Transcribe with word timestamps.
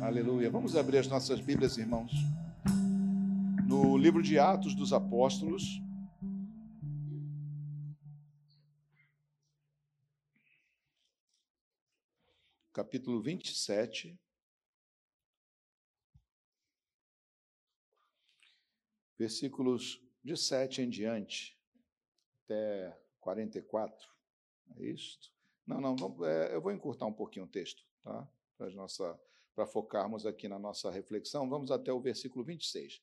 Aleluia. 0.00 0.50
Vamos 0.50 0.76
abrir 0.76 0.98
as 0.98 1.08
nossas 1.08 1.40
Bíblias, 1.40 1.78
irmãos. 1.78 2.12
No 3.66 3.96
livro 3.96 4.22
de 4.22 4.38
Atos 4.38 4.74
dos 4.74 4.92
Apóstolos, 4.92 5.80
capítulo 12.74 13.22
27. 13.22 14.20
Versículos 19.18 20.02
de 20.22 20.36
7 20.36 20.82
em 20.82 20.90
diante, 20.90 21.58
até 22.44 22.94
44. 23.18 24.06
É 24.76 24.84
isto? 24.84 25.32
Não, 25.66 25.80
não, 25.80 25.96
vamos, 25.96 26.28
é, 26.28 26.54
eu 26.54 26.60
vou 26.60 26.70
encurtar 26.70 27.06
um 27.06 27.14
pouquinho 27.14 27.46
o 27.46 27.48
texto, 27.48 27.82
tá? 28.02 28.28
Para 28.58 28.70
nossa 28.72 29.18
para 29.56 29.66
focarmos 29.66 30.26
aqui 30.26 30.48
na 30.48 30.58
nossa 30.58 30.90
reflexão, 30.90 31.48
vamos 31.48 31.70
até 31.70 31.90
o 31.90 31.98
versículo 31.98 32.44
26. 32.44 33.02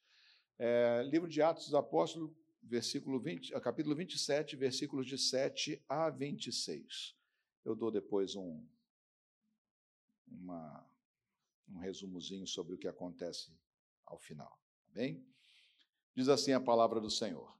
É, 0.59 1.01
livro 1.03 1.27
de 1.27 1.41
Atos 1.41 1.65
dos 1.65 1.73
Apóstolos, 1.73 2.31
versículo 2.61 3.19
20, 3.19 3.59
capítulo 3.59 3.95
27, 3.95 4.55
versículos 4.55 5.07
de 5.07 5.17
7 5.17 5.83
a 5.89 6.11
26. 6.11 7.15
Eu 7.65 7.75
dou 7.75 7.89
depois 7.89 8.35
um, 8.35 8.63
uma, 10.27 10.87
um 11.67 11.79
resumozinho 11.79 12.45
sobre 12.45 12.75
o 12.75 12.77
que 12.77 12.87
acontece 12.87 13.51
ao 14.05 14.19
final. 14.19 14.61
Tá 14.85 14.91
bem? 14.93 15.25
Diz 16.15 16.29
assim 16.29 16.51
a 16.51 16.61
palavra 16.61 17.01
do 17.01 17.09
Senhor. 17.09 17.51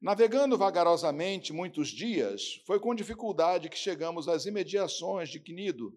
Navegando 0.00 0.58
vagarosamente 0.58 1.52
muitos 1.52 1.88
dias, 1.88 2.60
foi 2.66 2.80
com 2.80 2.92
dificuldade 2.92 3.68
que 3.68 3.78
chegamos 3.78 4.26
às 4.26 4.46
imediações 4.46 5.28
de 5.28 5.38
Quinido 5.38 5.96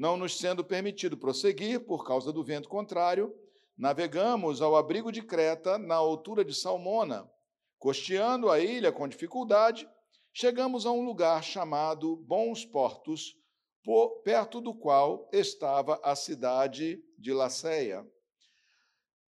não 0.00 0.16
nos 0.16 0.38
sendo 0.38 0.64
permitido 0.64 1.14
prosseguir 1.14 1.84
por 1.84 2.06
causa 2.06 2.32
do 2.32 2.42
vento 2.42 2.70
contrário, 2.70 3.34
navegamos 3.76 4.62
ao 4.62 4.74
abrigo 4.74 5.12
de 5.12 5.20
Creta, 5.20 5.76
na 5.76 5.94
altura 5.94 6.42
de 6.42 6.54
Salmona. 6.54 7.30
Costeando 7.78 8.48
a 8.48 8.58
ilha 8.58 8.90
com 8.90 9.06
dificuldade, 9.06 9.86
chegamos 10.32 10.86
a 10.86 10.90
um 10.90 11.04
lugar 11.04 11.44
chamado 11.44 12.16
Bons 12.16 12.64
Portos, 12.64 13.36
por, 13.84 14.22
perto 14.22 14.58
do 14.58 14.72
qual 14.72 15.28
estava 15.34 16.00
a 16.02 16.16
cidade 16.16 17.04
de 17.18 17.34
Laceia. 17.34 18.02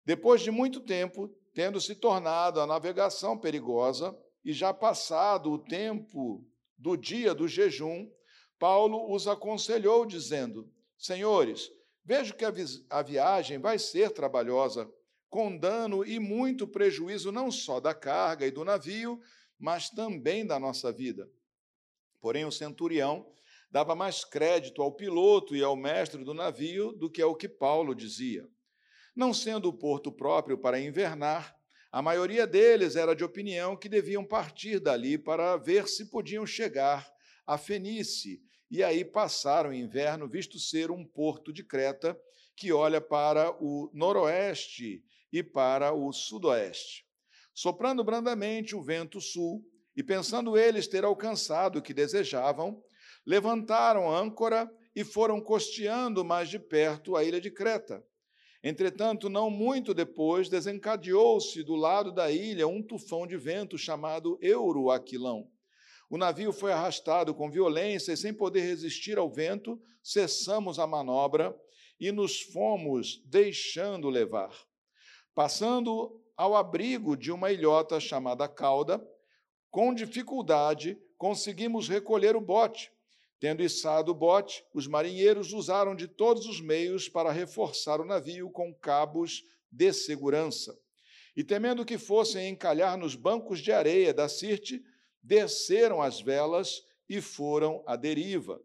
Depois 0.04 0.42
de 0.42 0.50
muito 0.50 0.80
tempo, 0.80 1.30
tendo 1.54 1.80
se 1.80 1.94
tornado 1.94 2.60
a 2.60 2.66
navegação 2.66 3.38
perigosa 3.38 4.18
e 4.44 4.52
já 4.52 4.74
passado 4.74 5.52
o 5.52 5.60
tempo 5.60 6.44
do 6.76 6.98
dia 6.98 7.36
do 7.36 7.48
jejum, 7.48 8.10
Paulo 8.58 9.14
os 9.14 9.28
aconselhou, 9.28 10.06
dizendo: 10.06 10.72
Senhores, 10.98 11.72
vejo 12.04 12.34
que 12.36 12.46
a 12.90 13.02
viagem 13.02 13.60
vai 13.60 13.78
ser 13.78 14.12
trabalhosa, 14.12 14.90
com 15.30 15.58
dano 15.58 16.06
e 16.06 16.20
muito 16.20 16.68
prejuízo 16.68 17.32
não 17.32 17.52
só 17.52 17.80
da 17.80 17.94
carga 17.94 18.48
e 18.48 18.52
do 18.52 18.64
navio, 18.64 19.20
mas 19.60 19.90
também 19.90 20.46
da 20.46 20.60
nossa 20.60 20.92
vida. 20.92 21.30
Porém, 22.22 22.46
o 22.46 22.52
centurião 22.52 23.30
dava 23.70 23.94
mais 23.96 24.24
crédito 24.24 24.82
ao 24.82 24.92
piloto 24.92 25.56
e 25.56 25.62
ao 25.62 25.76
mestre 25.76 26.24
do 26.24 26.34
navio 26.34 26.94
do 26.94 27.10
que 27.10 27.22
ao 27.22 27.36
que 27.36 27.50
Paulo 27.50 27.94
dizia. 27.94 28.48
Não 29.16 29.34
sendo 29.34 29.70
o 29.70 29.74
porto 29.74 30.12
próprio 30.12 30.58
para 30.58 30.80
invernar, 30.80 31.56
a 31.92 32.02
maioria 32.02 32.48
deles 32.48 32.96
era 32.96 33.16
de 33.16 33.24
opinião 33.24 33.76
que 33.76 33.90
deviam 33.90 34.24
partir 34.24 34.80
dali 34.80 35.18
para 35.18 35.58
ver 35.58 35.88
se 35.88 36.10
podiam 36.10 36.46
chegar 36.46 37.15
a 37.46 37.58
Fenice, 37.58 38.42
e 38.70 38.84
aí 38.84 39.06
passaram 39.06 39.70
o 39.70 39.74
inverno, 39.74 40.28
visto 40.28 40.60
ser 40.60 40.92
um 40.92 41.06
porto 41.06 41.54
de 41.54 41.64
Creta 41.64 42.20
que 42.56 42.72
olha 42.72 43.02
para 43.02 43.52
o 43.64 43.90
noroeste 43.94 45.04
e 45.32 45.44
para 45.44 45.94
o 45.94 46.12
sudoeste. 46.12 47.06
Soprando 47.54 48.04
brandamente 48.04 48.76
o 48.76 48.82
vento 48.82 49.20
sul, 49.22 49.64
e 49.96 50.04
pensando 50.04 50.58
eles 50.58 50.88
ter 50.88 51.06
alcançado 51.06 51.80
o 51.80 51.82
que 51.82 51.94
desejavam, 51.94 52.84
levantaram 53.26 54.14
âncora 54.14 54.70
e 54.96 55.04
foram 55.04 55.40
costeando 55.42 56.24
mais 56.24 56.50
de 56.50 56.60
perto 56.60 57.16
a 57.16 57.24
ilha 57.24 57.40
de 57.40 57.50
Creta. 57.50 58.04
Entretanto, 58.64 59.30
não 59.30 59.50
muito 59.50 59.94
depois, 59.94 60.50
desencadeou-se 60.50 61.62
do 61.64 61.76
lado 61.76 62.12
da 62.12 62.32
ilha 62.32 62.68
um 62.68 62.82
tufão 62.82 63.28
de 63.28 63.38
vento 63.38 63.78
chamado 63.78 64.38
Euroaquilão. 64.42 65.50
O 66.10 66.18
navio 66.18 66.54
foi 66.54 66.72
arrastado 66.72 67.34
com 67.34 67.50
violência 67.50 68.14
e, 68.14 68.18
sem 68.18 68.34
poder 68.34 68.62
resistir 68.62 69.18
ao 69.18 69.30
vento, 69.30 69.82
cessamos 70.04 70.78
a 70.78 70.86
manobra 70.86 71.56
e 72.00 72.12
nos 72.12 72.42
fomos 72.42 73.22
deixando 73.26 74.10
levar. 74.10 74.52
Passando 75.34 76.22
ao 76.38 76.56
abrigo 76.56 77.16
de 77.16 77.32
uma 77.32 77.52
ilhota 77.52 78.00
chamada 78.00 78.48
Cauda, 78.48 79.06
com 79.72 79.94
dificuldade 79.94 80.98
conseguimos 81.18 81.88
recolher 81.88 82.36
o 82.36 82.42
bote. 82.42 82.92
Tendo 83.40 83.64
içado 83.64 84.12
o 84.12 84.16
bote, 84.16 84.64
os 84.74 84.88
marinheiros 84.88 85.54
usaram 85.54 85.96
de 85.96 86.08
todos 86.08 86.46
os 86.46 86.62
meios 86.62 87.10
para 87.10 87.32
reforçar 87.32 88.00
o 88.00 88.06
navio 88.06 88.50
com 88.50 88.74
cabos 88.74 89.44
de 89.72 89.92
segurança. 89.92 90.78
E 91.36 91.44
temendo 91.44 91.84
que 91.84 91.98
fossem 91.98 92.50
encalhar 92.50 92.98
nos 92.98 93.16
bancos 93.16 93.60
de 93.60 93.72
areia 93.72 94.14
da 94.14 94.30
Sirte, 94.30 94.82
desceram 95.26 96.02
as 96.02 96.22
velas 96.22 96.86
e 97.10 97.20
foram 97.20 97.84
à 97.88 97.96
deriva. 97.96 98.62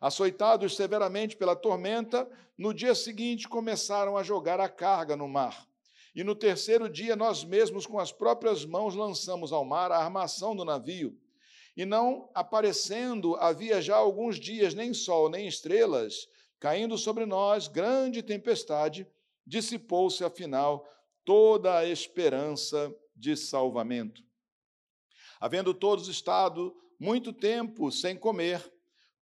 Açoitados 0.00 0.76
severamente 0.76 1.36
pela 1.36 1.56
tormenta, 1.56 2.28
no 2.56 2.72
dia 2.72 2.94
seguinte 2.94 3.48
começaram 3.48 4.16
a 4.16 4.22
jogar 4.22 4.60
a 4.60 4.68
carga 4.68 5.16
no 5.16 5.26
mar. 5.26 5.66
E 6.14 6.22
no 6.22 6.34
terceiro 6.34 6.88
dia, 6.88 7.16
nós 7.16 7.44
mesmos, 7.44 7.86
com 7.86 7.98
as 7.98 8.12
próprias 8.12 8.64
mãos, 8.64 8.94
lançamos 8.94 9.52
ao 9.52 9.64
mar 9.64 9.90
a 9.90 9.98
armação 9.98 10.54
do 10.54 10.64
navio. 10.64 11.18
E 11.76 11.84
não 11.84 12.30
aparecendo 12.34 13.34
havia 13.36 13.82
já 13.82 13.96
alguns 13.96 14.38
dias 14.38 14.74
nem 14.74 14.94
sol 14.94 15.28
nem 15.28 15.46
estrelas, 15.46 16.28
caindo 16.58 16.96
sobre 16.96 17.26
nós 17.26 17.68
grande 17.68 18.22
tempestade, 18.22 19.06
dissipou-se 19.46 20.24
afinal 20.24 20.88
toda 21.24 21.76
a 21.76 21.86
esperança 21.86 22.94
de 23.14 23.36
salvamento. 23.36 24.22
Havendo 25.40 25.74
todos 25.74 26.08
estado 26.08 26.74
muito 26.98 27.32
tempo 27.32 27.90
sem 27.90 28.16
comer, 28.16 28.72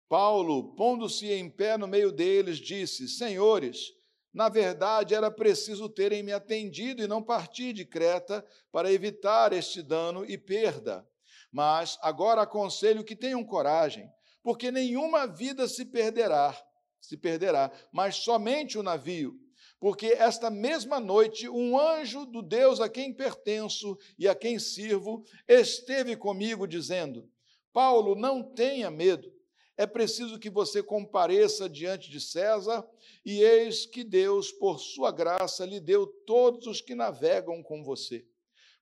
Paulo, 0.09 0.75
pondo-se 0.75 1.31
em 1.33 1.51
pé 1.51 1.77
no 1.77 1.89
meio 1.89 2.13
deles, 2.13 2.59
disse: 2.59 3.09
Senhores, 3.09 3.93
na 4.33 4.49
verdade 4.49 5.15
era 5.15 5.31
preciso 5.31 5.89
terem 5.89 6.23
me 6.23 6.33
atendido 6.33 7.03
e 7.03 7.07
não 7.07 7.23
partir 7.23 7.73
de 7.73 7.85
Creta 7.85 8.45
para 8.71 8.93
evitar 8.93 9.53
este 9.53 9.83
dano 9.83 10.25
e 10.25 10.39
perda. 10.39 11.09
Mas 11.51 11.99
agora 12.03 12.43
aconselho 12.43 13.05
que 13.05 13.17
tenham 13.17 13.45
coragem, 13.45 14.11
porque 14.43 14.71
nenhuma 14.71 15.27
vida 15.27 15.67
se 15.69 15.85
perderá, 15.85 16.57
se 17.01 17.17
perderá, 17.17 17.71
mas 17.93 18.17
somente 18.17 18.77
o 18.79 18.83
navio 18.83 19.39
porque 19.85 20.07
esta 20.07 20.49
mesma 20.49 20.99
noite 20.99 21.47
um 21.47 21.79
anjo 21.79 22.25
do 22.25 22.41
Deus 22.41 22.81
a 22.81 22.89
quem 22.89 23.13
pertenço 23.13 23.99
e 24.19 24.27
a 24.27 24.35
quem 24.35 24.59
sirvo 24.59 25.23
esteve 25.47 26.17
comigo, 26.17 26.67
dizendo: 26.67 27.29
Paulo, 27.71 28.15
não 28.15 28.43
tenha 28.43 28.91
medo, 28.91 29.31
é 29.77 29.87
preciso 29.87 30.39
que 30.39 30.49
você 30.49 30.83
compareça 30.83 31.69
diante 31.69 32.11
de 32.11 32.19
César, 32.19 32.83
e 33.27 33.43
eis 33.43 33.85
que 33.85 34.03
Deus, 34.03 34.51
por 34.51 34.81
sua 34.81 35.13
graça, 35.13 35.67
lhe 35.67 35.81
deu 35.81 36.07
todos 36.07 36.67
os 36.67 36.81
que 36.81 36.95
navegam 36.95 37.63
com 37.63 37.85
você. 37.85 38.25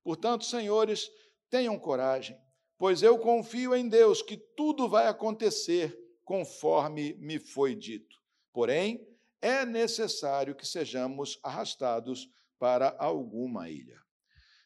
Portanto, 0.05 0.45
senhores, 0.45 1.11
tenham 1.51 1.77
coragem, 1.81 2.39
pois 2.79 3.03
eu 3.03 3.19
confio 3.19 3.75
em 3.75 3.89
Deus 3.89 4.23
que 4.23 4.37
tudo 4.37 4.89
vai 4.89 5.09
acontecer 5.09 5.99
conforme 6.25 7.15
me 7.15 7.41
foi 7.41 7.75
dito. 7.75 8.23
Porém, 8.53 9.05
é 9.43 9.67
necessário 9.67 10.55
que 10.55 10.65
sejamos 10.65 11.39
arrastados 11.43 12.31
para 12.59 12.97
alguma 12.97 13.69
ilha. 13.69 14.01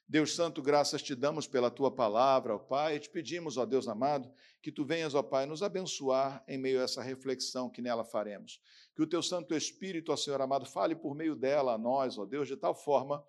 Deus 0.08 0.37
Santo, 0.37 0.62
graças 0.62 1.02
te 1.02 1.17
damos 1.17 1.49
pela 1.49 1.69
tua 1.69 1.90
palavra, 1.90 2.55
ó 2.55 2.58
Pai, 2.58 2.94
e 2.94 3.00
te 3.00 3.11
pedimos, 3.11 3.56
ó 3.56 3.64
Deus 3.67 3.88
amado, 3.88 4.32
que 4.62 4.70
tu 4.70 4.84
venhas, 4.84 5.14
ó 5.17 5.23
Pai, 5.23 5.46
nos 5.46 5.62
abençoar 5.62 6.44
em 6.46 6.56
meio 6.58 6.78
a 6.78 6.84
essa 6.84 7.02
reflexão 7.02 7.69
que 7.69 7.82
nela 7.82 8.05
faremos. 8.05 8.61
Que 8.94 9.02
o 9.02 9.06
teu 9.06 9.20
Santo 9.20 9.52
Espírito, 9.52 10.12
ó 10.12 10.17
Senhor 10.17 10.40
amado, 10.40 10.64
fale 10.64 10.94
por 10.94 11.17
meio 11.17 11.34
dela 11.34 11.72
a 11.72 11.79
nós, 11.79 12.19
ó 12.19 12.25
Deus, 12.25 12.46
de 12.46 12.56
tal 12.56 12.75
forma 12.75 13.25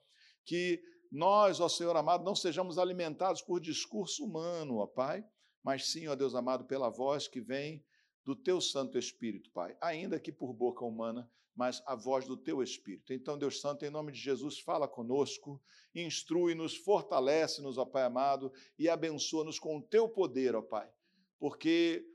que 0.46 0.84
nós, 1.12 1.60
ó 1.60 1.68
Senhor 1.68 1.96
amado, 1.96 2.24
não 2.24 2.36
sejamos 2.36 2.78
alimentados 2.78 3.42
por 3.42 3.60
discurso 3.60 4.24
humano, 4.24 4.78
ó 4.78 4.86
Pai, 4.86 5.26
mas 5.64 5.90
sim, 5.90 6.08
ó 6.08 6.16
Deus 6.16 6.36
amado, 6.36 6.66
pela 6.66 6.90
voz 6.90 7.28
que 7.28 7.42
vem 7.42 7.84
do 8.28 8.36
teu 8.36 8.60
Santo 8.60 8.98
Espírito, 8.98 9.50
Pai, 9.52 9.78
ainda 9.80 10.20
que 10.20 10.34
por 10.34 10.52
boca 10.52 10.84
humana, 10.84 11.32
mas 11.56 11.82
a 11.86 11.96
voz 11.96 12.26
do 12.26 12.36
teu 12.36 12.62
Espírito. 12.62 13.14
Então, 13.14 13.38
Deus 13.38 13.62
Santo, 13.62 13.86
em 13.86 13.90
nome 13.90 14.12
de 14.12 14.20
Jesus, 14.20 14.60
fala 14.60 14.86
conosco, 14.86 15.64
instrui-nos, 15.96 16.76
fortalece-nos, 16.76 17.78
ó 17.78 17.86
Pai 17.86 18.04
amado, 18.04 18.52
e 18.78 18.90
abençoa-nos 18.90 19.58
com 19.58 19.78
o 19.78 19.82
teu 19.82 20.10
poder, 20.10 20.58
ó 20.58 20.62
Pai, 20.62 20.92
porque 21.40 22.06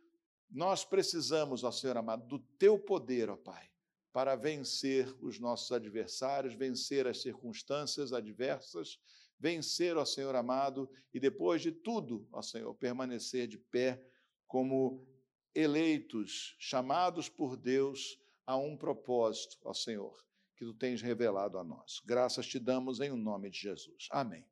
nós 0.51 0.85
precisamos, 0.85 1.65
ó 1.65 1.73
Senhor 1.73 1.97
amado, 1.97 2.27
do 2.27 2.39
teu 2.59 2.79
poder, 2.79 3.31
ó 3.31 3.37
Pai, 3.39 3.71
para 4.13 4.37
vencer 4.37 5.11
os 5.19 5.41
nossos 5.41 5.73
adversários, 5.73 6.53
vencer 6.53 7.07
as 7.07 7.23
circunstâncias 7.23 8.13
adversas, 8.13 8.99
vencer, 9.41 9.97
ó 9.97 10.05
Senhor 10.05 10.37
amado, 10.37 10.91
e 11.15 11.19
depois 11.19 11.63
de 11.63 11.73
tudo, 11.73 12.29
ó 12.31 12.43
Senhor, 12.43 12.75
permanecer 12.75 13.47
de 13.47 13.57
pé 13.57 13.99
como 14.47 15.11
eleitos, 15.55 16.57
chamados 16.59 17.29
por 17.29 17.57
Deus 17.57 18.19
a 18.47 18.57
um 18.57 18.77
propósito, 18.77 19.59
ó 19.65 19.73
Senhor, 19.73 20.25
que 20.57 20.65
tu 20.65 20.75
tens 20.75 21.01
revelado 21.03 21.59
a 21.59 21.65
nós. 21.65 22.01
Graças 22.05 22.47
te 22.47 22.59
damos 22.59 23.01
em 23.01 23.11
o 23.11 23.17
nome 23.17 23.51
de 23.51 23.59
Jesus. 23.59 24.09
Amém. 24.11 24.45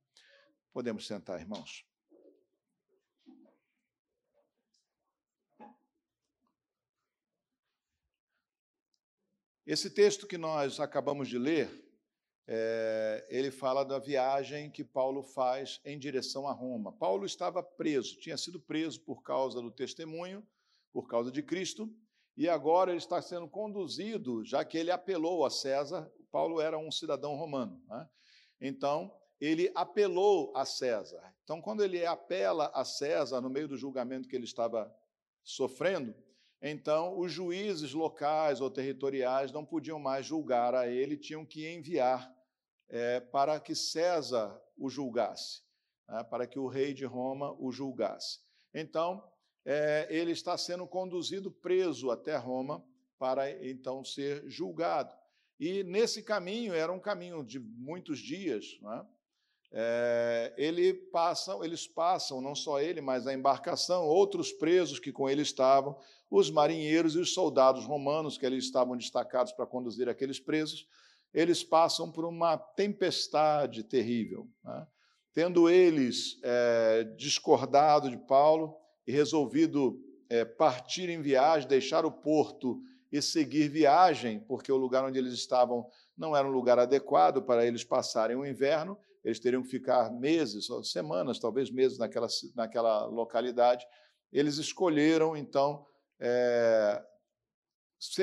Podemos 0.73 1.06
sentar, 1.06 1.41
irmãos. 1.41 1.85
Esse 9.67 9.88
texto 9.88 10.26
que 10.26 10.37
nós 10.37 10.81
acabamos 10.81 11.29
de 11.29 11.38
ler, 11.38 11.70
é, 12.47 13.25
ele 13.31 13.52
fala 13.52 13.85
da 13.85 14.00
viagem 14.00 14.69
que 14.69 14.82
Paulo 14.82 15.23
faz 15.23 15.81
em 15.85 15.97
direção 15.97 16.49
a 16.49 16.52
Roma. 16.52 16.93
Paulo 16.93 17.25
estava 17.25 17.62
preso, 17.62 18.19
tinha 18.19 18.37
sido 18.37 18.58
preso 18.58 19.00
por 19.02 19.23
causa 19.23 19.62
do 19.62 19.70
testemunho, 19.70 20.44
por 20.92 21.08
causa 21.08 21.31
de 21.31 21.42
Cristo, 21.42 21.92
e 22.37 22.48
agora 22.48 22.90
ele 22.90 22.98
está 22.98 23.20
sendo 23.20 23.48
conduzido, 23.48 24.44
já 24.44 24.64
que 24.64 24.78
ele 24.78 24.90
apelou 24.90 25.44
a 25.44 25.50
César. 25.50 26.10
Paulo 26.31 26.60
era 26.60 26.78
um 26.78 26.90
cidadão 26.90 27.34
romano, 27.34 27.82
né? 27.88 28.08
então 28.60 29.14
ele 29.40 29.70
apelou 29.75 30.52
a 30.54 30.64
César. 30.64 31.34
Então, 31.44 31.60
quando 31.60 31.82
ele 31.82 32.04
apela 32.04 32.70
a 32.75 32.84
César 32.84 33.40
no 33.40 33.50
meio 33.50 33.66
do 33.66 33.76
julgamento 33.76 34.28
que 34.28 34.37
ele 34.37 34.44
estava 34.44 34.94
sofrendo, 35.42 36.14
então, 36.62 37.19
os 37.19 37.32
juízes 37.32 37.94
locais 37.94 38.60
ou 38.60 38.70
territoriais 38.70 39.50
não 39.50 39.64
podiam 39.64 39.98
mais 39.98 40.26
julgar 40.26 40.75
a 40.75 40.87
ele, 40.87 41.16
tinham 41.16 41.44
que 41.44 41.66
enviar 41.66 42.31
é, 42.90 43.19
para 43.19 43.58
que 43.58 43.75
César 43.75 44.60
o 44.76 44.90
julgasse, 44.90 45.62
né, 46.06 46.22
para 46.25 46.46
que 46.46 46.58
o 46.58 46.66
rei 46.66 46.92
de 46.92 47.06
Roma 47.06 47.56
o 47.58 47.72
julgasse. 47.72 48.40
Então, 48.75 49.26
é, 49.65 50.07
ele 50.11 50.33
está 50.33 50.57
sendo 50.57 50.87
conduzido 50.87 51.51
preso 51.51 52.11
até 52.11 52.37
Roma 52.37 52.85
para 53.19 53.51
então 53.67 54.05
ser 54.05 54.43
julgado. 54.49 55.15
E 55.59 55.85
nesse 55.85 56.23
caminho, 56.23 56.73
era 56.73 56.91
um 56.91 56.99
caminho 56.99 57.45
de 57.45 57.59
muitos 57.59 58.19
dias, 58.19 58.79
né, 58.81 59.07
é, 59.73 60.53
ele 60.57 60.93
passa, 60.93 61.57
eles 61.62 61.87
passam, 61.87 62.41
não 62.41 62.57
só 62.57 62.81
ele, 62.81 63.01
mas 63.01 63.27
a 63.27 63.33
embarcação, 63.33 64.05
outros 64.05 64.51
presos 64.53 64.99
que 64.99 65.12
com 65.12 65.29
ele 65.29 65.43
estavam, 65.43 65.97
os 66.29 66.51
marinheiros 66.51 67.15
e 67.15 67.19
os 67.19 67.33
soldados 67.33 67.85
romanos 67.85 68.37
que 68.37 68.45
ali 68.45 68.59
estavam 68.59 68.97
destacados 68.97 69.53
para 69.53 69.67
conduzir 69.67 70.09
aqueles 70.09 70.41
presos, 70.41 70.89
eles 71.33 71.62
passam 71.62 72.11
por 72.11 72.25
uma 72.25 72.57
tempestade 72.57 73.85
terrível. 73.85 74.49
Né? 74.65 74.87
Tendo 75.33 75.71
eles 75.71 76.41
é, 76.43 77.05
discordado 77.17 78.11
de 78.11 78.17
Paulo 78.17 78.77
e 79.11 79.12
resolvido 79.12 80.01
é, 80.29 80.45
partir 80.45 81.09
em 81.09 81.21
viagem, 81.21 81.69
deixar 81.69 82.07
o 82.07 82.12
porto 82.12 82.81
e 83.11 83.21
seguir 83.21 83.69
viagem, 83.69 84.39
porque 84.39 84.71
o 84.71 84.77
lugar 84.77 85.05
onde 85.05 85.19
eles 85.19 85.33
estavam 85.33 85.85
não 86.17 86.37
era 86.37 86.47
um 86.47 86.53
lugar 86.53 86.79
adequado 86.79 87.43
para 87.43 87.67
eles 87.67 87.83
passarem 87.83 88.37
o 88.37 88.47
inverno, 88.47 88.97
eles 89.25 89.41
teriam 89.41 89.65
que 89.65 89.69
ficar 89.69 90.12
meses, 90.12 90.69
semanas, 90.85 91.41
talvez 91.41 91.73
meses 91.73 91.99
naquela, 91.99 92.29
naquela 92.55 93.05
localidade. 93.07 93.85
Eles 94.33 94.59
escolheram, 94.59 95.37
então, 95.37 95.85
é, 96.21 97.03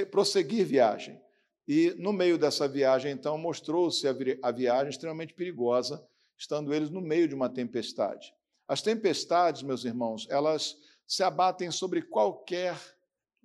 prosseguir 0.09 0.65
viagem. 0.65 1.21
E 1.67 1.93
no 1.99 2.13
meio 2.13 2.37
dessa 2.37 2.65
viagem, 2.65 3.11
então, 3.11 3.37
mostrou-se 3.37 4.07
a 4.41 4.51
viagem 4.51 4.89
extremamente 4.89 5.33
perigosa, 5.33 6.01
estando 6.37 6.73
eles 6.73 6.89
no 6.89 7.01
meio 7.01 7.27
de 7.27 7.35
uma 7.35 7.49
tempestade. 7.49 8.33
As 8.67 8.81
tempestades, 8.81 9.63
meus 9.63 9.85
irmãos, 9.85 10.27
elas 10.29 10.77
se 11.07 11.23
abatem 11.23 11.71
sobre 11.71 12.01
qualquer 12.01 12.77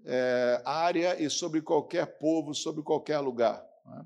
é, 0.04 0.60
área 0.64 1.22
e 1.22 1.30
sobre 1.30 1.62
qualquer 1.62 2.18
povo, 2.18 2.52
sobre 2.54 2.82
qualquer 2.82 3.20
lugar. 3.20 3.64
Né? 3.86 4.04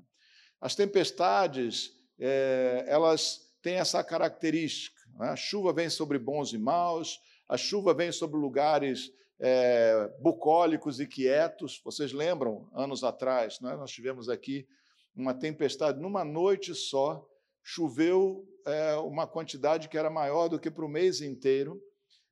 As 0.61 0.75
tempestades 0.75 1.91
é, 2.19 2.85
elas 2.87 3.51
têm 3.61 3.75
essa 3.75 4.03
característica. 4.03 5.01
Né? 5.17 5.29
A 5.29 5.35
chuva 5.35 5.73
vem 5.73 5.89
sobre 5.89 6.19
bons 6.19 6.53
e 6.53 6.57
maus, 6.57 7.19
a 7.49 7.57
chuva 7.57 7.95
vem 7.95 8.11
sobre 8.11 8.37
lugares 8.37 9.11
é, 9.39 10.11
bucólicos 10.19 10.99
e 10.99 11.07
quietos. 11.07 11.81
Vocês 11.83 12.11
lembram, 12.11 12.69
anos 12.73 13.03
atrás, 13.03 13.59
né? 13.59 13.75
nós 13.75 13.91
tivemos 13.91 14.29
aqui 14.29 14.67
uma 15.15 15.33
tempestade, 15.33 15.99
numa 15.99 16.23
noite 16.23 16.75
só, 16.75 17.27
choveu 17.69 18.47
é, 18.65 18.95
uma 18.95 19.27
quantidade 19.27 19.89
que 19.89 19.97
era 19.97 20.09
maior 20.09 20.47
do 20.47 20.57
que 20.57 20.71
para 20.71 20.85
o 20.85 20.89
mês 20.89 21.19
inteiro, 21.21 21.81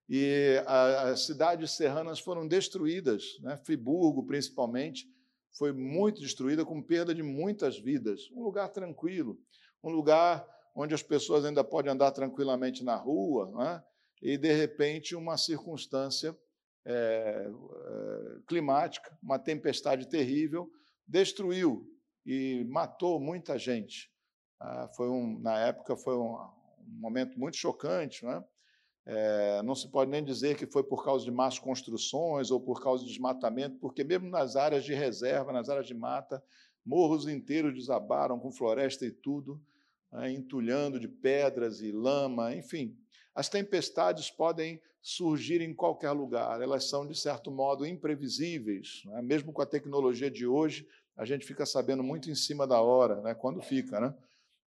e 0.08 0.62
as 0.68 1.26
cidades 1.26 1.76
serranas 1.76 2.20
foram 2.20 2.48
destruídas, 2.48 3.24
né? 3.42 3.60
Friburgo, 3.66 4.24
principalmente, 4.26 5.08
foi 5.58 5.74
muito 5.74 6.22
destruída, 6.22 6.64
com 6.64 6.82
perda 6.82 7.14
de 7.14 7.24
muitas 7.24 7.80
vidas. 7.80 8.30
Um 8.32 8.44
lugar 8.44 8.70
tranquilo 8.70 9.40
um 9.86 9.92
lugar 9.92 10.46
onde 10.76 10.96
as 10.96 11.04
pessoas 11.04 11.46
ainda 11.46 11.64
podem 11.64 11.92
andar 11.92 12.12
tranquilamente 12.12 12.84
na 12.84 12.96
rua, 12.96 13.52
né? 13.56 13.84
e, 14.22 14.38
de 14.38 14.52
repente, 14.52 15.16
uma 15.16 15.38
circunstância 15.38 16.36
é, 16.84 16.92
é, 16.92 18.40
climática, 18.48 19.16
uma 19.22 19.38
tempestade 19.38 20.10
terrível, 20.10 20.70
destruiu 21.08 21.88
e 22.26 22.66
matou 22.68 23.20
muita 23.20 23.60
gente. 23.60 24.12
Ah, 24.60 24.88
foi 24.96 25.10
um, 25.10 25.40
na 25.40 25.60
época 25.60 25.96
foi 25.96 26.16
um, 26.16 26.36
um 26.36 27.00
momento 27.00 27.40
muito 27.40 27.58
chocante. 27.58 28.26
Né? 28.26 28.44
É, 29.06 29.62
não 29.64 29.76
se 29.76 29.90
pode 29.90 30.10
nem 30.10 30.24
dizer 30.24 30.58
que 30.58 30.66
foi 30.66 30.84
por 30.84 31.04
causa 31.04 31.26
de 31.26 31.32
más 31.32 31.60
construções 31.60 32.52
ou 32.52 32.60
por 32.60 32.82
causa 32.82 33.04
de 33.04 33.10
desmatamento, 33.10 33.78
porque 33.80 34.04
mesmo 34.04 34.30
nas 34.30 34.56
áreas 34.56 34.84
de 34.84 34.94
reserva, 34.94 35.52
nas 35.52 35.70
áreas 35.70 35.88
de 35.88 35.94
mata, 35.94 36.44
morros 36.86 37.28
inteiros 37.28 37.74
desabaram 37.74 38.40
com 38.40 38.52
floresta 38.52 39.06
e 39.06 39.12
tudo 39.12 39.62
né, 40.16 40.32
entulhando 40.32 41.00
de 41.00 41.08
pedras 41.08 41.82
e 41.82 41.92
lama, 41.92 42.56
enfim. 42.56 42.98
As 43.34 43.50
tempestades 43.50 44.32
podem 44.32 44.82
surgir 45.02 45.62
em 45.62 45.74
qualquer 45.74 46.12
lugar, 46.12 46.62
elas 46.62 46.90
são, 46.90 47.06
de 47.06 47.16
certo 47.16 47.52
modo, 47.52 47.86
imprevisíveis. 47.86 49.04
Né? 49.06 49.22
Mesmo 49.22 49.54
com 49.54 49.62
a 49.62 49.66
tecnologia 49.66 50.32
de 50.32 50.48
hoje, 50.48 50.88
a 51.16 51.26
gente 51.26 51.46
fica 51.46 51.66
sabendo 51.66 52.02
muito 52.02 52.30
em 52.30 52.36
cima 52.36 52.66
da 52.66 52.82
hora, 52.82 53.22
né? 53.22 53.36
quando 53.36 53.62
fica, 53.62 54.00
né? 54.00 54.14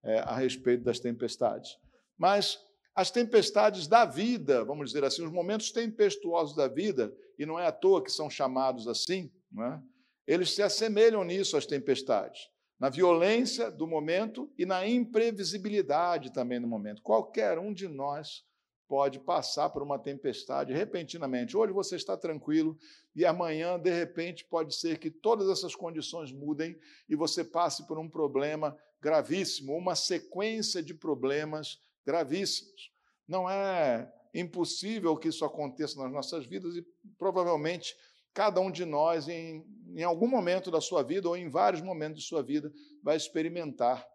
É, 0.03 0.21
a 0.21 0.37
respeito 0.37 0.85
das 0.85 1.01
tempestades. 1.01 1.77
Mas 2.17 2.59
as 2.95 3.11
tempestades 3.11 3.87
da 3.87 4.05
vida, 4.05 4.65
vamos 4.65 4.91
dizer 4.91 5.05
assim, 5.05 5.25
os 5.25 5.33
momentos 5.33 5.73
tempestuosos 5.73 6.55
da 6.55 6.69
vida, 6.69 7.13
e 7.39 7.45
não 7.45 7.59
é 7.59 7.67
à 7.67 7.73
toa 7.73 8.03
que 8.03 8.11
são 8.11 8.31
chamados 8.31 8.87
assim, 8.87 9.31
é? 9.59 9.79
eles 10.27 10.55
se 10.55 10.63
assemelham 10.63 11.25
nisso 11.25 11.57
às 11.57 11.67
tempestades 11.67 12.49
na 12.79 12.89
violência 12.89 13.71
do 13.71 13.87
momento 13.87 14.51
e 14.57 14.65
na 14.65 14.87
imprevisibilidade 14.87 16.33
também 16.33 16.61
do 16.61 16.69
momento. 16.69 17.03
Qualquer 17.03 17.59
um 17.59 17.73
de 17.73 17.89
nós 17.89 18.45
pode 18.87 19.19
passar 19.19 19.69
por 19.71 19.83
uma 19.83 19.99
tempestade 19.99 20.73
repentinamente. 20.73 21.57
Hoje 21.57 21.73
você 21.73 21.97
está 21.97 22.17
tranquilo 22.17 22.79
e 23.15 23.27
amanhã, 23.27 23.79
de 23.79 23.91
repente, 23.91 24.45
pode 24.45 24.75
ser 24.75 24.99
que 24.99 25.11
todas 25.11 25.49
essas 25.49 25.75
condições 25.75 26.33
mudem 26.33 26.79
e 27.09 27.17
você 27.17 27.45
passe 27.45 27.87
por 27.87 27.99
um 27.99 28.09
problema 28.09 28.77
gravíssimo, 29.01 29.77
uma 29.77 29.95
sequência 29.95 30.83
de 30.83 30.95
problemas 30.95 31.79
gravíssimos. 32.05 32.91
Não 33.27 33.49
é 33.49 34.13
impossível 34.35 35.17
que 35.17 35.29
isso 35.29 35.45
aconteça 35.45 36.01
nas 36.03 36.13
nossas 36.13 36.47
vidas 36.47 36.77
e 36.77 36.85
provavelmente 37.19 37.95
cada 38.33 38.61
um 38.61 38.71
de 38.71 38.85
nós, 38.85 39.29
em, 39.29 39.65
em 39.97 40.03
algum 40.03 40.29
momento 40.29 40.71
da 40.71 40.81
sua 40.81 41.03
vida 41.03 41.29
ou 41.29 41.37
em 41.37 41.49
vários 41.49 41.83
momentos 41.83 42.23
de 42.23 42.29
sua 42.29 42.43
vida, 42.43 42.73
vai 43.03 43.17
experimentar 43.17 44.07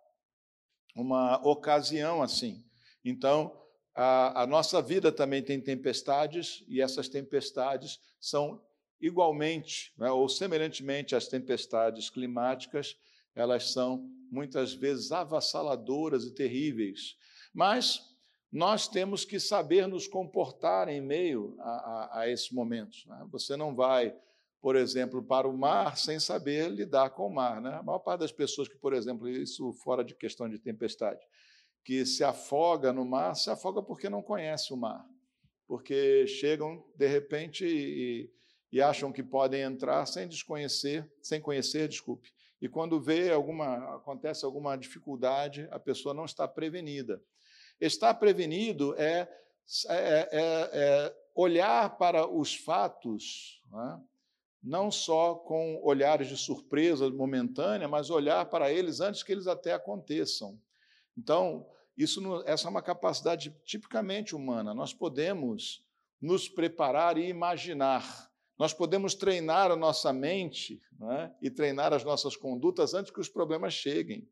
uma 0.96 1.46
ocasião 1.46 2.22
assim. 2.22 2.64
Então, 3.04 3.60
a, 3.96 4.44
a, 4.44 4.48
nossa 4.48 4.82
vida 4.82 5.12
também 5.12 5.44
tem 5.44 5.60
tempestades, 5.60 6.64
e 6.68 6.82
essas 6.82 7.10
tempestades 7.10 8.00
são 8.20 8.64
igualmente, 9.00 9.94
né, 9.98 10.10
ou 10.10 10.30
semelhantemente 10.30 11.16
às 11.16 11.28
tempestades 11.28 12.10
climáticas, 12.10 12.96
elas 13.36 13.72
são 13.72 14.10
muitas 14.32 14.74
vezes 14.74 15.12
avassaladoras 15.12 16.26
e 16.26 16.34
terríveis. 16.34 17.16
Mas 17.54 18.02
nós 18.52 18.88
temos 18.88 19.26
que 19.26 19.40
saber 19.40 19.88
nos 19.88 20.08
comportar 20.08 20.88
em 20.88 21.02
meio 21.02 21.56
a, 21.60 21.70
a, 21.70 22.20
a 22.20 22.30
esses 22.30 22.52
momentos. 22.52 23.06
Né? 23.08 23.28
Você 23.32 23.58
não 23.58 23.76
vai, 23.76 24.16
por 24.62 24.76
exemplo, 24.76 25.24
para 25.24 25.48
o 25.48 25.58
mar 25.58 25.98
sem 25.98 26.20
saber 26.20 26.70
lidar 26.70 27.10
com 27.12 27.28
o 27.28 27.34
mar. 27.34 27.60
Né? 27.60 27.74
A 27.74 27.82
maior 27.82 28.00
parte 28.00 28.20
das 28.20 28.32
pessoas 28.32 28.68
que, 28.68 28.78
por 28.78 28.94
exemplo, 28.94 29.28
isso 29.28 29.74
fora 29.84 30.04
de 30.04 30.16
questão 30.16 30.48
de 30.48 30.60
tempestade, 30.60 31.20
que 31.84 32.06
se 32.06 32.24
afoga 32.24 32.94
no 32.94 33.04
mar, 33.04 33.36
se 33.36 33.50
afoga 33.50 33.82
porque 33.82 34.08
não 34.08 34.22
conhece 34.22 34.72
o 34.72 34.78
mar. 34.78 35.04
Porque 35.68 36.28
chegam, 36.28 36.86
de 36.96 37.08
repente, 37.08 37.66
e, 37.66 38.32
e 38.72 38.82
acham 38.82 39.12
que 39.12 39.24
podem 39.24 39.62
entrar 39.62 40.06
sem 40.06 40.28
desconhecer, 40.28 41.12
sem 41.22 41.42
conhecer, 41.42 41.88
desculpe. 41.88 42.32
E 42.64 42.70
quando 42.70 42.98
vê 42.98 43.30
alguma 43.30 43.98
acontece 43.98 44.46
alguma 44.46 44.78
dificuldade, 44.78 45.68
a 45.70 45.78
pessoa 45.78 46.14
não 46.14 46.24
está 46.24 46.48
prevenida. 46.48 47.22
Estar 47.82 48.14
prevenido 48.14 48.96
é, 48.98 49.30
é, 49.90 50.30
é, 50.32 50.70
é 50.72 51.16
olhar 51.36 51.98
para 51.98 52.26
os 52.26 52.56
fatos, 52.56 53.62
né? 53.70 54.02
não 54.64 54.90
só 54.90 55.36
com 55.36 55.78
olhares 55.84 56.30
de 56.30 56.38
surpresa 56.38 57.10
momentânea, 57.10 57.86
mas 57.86 58.10
olhar 58.10 58.46
para 58.46 58.72
eles 58.72 59.02
antes 59.02 59.24
que 59.24 59.34
eles 59.34 59.46
até 59.46 59.74
aconteçam. 59.74 60.58
Então, 61.18 61.68
isso, 61.98 62.42
essa 62.46 62.70
é 62.70 62.72
uma 62.72 62.82
capacidade 62.82 63.54
tipicamente 63.66 64.34
humana. 64.34 64.74
Nós 64.74 64.94
podemos 64.94 65.86
nos 66.22 66.48
preparar 66.48 67.18
e 67.18 67.28
imaginar. 67.28 68.32
Nós 68.58 68.74
podemos 68.74 69.16
treinar 69.16 69.72
a 69.72 69.76
nossa 69.76 70.14
mente 70.14 70.82
né, 71.00 71.34
e 71.42 71.50
treinar 71.50 71.92
as 71.94 72.04
nossas 72.04 72.36
condutas 72.36 72.94
antes 72.94 73.12
que 73.12 73.20
os 73.20 73.30
problemas 73.30 73.74
cheguem. 73.74 74.28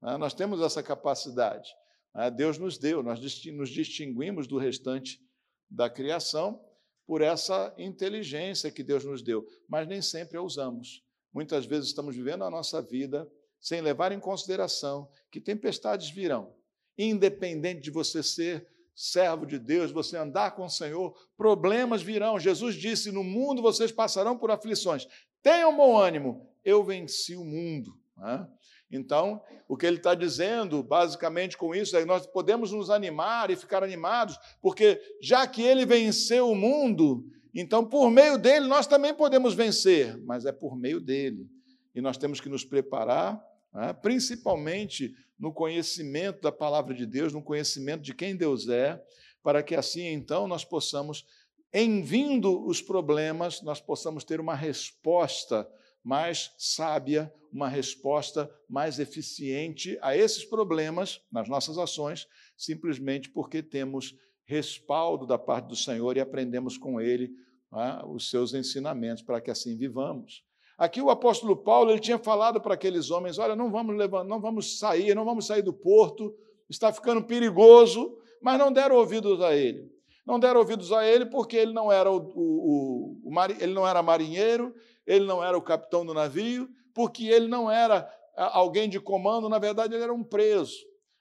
Né? 0.00 0.16
Nós 0.16 0.34
temos 0.34 0.60
essa 0.60 0.82
capacidade. 0.82 1.68
Né? 2.14 2.30
Deus 2.30 2.58
nos 2.58 2.78
deu, 2.78 3.02
nós 3.02 3.20
nos 3.52 3.68
distinguimos 3.68 4.46
do 4.46 4.58
restante 4.58 5.20
da 5.68 5.90
criação 5.90 6.64
por 7.06 7.20
essa 7.20 7.74
inteligência 7.78 8.70
que 8.70 8.82
Deus 8.82 9.04
nos 9.04 9.22
deu, 9.22 9.46
mas 9.68 9.86
nem 9.86 10.02
sempre 10.02 10.36
a 10.36 10.42
usamos. 10.42 11.04
Muitas 11.32 11.66
vezes 11.66 11.88
estamos 11.88 12.16
vivendo 12.16 12.44
a 12.44 12.50
nossa 12.50 12.80
vida 12.82 13.30
sem 13.60 13.80
levar 13.80 14.10
em 14.10 14.18
consideração 14.18 15.08
que 15.30 15.40
tempestades 15.40 16.10
virão, 16.10 16.54
independente 16.96 17.82
de 17.82 17.90
você 17.90 18.22
ser 18.22 18.66
servo 18.96 19.44
de 19.44 19.58
Deus, 19.58 19.92
você 19.92 20.16
andar 20.16 20.52
com 20.52 20.64
o 20.64 20.70
Senhor, 20.70 21.14
problemas 21.36 22.00
virão. 22.00 22.40
Jesus 22.40 22.74
disse: 22.74 23.12
No 23.12 23.22
mundo 23.22 23.60
vocês 23.60 23.92
passarão 23.92 24.38
por 24.38 24.50
aflições. 24.50 25.06
Tenham 25.42 25.76
bom 25.76 25.96
ânimo, 25.96 26.48
eu 26.64 26.82
venci 26.82 27.36
o 27.36 27.44
mundo. 27.44 27.96
Né? 28.16 28.48
Então, 28.90 29.42
o 29.68 29.76
que 29.76 29.84
ele 29.84 29.98
está 29.98 30.14
dizendo, 30.14 30.82
basicamente, 30.82 31.56
com 31.56 31.74
isso, 31.74 31.96
é 31.96 32.00
que 32.00 32.06
nós 32.06 32.26
podemos 32.26 32.72
nos 32.72 32.88
animar 32.88 33.50
e 33.50 33.56
ficar 33.56 33.84
animados, 33.84 34.38
porque 34.62 35.00
já 35.20 35.46
que 35.46 35.62
ele 35.62 35.84
venceu 35.84 36.50
o 36.50 36.54
mundo, 36.54 37.24
então, 37.54 37.84
por 37.84 38.10
meio 38.10 38.38
dele, 38.38 38.66
nós 38.66 38.86
também 38.86 39.14
podemos 39.14 39.54
vencer, 39.54 40.16
mas 40.24 40.46
é 40.46 40.52
por 40.52 40.76
meio 40.76 41.00
dele. 41.00 41.48
E 41.94 42.00
nós 42.00 42.16
temos 42.16 42.40
que 42.40 42.48
nos 42.48 42.64
preparar, 42.64 43.42
né, 43.72 43.92
principalmente 43.92 45.14
no 45.38 45.52
conhecimento 45.52 46.40
da 46.40 46.52
palavra 46.52 46.94
de 46.94 47.06
Deus, 47.06 47.32
no 47.32 47.42
conhecimento 47.42 48.02
de 48.02 48.14
quem 48.14 48.36
Deus 48.36 48.68
é, 48.68 49.02
para 49.42 49.62
que 49.62 49.74
assim, 49.74 50.06
então, 50.08 50.48
nós 50.48 50.64
possamos, 50.64 51.24
em 51.72 52.02
vindo 52.02 52.66
os 52.66 52.82
problemas, 52.82 53.62
nós 53.62 53.80
possamos 53.80 54.24
ter 54.24 54.40
uma 54.40 54.54
resposta 54.54 55.68
mais 56.02 56.52
sábia, 56.58 57.32
uma 57.52 57.68
resposta 57.68 58.50
mais 58.68 58.98
eficiente 58.98 59.98
a 60.02 60.16
esses 60.16 60.44
problemas 60.44 61.20
nas 61.30 61.48
nossas 61.48 61.78
ações, 61.78 62.26
simplesmente 62.56 63.28
porque 63.30 63.62
temos 63.62 64.14
respaldo 64.44 65.26
da 65.26 65.38
parte 65.38 65.68
do 65.68 65.76
Senhor 65.76 66.16
e 66.16 66.20
aprendemos 66.20 66.78
com 66.78 67.00
Ele 67.00 67.30
né, 67.72 68.00
os 68.06 68.30
seus 68.30 68.54
ensinamentos 68.54 69.22
para 69.22 69.40
que 69.40 69.50
assim 69.50 69.76
vivamos. 69.76 70.44
Aqui 70.78 71.00
o 71.00 71.10
apóstolo 71.10 71.56
Paulo 71.56 71.90
ele 71.90 72.00
tinha 72.00 72.18
falado 72.18 72.60
para 72.60 72.74
aqueles 72.74 73.10
homens: 73.10 73.38
olha, 73.38 73.56
não 73.56 73.70
vamos 73.70 73.96
não 74.26 74.40
vamos 74.40 74.78
sair, 74.78 75.14
não 75.14 75.24
vamos 75.24 75.46
sair 75.46 75.62
do 75.62 75.72
porto, 75.72 76.34
está 76.68 76.92
ficando 76.92 77.24
perigoso, 77.24 78.16
mas 78.42 78.58
não 78.58 78.72
deram 78.72 78.96
ouvidos 78.96 79.40
a 79.40 79.54
ele. 79.54 79.90
Não 80.26 80.40
deram 80.40 80.60
ouvidos 80.60 80.92
a 80.92 81.06
ele 81.06 81.26
porque 81.26 81.56
ele 81.56 81.72
não 81.72 81.90
era 81.90 82.10
o, 82.10 82.16
o, 82.16 83.20
o, 83.24 83.30
o 83.30 83.42
ele 83.60 83.72
não 83.72 83.86
era 83.86 84.02
marinheiro, 84.02 84.74
ele 85.06 85.24
não 85.24 85.42
era 85.42 85.56
o 85.56 85.62
capitão 85.62 86.04
do 86.04 86.12
navio, 86.12 86.68
porque 86.92 87.26
ele 87.26 87.46
não 87.46 87.70
era 87.70 88.10
alguém 88.36 88.88
de 88.88 89.00
comando, 89.00 89.48
na 89.48 89.58
verdade, 89.58 89.94
ele 89.94 90.02
era 90.02 90.12
um 90.12 90.24
preso. 90.24 90.76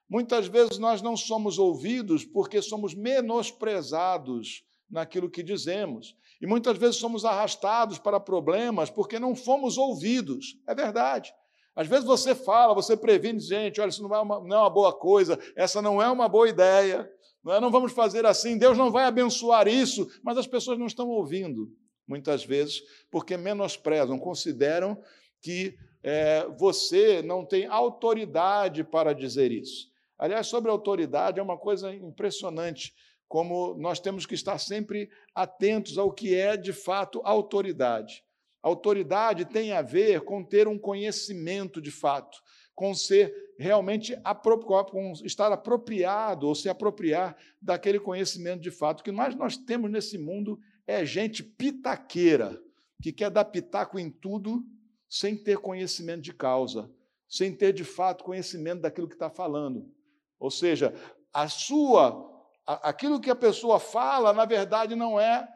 Muitas 0.09 0.47
vezes 0.47 0.77
nós 0.77 1.01
não 1.01 1.15
somos 1.15 1.57
ouvidos 1.57 2.25
porque 2.25 2.62
somos 2.62 2.93
menosprezados 2.93 4.63
naquilo 4.89 5.29
que 5.29 5.41
dizemos. 5.41 6.15
E 6.42 6.48
muitas 6.48 6.77
vezes 6.77 6.98
somos 6.98 7.25
arrastados 7.25 7.98
para 7.98 8.20
problemas 8.20 8.89
porque 8.89 9.20
não 9.20 9.36
fomos 9.36 9.77
ouvidos. 9.77 10.58
É 10.68 10.75
verdade. 10.75 11.34
Às 11.75 11.88
vezes 11.88 12.06
você 12.06 12.34
fala, 12.34 12.74
você 12.74 12.96
previne, 12.96 13.39
gente, 13.39 13.82
olha, 13.82 13.89
isso 13.89 14.01
não 14.01 14.15
é 14.15 14.20
uma, 14.20 14.39
não 14.39 14.56
é 14.56 14.60
uma 14.62 14.70
boa 14.70 14.94
coisa, 14.94 15.38
essa 15.58 15.82
não 15.82 16.01
é 16.01 16.10
uma 16.10 16.30
boa 16.30 16.48
ideia, 16.48 17.12
não, 17.44 17.54
é, 17.54 17.60
não 17.60 17.70
vamos 17.70 17.92
fazer 17.92 18.25
assim, 18.25 18.58
Deus 18.58 18.77
não 18.77 18.89
vai 18.89 19.04
abençoar 19.04 19.68
isso, 19.68 20.08
mas 20.24 20.38
as 20.38 20.48
pessoas 20.48 20.80
não 20.80 20.88
estão 20.88 21.10
ouvindo 21.10 21.70
muitas 22.08 22.46
vezes, 22.46 22.82
porque 23.12 23.36
menosprezam, 23.36 24.18
consideram 24.18 24.98
que 25.42 25.77
é, 26.01 26.48
você 26.58 27.22
não 27.22 27.46
tem 27.46 27.65
autoridade 27.65 28.84
para 28.84 29.13
dizer 29.13 29.51
isso. 29.51 29.89
Aliás, 30.18 30.48
sobre 30.48 30.72
autoridade, 30.72 31.39
é 31.39 31.44
uma 31.44 31.58
coisa 31.58 31.94
impressionante, 31.94 32.94
como 33.36 33.74
nós 33.74 34.00
temos 34.00 34.25
que 34.25 34.34
estar 34.34 34.58
sempre 34.58 35.10
atentos 35.36 35.98
ao 35.98 36.10
que 36.10 36.34
é 36.34 36.56
de 36.56 36.72
fato 36.72 37.20
autoridade. 37.25 38.24
Autoridade 38.63 39.44
tem 39.44 39.74
a 39.74 39.82
ver 39.82 40.22
com 40.22 40.42
ter 40.42 40.70
um 40.70 40.80
conhecimento 40.80 41.82
de 41.82 41.92
fato, 41.92 42.42
com 42.74 42.94
ser 42.94 43.36
realmente 43.60 44.15
com 44.89 45.12
estar 45.25 45.51
apropriado 45.51 46.48
ou 46.48 46.56
se 46.56 46.70
apropriar 46.70 47.36
daquele 47.62 48.00
conhecimento 48.00 48.62
de 48.62 48.72
fato. 48.72 49.01
O 49.01 49.04
que 49.04 49.12
mais 49.12 49.36
nós 49.36 49.58
temos 49.58 49.92
nesse 49.92 50.18
mundo 50.18 50.58
é 50.88 51.06
gente 51.06 51.44
pitaqueira, 51.44 52.58
que 53.04 53.12
quer 53.12 53.30
dar 53.30 53.44
pitaco 53.44 54.00
em 54.00 54.10
tudo 54.10 54.63
sem 55.10 55.36
ter 55.36 55.58
conhecimento 55.58 56.22
de 56.22 56.34
causa, 56.34 56.89
sem 57.27 57.54
ter 57.54 57.74
de 57.74 57.84
fato 57.84 58.24
conhecimento 58.24 58.84
daquilo 58.84 59.10
que 59.10 59.15
está 59.15 59.30
falando. 59.30 59.94
Ou 60.39 60.50
seja, 60.50 60.94
a 61.34 61.50
sua, 61.50 62.35
aquilo 62.65 63.19
que 63.19 63.29
a 63.29 63.36
pessoa 63.36 63.79
fala, 63.79 64.34
na 64.34 64.45
verdade, 64.45 64.95
não 64.95 65.19
é, 65.19 65.48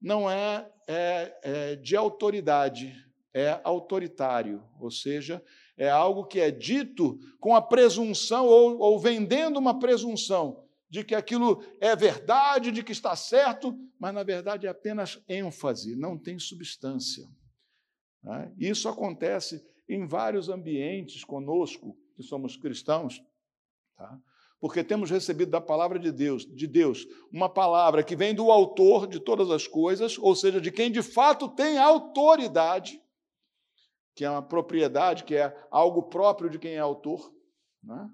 não 0.00 0.30
é, 0.30 0.70
é, 0.86 1.38
é 1.42 1.76
de 1.76 1.96
autoridade, 1.96 2.94
é 3.34 3.60
autoritário. 3.64 4.62
Ou 4.80 4.90
seja, 4.90 5.42
é 5.76 5.88
algo 5.88 6.26
que 6.26 6.40
é 6.40 6.50
dito 6.50 7.18
com 7.40 7.54
a 7.54 7.62
presunção 7.62 8.46
ou, 8.46 8.78
ou 8.78 8.98
vendendo 8.98 9.58
uma 9.58 9.78
presunção 9.78 10.64
de 10.88 11.02
que 11.02 11.14
aquilo 11.14 11.64
é 11.80 11.96
verdade, 11.96 12.70
de 12.70 12.82
que 12.82 12.92
está 12.92 13.16
certo, 13.16 13.74
mas 13.98 14.12
na 14.12 14.22
verdade 14.22 14.66
é 14.66 14.70
apenas 14.70 15.22
ênfase, 15.26 15.96
não 15.96 16.18
tem 16.18 16.38
substância. 16.38 17.26
Né? 18.22 18.52
Isso 18.58 18.88
acontece 18.88 19.66
em 19.88 20.06
vários 20.06 20.48
ambientes 20.48 21.24
conosco, 21.24 21.96
que 22.14 22.22
somos 22.22 22.56
cristãos, 22.56 23.22
tá? 23.96 24.20
Porque 24.62 24.84
temos 24.84 25.10
recebido 25.10 25.50
da 25.50 25.60
palavra 25.60 25.98
de 25.98 26.12
Deus, 26.12 26.46
de 26.46 26.68
Deus, 26.68 27.04
uma 27.32 27.48
palavra 27.48 28.04
que 28.04 28.14
vem 28.14 28.32
do 28.32 28.48
autor 28.48 29.08
de 29.08 29.18
todas 29.18 29.50
as 29.50 29.66
coisas, 29.66 30.16
ou 30.16 30.36
seja, 30.36 30.60
de 30.60 30.70
quem 30.70 30.88
de 30.88 31.02
fato 31.02 31.48
tem 31.48 31.78
autoridade, 31.78 33.02
que 34.14 34.24
é 34.24 34.30
uma 34.30 34.40
propriedade, 34.40 35.24
que 35.24 35.34
é 35.34 35.52
algo 35.68 36.04
próprio 36.04 36.48
de 36.48 36.60
quem 36.60 36.74
é 36.74 36.78
autor. 36.78 37.34
Né? 37.82 38.08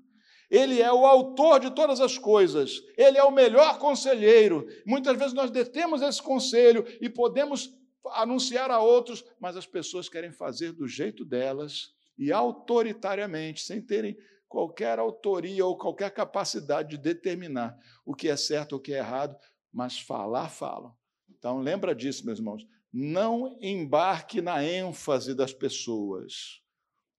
Ele 0.50 0.80
é 0.80 0.90
o 0.90 1.04
autor 1.04 1.60
de 1.60 1.70
todas 1.70 2.00
as 2.00 2.16
coisas, 2.16 2.80
ele 2.96 3.18
é 3.18 3.24
o 3.24 3.30
melhor 3.30 3.78
conselheiro. 3.78 4.66
Muitas 4.86 5.18
vezes 5.18 5.34
nós 5.34 5.50
detemos 5.50 6.00
esse 6.00 6.22
conselho 6.22 6.82
e 6.98 7.10
podemos 7.10 7.70
anunciar 8.12 8.70
a 8.70 8.80
outros, 8.80 9.22
mas 9.38 9.54
as 9.54 9.66
pessoas 9.66 10.08
querem 10.08 10.32
fazer 10.32 10.72
do 10.72 10.88
jeito 10.88 11.26
delas 11.26 11.92
e 12.16 12.32
autoritariamente, 12.32 13.60
sem 13.60 13.82
terem 13.82 14.16
qualquer 14.48 14.98
autoria 14.98 15.64
ou 15.64 15.76
qualquer 15.76 16.10
capacidade 16.10 16.90
de 16.90 16.98
determinar 16.98 17.78
o 18.04 18.14
que 18.14 18.28
é 18.28 18.36
certo 18.36 18.72
ou 18.72 18.78
o 18.78 18.82
que 18.82 18.94
é 18.94 18.98
errado, 18.98 19.36
mas 19.72 20.00
falar, 20.00 20.48
falam. 20.48 20.96
Então, 21.28 21.60
lembra 21.60 21.94
disso, 21.94 22.24
meus 22.24 22.38
irmãos. 22.38 22.66
Não 22.92 23.58
embarque 23.60 24.40
na 24.40 24.64
ênfase 24.64 25.34
das 25.34 25.52
pessoas. 25.52 26.62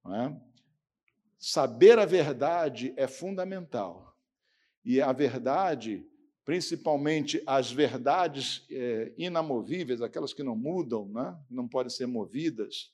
É? 0.08 0.36
Saber 1.38 2.00
a 2.00 2.06
verdade 2.06 2.94
é 2.98 3.08
fundamental. 3.08 4.18
E 4.84 5.00
a 5.00 5.14
verdade, 5.14 6.06
principalmente 6.44 7.42
as 7.46 7.72
verdades 7.72 8.66
é, 8.72 9.14
inamovíveis, 9.18 10.02
aquelas 10.02 10.34
que 10.34 10.42
não 10.42 10.56
mudam, 10.56 11.08
né? 11.10 11.38
não 11.50 11.68
podem 11.68 11.92
ser 11.92 12.08
movidas, 12.08 12.92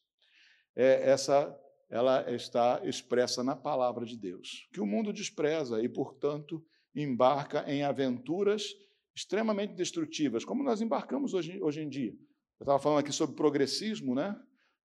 é, 0.76 1.10
essa 1.10 1.58
ela 1.90 2.32
está 2.34 2.82
expressa 2.84 3.44
na 3.44 3.56
palavra 3.56 4.06
de 4.06 4.18
Deus, 4.18 4.68
que 4.74 4.82
o 4.82 4.86
mundo 4.86 5.14
despreza 5.14 5.82
e, 5.82 5.90
portanto, 5.90 6.64
embarca 6.96 7.64
em 7.72 7.84
aventuras 7.84 8.74
extremamente 9.16 9.74
destrutivas, 9.74 10.44
como 10.44 10.64
nós 10.64 10.82
embarcamos 10.82 11.34
hoje, 11.34 11.62
hoje 11.62 11.82
em 11.82 11.90
dia. 11.90 12.12
Eu 12.60 12.64
estava 12.64 12.80
falando 12.80 13.00
aqui 13.00 13.12
sobre 13.12 13.36
progressismo, 13.36 14.16
né? 14.16 14.36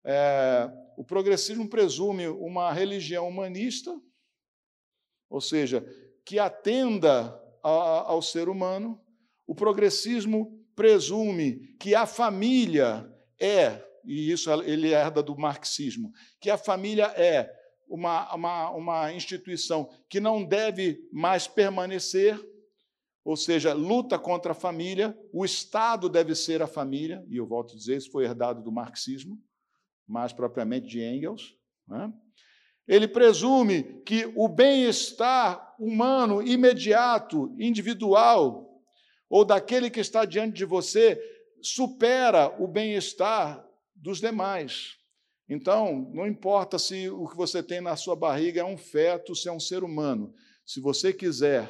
É, 0.04 0.70
o 0.96 1.04
progressismo 1.04 1.68
presume 1.68 2.28
uma 2.28 2.72
religião 2.72 3.28
humanista, 3.28 3.94
ou 5.28 5.40
seja, 5.40 5.84
que 6.24 6.38
atenda 6.38 7.34
a, 7.62 7.68
ao 8.10 8.22
ser 8.22 8.48
humano. 8.48 9.00
O 9.46 9.54
progressismo 9.54 10.64
presume 10.74 11.76
que 11.78 11.94
a 11.94 12.06
família 12.06 13.06
é, 13.38 13.84
e 14.04 14.30
isso 14.30 14.50
ele 14.62 14.92
herda 14.92 15.22
do 15.22 15.36
marxismo, 15.36 16.12
que 16.40 16.50
a 16.50 16.58
família 16.58 17.06
é 17.16 17.50
uma, 17.88 18.32
uma, 18.34 18.70
uma 18.70 19.12
instituição 19.12 19.90
que 20.08 20.20
não 20.20 20.44
deve 20.44 21.08
mais 21.12 21.48
permanecer, 21.48 22.38
ou 23.24 23.36
seja, 23.36 23.72
luta 23.72 24.18
contra 24.18 24.52
a 24.52 24.54
família, 24.54 25.18
o 25.32 25.44
Estado 25.44 26.08
deve 26.08 26.34
ser 26.34 26.62
a 26.62 26.66
família, 26.66 27.24
e 27.28 27.36
eu 27.36 27.46
volto 27.46 27.74
a 27.74 27.76
dizer, 27.76 27.96
isso 27.96 28.10
foi 28.10 28.24
herdado 28.24 28.62
do 28.62 28.72
marxismo, 28.72 29.38
mais 30.06 30.32
propriamente 30.32 30.86
de 30.86 31.02
Engels. 31.02 31.56
Né? 31.86 32.12
Ele 32.86 33.06
presume 33.06 34.02
que 34.04 34.32
o 34.36 34.48
bem-estar 34.48 35.74
humano 35.78 36.42
imediato, 36.42 37.54
individual, 37.58 38.68
ou 39.28 39.44
daquele 39.44 39.90
que 39.90 40.00
está 40.00 40.24
diante 40.24 40.54
de 40.54 40.64
você, 40.64 41.20
supera 41.62 42.54
o 42.62 42.66
bem-estar 42.66 43.64
dos 44.00 44.20
demais. 44.20 44.96
Então, 45.48 46.10
não 46.14 46.26
importa 46.26 46.78
se 46.78 47.08
o 47.10 47.26
que 47.28 47.36
você 47.36 47.62
tem 47.62 47.80
na 47.80 47.96
sua 47.96 48.14
barriga 48.14 48.60
é 48.60 48.64
um 48.64 48.78
feto, 48.78 49.34
se 49.34 49.48
é 49.48 49.52
um 49.52 49.60
ser 49.60 49.82
humano. 49.82 50.32
Se 50.64 50.80
você 50.80 51.12
quiser 51.12 51.68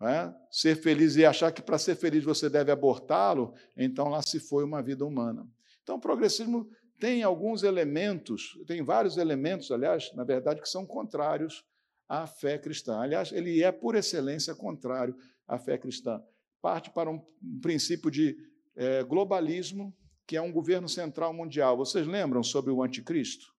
né, 0.00 0.34
ser 0.50 0.76
feliz 0.76 1.16
e 1.16 1.24
achar 1.24 1.52
que 1.52 1.62
para 1.62 1.78
ser 1.78 1.94
feliz 1.94 2.24
você 2.24 2.50
deve 2.50 2.72
abortá-lo, 2.72 3.54
então 3.76 4.08
lá 4.08 4.20
se 4.20 4.40
foi 4.40 4.64
uma 4.64 4.82
vida 4.82 5.04
humana. 5.04 5.46
Então, 5.82 5.96
o 5.96 6.00
progressismo 6.00 6.68
tem 6.98 7.22
alguns 7.22 7.62
elementos, 7.62 8.58
tem 8.66 8.82
vários 8.82 9.16
elementos, 9.16 9.70
aliás, 9.70 10.12
na 10.14 10.24
verdade, 10.24 10.60
que 10.60 10.68
são 10.68 10.86
contrários 10.86 11.64
à 12.08 12.26
fé 12.26 12.58
cristã. 12.58 12.98
Aliás, 12.98 13.32
ele 13.32 13.62
é, 13.62 13.70
por 13.70 13.94
excelência, 13.94 14.54
contrário 14.54 15.16
à 15.46 15.58
fé 15.58 15.78
cristã. 15.78 16.22
Parte 16.60 16.90
para 16.90 17.10
um, 17.10 17.20
princípio 17.60 18.10
de 18.10 18.36
é, 18.74 19.02
globalismo, 19.04 19.94
que 20.26 20.36
é 20.36 20.42
um 20.42 20.52
governo 20.52 20.88
central 20.88 21.32
mundial. 21.32 21.76
Vocês 21.76 22.06
lembram 22.06 22.42
sobre 22.42 22.70
o 22.70 22.82
anticristo? 22.82 23.54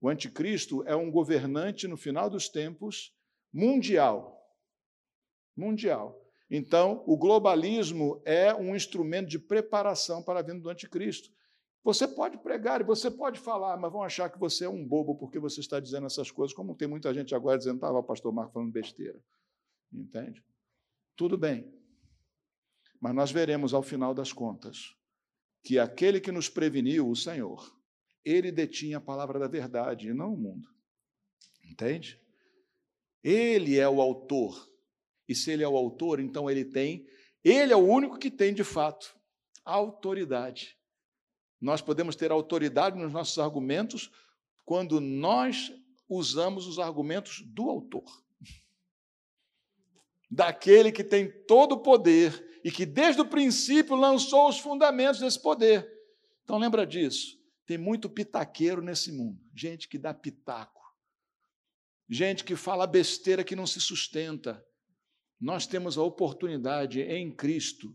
O 0.00 0.08
anticristo 0.08 0.82
é 0.86 0.94
um 0.94 1.10
governante 1.10 1.88
no 1.88 1.96
final 1.96 2.28
dos 2.28 2.48
tempos 2.48 3.14
mundial. 3.52 4.38
Mundial. 5.56 6.20
Então, 6.50 7.02
o 7.06 7.16
globalismo 7.16 8.20
é 8.24 8.54
um 8.54 8.76
instrumento 8.76 9.28
de 9.28 9.38
preparação 9.38 10.22
para 10.22 10.40
a 10.40 10.42
vinda 10.42 10.60
do 10.60 10.68
anticristo. 10.68 11.30
Você 11.82 12.06
pode 12.06 12.38
pregar 12.38 12.80
e 12.80 12.84
você 12.84 13.10
pode 13.10 13.38
falar, 13.38 13.76
mas 13.76 13.92
vão 13.92 14.02
achar 14.02 14.30
que 14.30 14.38
você 14.38 14.64
é 14.64 14.68
um 14.68 14.86
bobo 14.86 15.16
porque 15.16 15.38
você 15.38 15.60
está 15.60 15.80
dizendo 15.80 16.06
essas 16.06 16.30
coisas, 16.30 16.54
como 16.54 16.74
tem 16.74 16.88
muita 16.88 17.12
gente 17.12 17.34
agora 17.34 17.58
dizendo, 17.58 17.76
estava 17.76 17.98
o 17.98 18.02
pastor 18.02 18.32
Marco 18.32 18.52
falando 18.52 18.72
besteira. 18.72 19.18
Entende? 19.92 20.42
Tudo 21.16 21.36
bem. 21.36 21.72
Mas 23.00 23.14
nós 23.14 23.30
veremos 23.30 23.74
ao 23.74 23.82
final 23.82 24.14
das 24.14 24.32
contas 24.32 24.96
que 25.64 25.78
aquele 25.78 26.20
que 26.20 26.30
nos 26.30 26.48
preveniu, 26.48 27.10
o 27.10 27.16
Senhor, 27.16 27.76
ele 28.24 28.52
detinha 28.52 28.98
a 28.98 29.00
palavra 29.00 29.38
da 29.38 29.48
verdade 29.48 30.08
e 30.08 30.14
não 30.14 30.34
o 30.34 30.38
mundo. 30.38 30.68
Entende? 31.64 32.20
Ele 33.22 33.78
é 33.78 33.88
o 33.88 34.00
autor. 34.00 34.70
E 35.26 35.34
se 35.34 35.50
ele 35.50 35.64
é 35.64 35.68
o 35.68 35.76
autor, 35.76 36.20
então 36.20 36.48
ele 36.48 36.64
tem, 36.64 37.04
ele 37.42 37.72
é 37.72 37.76
o 37.76 37.84
único 37.84 38.18
que 38.18 38.30
tem 38.30 38.54
de 38.54 38.62
fato 38.62 39.18
autoridade 39.64 40.76
nós 41.64 41.80
podemos 41.80 42.14
ter 42.14 42.30
autoridade 42.30 42.98
nos 42.98 43.10
nossos 43.10 43.38
argumentos 43.38 44.10
quando 44.66 45.00
nós 45.00 45.72
usamos 46.06 46.66
os 46.66 46.78
argumentos 46.78 47.40
do 47.40 47.70
autor. 47.70 48.04
Daquele 50.30 50.92
que 50.92 51.02
tem 51.02 51.26
todo 51.46 51.72
o 51.72 51.80
poder 51.80 52.53
e 52.64 52.72
que 52.72 52.86
desde 52.86 53.20
o 53.20 53.26
princípio 53.26 53.94
lançou 53.94 54.48
os 54.48 54.58
fundamentos 54.58 55.20
desse 55.20 55.40
poder. 55.40 55.86
Então 56.42 56.56
lembra 56.56 56.86
disso. 56.86 57.38
Tem 57.66 57.76
muito 57.76 58.08
pitaqueiro 58.08 58.80
nesse 58.82 59.12
mundo, 59.12 59.38
gente 59.54 59.86
que 59.86 59.98
dá 59.98 60.14
pitaco. 60.14 60.82
Gente 62.08 62.42
que 62.42 62.56
fala 62.56 62.86
besteira 62.86 63.44
que 63.44 63.56
não 63.56 63.66
se 63.66 63.80
sustenta. 63.80 64.64
Nós 65.40 65.66
temos 65.66 65.96
a 65.96 66.02
oportunidade 66.02 67.00
em 67.00 67.34
Cristo. 67.34 67.94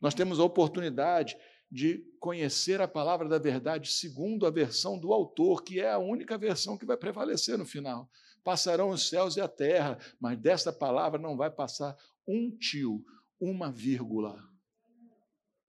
Nós 0.00 0.14
temos 0.14 0.38
a 0.38 0.44
oportunidade 0.44 1.36
de 1.70 1.98
conhecer 2.18 2.80
a 2.80 2.88
palavra 2.88 3.28
da 3.28 3.38
verdade 3.38 3.90
segundo 3.90 4.46
a 4.46 4.50
versão 4.50 4.98
do 4.98 5.12
autor, 5.12 5.62
que 5.62 5.80
é 5.80 5.90
a 5.90 5.98
única 5.98 6.38
versão 6.38 6.78
que 6.78 6.86
vai 6.86 6.96
prevalecer 6.96 7.58
no 7.58 7.66
final. 7.66 8.10
Passarão 8.44 8.90
os 8.90 9.08
céus 9.08 9.36
e 9.36 9.40
a 9.40 9.48
terra, 9.48 9.98
mas 10.20 10.38
desta 10.38 10.72
palavra 10.72 11.20
não 11.20 11.36
vai 11.36 11.50
passar 11.50 11.96
um 12.26 12.50
tio, 12.56 13.04
uma 13.40 13.70
vírgula. 13.70 14.42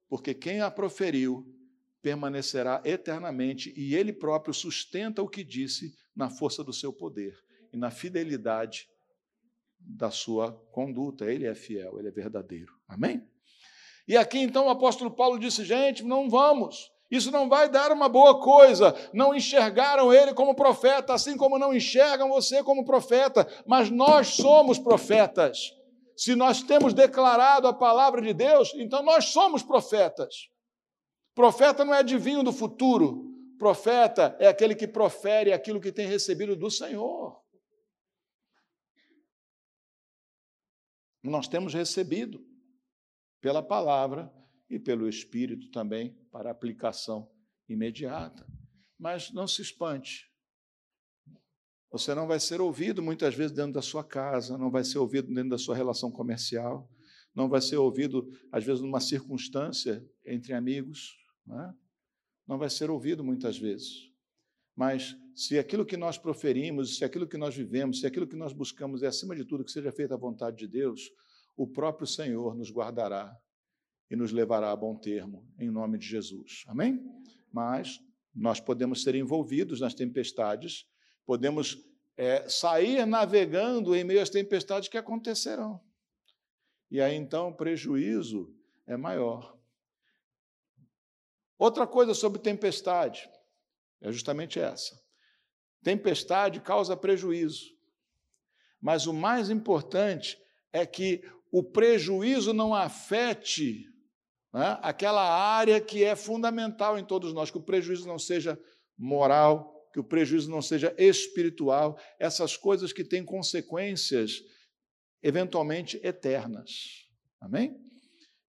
Porque 0.08 0.34
quem 0.34 0.62
a 0.62 0.72
proferiu 0.72 1.46
permanecerá 2.02 2.82
eternamente 2.86 3.74
e 3.76 3.96
ele 3.96 4.14
próprio 4.14 4.54
sustenta 4.54 5.22
o 5.22 5.30
que 5.30 5.44
disse 5.44 5.94
na 6.16 6.30
força 6.30 6.64
do 6.64 6.74
seu 6.74 6.92
poder 6.92 7.38
e 7.72 7.78
na 7.78 7.92
fidelidade 7.92 8.88
da 9.80 10.10
sua 10.10 10.52
conduta. 10.72 11.32
Ele 11.32 11.46
é 11.46 11.54
fiel, 11.54 12.00
ele 12.00 12.08
é 12.08 12.12
verdadeiro. 12.12 12.74
Amém? 12.88 13.28
E 14.08 14.18
aqui 14.18 14.40
então 14.40 14.68
o 14.68 14.70
apóstolo 14.70 15.12
Paulo 15.12 15.38
disse: 15.38 15.64
gente, 15.64 16.04
não 16.04 16.30
vamos. 16.30 16.92
Isso 17.12 17.32
não 17.32 17.50
vai 17.50 17.70
dar 17.70 17.92
uma 17.92 18.08
boa 18.08 18.40
coisa. 18.40 18.96
Não 19.14 19.34
enxergaram 19.34 20.14
ele 20.14 20.34
como 20.34 20.56
profeta, 20.56 21.14
assim 21.14 21.36
como 21.36 21.58
não 21.58 21.74
enxergam 21.74 22.30
você 22.30 22.64
como 22.64 22.86
profeta, 22.86 23.48
mas 23.66 23.90
nós 23.90 24.28
somos 24.36 24.78
profetas. 24.78 25.74
Se 26.20 26.36
nós 26.36 26.62
temos 26.62 26.94
declarado 26.94 27.66
a 27.66 27.74
palavra 27.74 28.22
de 28.22 28.34
Deus, 28.34 28.74
então 28.76 29.02
nós 29.02 29.30
somos 29.30 29.64
profetas. 29.64 30.50
Profeta 31.34 31.86
não 31.86 31.94
é 31.94 32.00
adivinho 32.00 32.44
do 32.44 32.52
futuro. 32.52 33.34
Profeta 33.58 34.36
é 34.38 34.46
aquele 34.46 34.76
que 34.76 34.86
profere 34.86 35.54
aquilo 35.54 35.80
que 35.80 35.94
tem 35.94 36.06
recebido 36.06 36.58
do 36.58 36.70
Senhor. 36.70 37.42
Nós 41.24 41.48
temos 41.48 41.74
recebido 41.74 42.46
pela 43.40 43.64
palavra 43.64 44.30
e 44.70 44.78
pelo 44.78 45.08
Espírito 45.08 45.72
também 45.72 46.14
para 46.34 46.52
aplicação 46.52 47.32
imediata. 47.66 48.46
Mas 49.00 49.32
não 49.32 49.48
se 49.48 49.62
espante. 49.62 50.29
Você 51.92 52.14
não 52.14 52.28
vai 52.28 52.40
ser 52.40 52.62
ouvido 52.62 53.02
muitas 53.02 53.34
vezes 53.34 53.52
dentro 53.52 53.74
da 53.74 53.82
sua 53.82 54.04
casa, 54.04 54.58
não 54.58 54.70
vai 54.70 54.84
ser 54.84 55.00
ouvido 55.00 55.34
dentro 55.34 55.50
da 55.50 55.58
sua 55.58 55.76
relação 55.76 56.12
comercial, 56.12 56.90
não 57.34 57.50
vai 57.50 57.62
ser 57.62 57.78
ouvido, 57.78 58.28
às 58.52 58.64
vezes, 58.64 58.82
numa 58.82 59.00
circunstância 59.00 60.06
entre 60.26 60.54
amigos, 60.54 61.16
não, 61.46 61.62
é? 61.62 61.74
não 62.48 62.58
vai 62.58 62.70
ser 62.70 62.90
ouvido 62.90 63.24
muitas 63.24 63.58
vezes. 63.58 64.10
Mas 64.76 65.16
se 65.36 65.58
aquilo 65.58 65.86
que 65.86 65.98
nós 65.98 66.18
proferimos, 66.18 66.98
se 66.98 67.04
aquilo 67.04 67.28
que 67.28 67.38
nós 67.38 67.56
vivemos, 67.56 68.00
se 68.00 68.08
aquilo 68.08 68.28
que 68.28 68.36
nós 68.36 68.54
buscamos 68.54 69.04
é, 69.04 69.08
acima 69.08 69.36
de 69.36 69.44
tudo, 69.46 69.64
que 69.64 69.72
seja 69.72 69.92
feita 69.92 70.16
a 70.16 70.18
vontade 70.18 70.58
de 70.58 70.68
Deus, 70.68 71.12
o 71.58 71.68
próprio 71.68 72.08
Senhor 72.08 72.56
nos 72.56 72.72
guardará 72.72 73.36
e 74.10 74.16
nos 74.16 74.32
levará 74.32 74.72
a 74.72 74.76
bom 74.76 74.96
termo, 74.96 75.46
em 75.60 75.70
nome 75.70 75.98
de 75.98 76.06
Jesus. 76.06 76.64
Amém? 76.68 77.00
Mas 77.52 78.00
nós 78.34 78.60
podemos 78.60 79.04
ser 79.04 79.16
envolvidos 79.16 79.82
nas 79.82 79.94
tempestades, 79.94 80.86
podemos 81.30 81.78
é, 82.18 82.50
sair 82.50 83.06
navegando 83.06 83.96
em 83.96 84.04
meio 84.04 84.20
às 84.20 84.32
tempestades 84.32 84.90
que 84.90 84.98
acontecerão. 84.98 85.80
E 86.90 87.00
aí 87.00 87.14
então 87.14 87.50
o 87.50 87.56
prejuízo 87.56 88.52
é 88.88 88.98
maior. 88.98 89.56
Outra 91.56 91.86
coisa 91.86 92.16
sobre 92.16 92.42
tempestade 92.42 93.30
é 94.02 94.12
justamente 94.12 94.60
essa. 94.60 95.00
Tempestade 95.84 96.62
causa 96.62 96.98
prejuízo. 96.98 97.78
Mas 98.82 99.06
o 99.06 99.14
mais 99.14 99.52
importante 99.52 100.36
é 100.74 100.84
que 100.84 101.22
o 101.52 101.64
prejuízo 101.64 102.54
não 102.54 102.74
afete 102.74 103.86
né, 104.52 104.80
aquela 104.82 105.32
área 105.32 105.80
que 105.80 106.04
é 106.04 106.16
fundamental 106.16 106.98
em 106.98 107.06
todos 107.06 107.34
nós, 107.36 107.52
que 107.52 107.58
o 107.60 107.64
prejuízo 107.64 108.08
não 108.08 108.18
seja 108.18 108.60
moral, 108.98 109.79
que 109.92 110.00
o 110.00 110.04
prejuízo 110.04 110.50
não 110.50 110.62
seja 110.62 110.94
espiritual, 110.98 112.00
essas 112.20 112.56
coisas 112.56 112.94
que 112.94 113.04
têm 113.04 113.24
consequências 113.24 114.44
eventualmente 115.22 116.00
eternas. 116.04 117.08
Amém? 117.42 117.80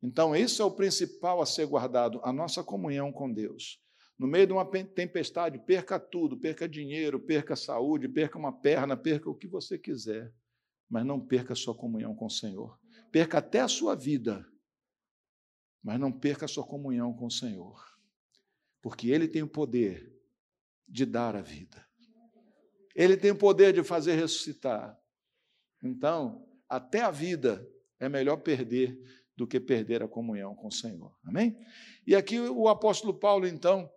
Então, 0.03 0.35
isso 0.35 0.63
é 0.63 0.65
o 0.65 0.71
principal 0.71 1.41
a 1.41 1.47
ser 1.47 1.67
guardado, 1.67 2.21
a 2.23 2.33
nossa 2.33 2.63
comunhão 2.63 3.13
com 3.13 3.33
Deus. 3.33 3.79
No 4.19 4.27
meio 4.27 4.47
de 4.47 4.53
uma 4.53 4.67
tempestade, 4.67 5.59
perca 5.59 5.99
tudo, 5.99 6.39
perca 6.39 6.69
dinheiro, 6.69 7.19
perca 7.19 7.57
saúde, 7.57 8.09
perca 8.09 8.39
uma 8.39 8.53
perna, 8.53 8.97
perca 8.97 9.31
o 9.31 9.35
que 9.35 9.47
você 9.47 9.79
quiser, 9.79 10.33
mas 10.89 11.05
não 11.05 11.19
perca 11.19 11.55
a 11.55 11.57
sua 11.57 11.75
comunhão 11.75 12.15
com 12.15 12.27
o 12.27 12.31
Senhor 12.31 12.81
perca 13.11 13.39
até 13.39 13.61
a 13.61 13.69
sua 13.69 13.95
vida, 13.95 14.47
mas 15.83 15.99
não 15.99 16.13
perca 16.13 16.45
a 16.45 16.49
sua 16.49 16.65
comunhão 16.65 17.13
com 17.13 17.27
o 17.27 17.31
Senhor, 17.31 17.83
porque 18.81 19.09
Ele 19.09 19.29
tem 19.29 19.43
o 19.43 19.49
poder 19.49 20.20
de 20.91 21.07
dar 21.07 21.37
a 21.37 21.41
vida, 21.41 21.87
Ele 22.95 23.17
tem 23.17 23.31
o 23.31 23.37
poder 23.37 23.73
de 23.73 23.83
fazer 23.83 24.15
ressuscitar. 24.17 24.99
Então, 25.83 26.47
até 26.69 27.01
a 27.01 27.11
vida 27.11 27.67
é 27.99 28.09
melhor 28.09 28.39
perder 28.39 28.99
do 29.37 29.47
que 29.47 29.59
perder 29.59 30.03
a 30.03 30.09
comunhão 30.09 30.55
com 30.55 30.69
o 30.69 30.73
Senhor. 30.73 31.17
Amém? 31.25 31.57
E 32.07 32.15
aqui 32.15 32.39
o 32.39 32.69
apóstolo 32.69 33.15
Paulo, 33.15 33.47
então, 33.47 33.91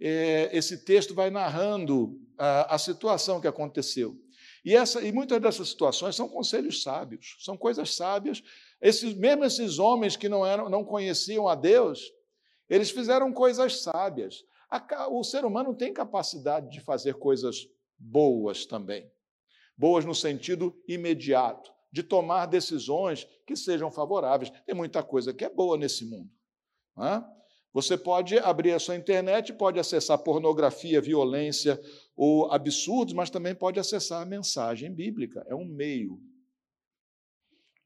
é, 0.00 0.50
esse 0.56 0.84
texto 0.84 1.14
vai 1.14 1.30
narrando 1.30 2.20
a, 2.36 2.74
a 2.74 2.78
situação 2.78 3.40
que 3.40 3.48
aconteceu. 3.48 4.16
E, 4.64 4.74
essa, 4.74 5.00
e 5.02 5.10
muitas 5.12 5.40
dessas 5.40 5.68
situações 5.68 6.16
são 6.16 6.28
conselhos 6.28 6.82
sábios, 6.82 7.36
são 7.40 7.56
coisas 7.56 7.94
sábias. 7.94 8.42
Esses, 8.80 9.14
mesmo 9.14 9.44
esses 9.44 9.78
homens 9.78 10.16
que 10.16 10.28
não, 10.28 10.44
eram, 10.44 10.68
não 10.68 10.84
conheciam 10.84 11.48
a 11.48 11.54
Deus, 11.54 12.12
eles 12.68 12.90
fizeram 12.90 13.32
coisas 13.32 13.82
sábias. 13.82 14.44
O 15.10 15.24
ser 15.24 15.44
humano 15.44 15.74
tem 15.74 15.92
capacidade 15.92 16.70
de 16.70 16.80
fazer 16.80 17.14
coisas 17.14 17.68
boas 17.98 18.64
também. 18.64 19.10
Boas 19.76 20.04
no 20.04 20.14
sentido 20.14 20.80
imediato, 20.86 21.72
de 21.92 22.02
tomar 22.02 22.46
decisões 22.46 23.26
que 23.46 23.56
sejam 23.56 23.90
favoráveis. 23.90 24.50
Tem 24.64 24.74
muita 24.74 25.02
coisa 25.02 25.34
que 25.34 25.44
é 25.44 25.50
boa 25.50 25.76
nesse 25.76 26.04
mundo. 26.04 26.30
É? 26.98 27.22
Você 27.72 27.96
pode 27.96 28.38
abrir 28.38 28.72
a 28.72 28.78
sua 28.78 28.96
internet, 28.96 29.52
pode 29.52 29.78
acessar 29.78 30.18
pornografia, 30.18 31.00
violência 31.00 31.80
ou 32.16 32.50
absurdos, 32.52 33.14
mas 33.14 33.30
também 33.30 33.54
pode 33.54 33.78
acessar 33.78 34.22
a 34.22 34.26
mensagem 34.26 34.92
bíblica. 34.92 35.44
É 35.48 35.54
um 35.54 35.64
meio. 35.64 36.20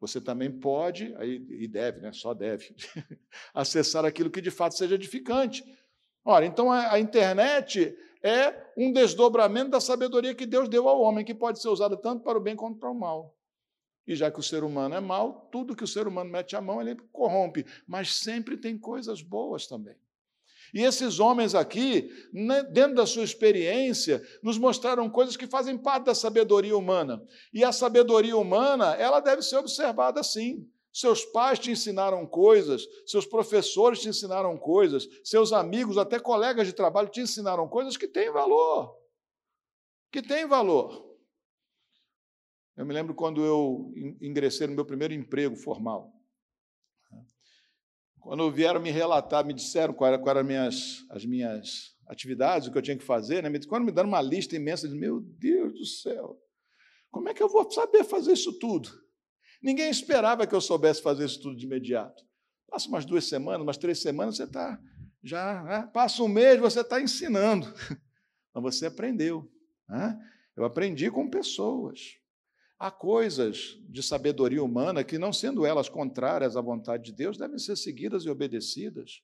Você 0.01 0.21
também 0.21 0.51
pode, 0.51 1.15
e 1.23 1.67
deve, 1.69 2.01
né? 2.01 2.13
só 2.13 2.35
deve, 2.35 2.75
acessar 3.55 4.05
aquilo 4.05 4.31
que 4.31 4.41
de 4.41 4.51
fato 4.51 4.77
seja 4.77 4.97
edificante. 4.97 5.65
Ora, 6.25 6.47
então 6.47 6.73
a, 6.73 6.99
internet 6.99 7.95
é 8.23 8.55
um 8.77 8.91
desdobramento 8.91 9.71
da 9.71 9.81
sabedoria 9.81 10.35
que 10.35 10.47
Deus 10.47 10.69
deu 10.69 10.89
ao 10.89 11.01
homem, 11.01 11.25
que 11.25 11.35
pode 11.35 11.61
ser 11.61 11.69
usada 11.69 11.97
tanto 11.97 12.23
para 12.25 12.39
o 12.39 12.41
bem 12.41 12.57
quanto 12.57 12.79
para 12.79 12.91
o 12.91 12.99
mal. 12.99 13.37
E 14.07 14.15
já 14.15 14.31
que 14.31 14.41
o 14.41 14.43
ser 14.43 14.65
humano 14.65 14.95
é 14.95 15.01
mau, 15.01 15.49
tudo 15.53 15.77
que 15.77 15.85
o 15.85 15.89
ser 15.89 16.07
humano 16.07 16.31
mete 16.31 16.57
a 16.57 16.61
mão, 16.61 16.81
ele 16.81 16.97
corrompe. 17.13 17.67
Mas 17.87 18.17
sempre 18.17 18.57
tem 18.57 18.79
coisas 18.79 19.21
boas 19.21 19.67
também. 19.67 19.97
E 20.73 20.83
esses 20.83 21.21
homens 21.21 21.55
aqui, 21.55 22.11
né, 22.33 22.63
dentro 22.65 22.97
da 22.97 23.07
sua 23.07 23.23
experiência, 23.23 24.23
nos 24.43 24.59
mostraram 24.59 25.09
coisas 25.09 25.37
que 25.37 25.47
fazem 25.47 25.79
parte 25.79 26.07
da 26.07 26.15
sabedoria 26.15 26.77
humana. 26.77 27.23
E 27.53 27.63
a 27.63 27.71
sabedoria 27.71 28.37
humana, 28.37 28.95
ela 28.95 29.21
deve 29.21 29.43
ser 29.43 29.57
observada 29.57 30.21
assim. 30.21 30.69
Seus 30.95 31.25
pais 31.25 31.59
te 31.59 31.73
ensinaram 31.73 32.25
coisas, 32.25 32.87
seus 33.05 33.27
professores 33.27 34.01
te 34.01 34.09
ensinaram 34.09 34.57
coisas, 34.57 35.09
seus 35.25 35.53
amigos, 35.53 35.99
até 35.99 36.21
colegas 36.21 36.69
de 36.69 36.73
trabalho 36.73 37.09
te 37.09 37.21
ensinaram 37.21 37.69
coisas 37.69 37.97
que 37.97 38.07
têm 38.07 38.31
valor. 38.31 38.97
Que 40.13 40.23
têm 40.23 40.47
valor. 40.47 41.19
Eu 42.77 42.87
me 42.87 42.95
lembro 42.95 43.13
quando 43.13 43.45
eu 43.45 43.93
ingressei 44.23 44.69
no 44.69 44.75
meu 44.77 44.85
primeiro 44.85 45.13
emprego 45.13 45.57
formal. 45.57 46.13
Quando 48.21 48.53
vieram 48.53 48.81
me 48.81 48.93
relatar, 48.93 49.45
me 49.45 49.53
disseram 49.53 49.93
quais 49.93 50.15
eram 50.15 50.39
as 50.39 50.47
minhas, 50.47 51.07
as 51.11 51.25
minhas 51.25 51.97
atividades, 52.07 52.69
o 52.69 52.73
que 52.73 52.79
eu 52.79 52.83
tinha 52.83 52.97
que 52.97 53.03
fazer, 53.03 53.43
né? 53.43 53.51
quando 53.69 53.85
me 53.85 53.91
deram 53.91 54.09
uma 54.09 54.23
lista 54.23 54.55
imensa, 54.55 54.87
eu 54.87 54.91
disse, 54.91 55.01
meu 55.01 55.21
Deus 55.21 55.73
do 55.73 55.85
céu, 55.85 56.41
como 57.11 57.29
é 57.29 57.35
que 57.35 57.43
eu 57.43 57.49
vou 57.49 57.69
saber 57.69 58.05
fazer 58.05 58.35
isso 58.35 58.57
tudo? 58.61 59.04
Ninguém 59.65 59.89
esperava 59.89 60.47
que 60.47 60.55
eu 60.55 60.61
soubesse 60.61 61.01
fazer 61.01 61.25
isso 61.25 61.41
tudo 61.41 61.57
de 61.57 61.65
imediato. 61.65 62.23
Passa 62.69 62.87
umas 62.87 63.07
duas 63.07 63.25
semanas, 63.25 63.63
umas 63.63 63.79
três 63.79 63.99
semanas, 63.99 64.37
você 64.37 64.45
está 64.45 64.79
já, 65.23 65.63
né? 65.63 65.91
passa 65.91 66.23
um 66.23 66.29
mês, 66.29 66.61
você 66.61 66.83
está 66.83 67.01
ensinando. 67.01 67.67
Mas 68.53 68.63
você 68.63 68.87
aprendeu. 68.87 69.51
Né? 69.89 70.21
Eu 70.55 70.67
aprendi 70.67 71.11
com 71.11 71.31
pessoas. 71.31 72.19
Há 72.79 72.91
coisas 72.91 73.79
de 73.89 74.03
sabedoria 74.03 74.63
humana 74.63 75.03
que, 75.03 75.17
não 75.17 75.33
sendo 75.33 75.65
elas 75.65 75.89
contrárias 75.89 76.59
à 76.59 76.61
vontade 76.61 77.05
de 77.05 77.13
Deus, 77.13 77.39
devem 77.39 77.59
ser 77.59 77.79
seguidas 77.79 78.25
e 78.25 78.29
obedecidas. 78.29 79.23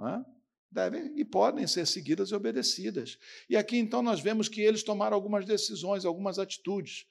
É? 0.00 0.24
Devem 0.70 1.12
e 1.20 1.26
podem 1.26 1.66
ser 1.66 1.86
seguidas 1.86 2.30
e 2.30 2.34
obedecidas. 2.34 3.18
E 3.50 3.54
aqui 3.54 3.76
então 3.76 4.02
nós 4.02 4.18
vemos 4.18 4.48
que 4.48 4.62
eles 4.62 4.82
tomaram 4.82 5.14
algumas 5.14 5.44
decisões, 5.44 6.06
algumas 6.06 6.38
atitudes, 6.38 7.04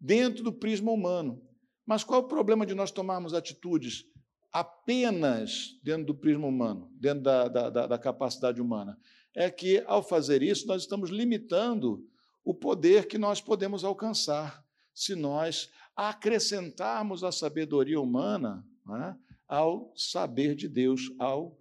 dentro 0.00 0.42
do 0.42 0.52
prisma 0.52 0.90
humano. 0.90 1.40
Mas 1.86 2.02
qual 2.02 2.20
é 2.20 2.24
o 2.24 2.28
problema 2.28 2.64
de 2.64 2.74
nós 2.74 2.90
tomarmos 2.90 3.34
atitudes 3.34 4.04
apenas 4.52 5.78
dentro 5.82 6.06
do 6.06 6.14
prisma 6.14 6.46
humano, 6.46 6.90
dentro 6.94 7.22
da, 7.22 7.48
da, 7.48 7.86
da 7.86 7.98
capacidade 7.98 8.60
humana? 8.60 8.98
É 9.34 9.50
que, 9.50 9.82
ao 9.86 10.02
fazer 10.02 10.42
isso, 10.42 10.66
nós 10.66 10.82
estamos 10.82 11.10
limitando 11.10 12.06
o 12.44 12.54
poder 12.54 13.06
que 13.06 13.18
nós 13.18 13.40
podemos 13.40 13.84
alcançar 13.84 14.64
se 14.94 15.14
nós 15.14 15.70
acrescentarmos 15.96 17.24
a 17.24 17.32
sabedoria 17.32 18.00
humana 18.00 18.64
né, 18.86 19.16
ao 19.48 19.92
saber 19.96 20.54
de 20.54 20.68
Deus, 20.68 21.12
ao, 21.18 21.58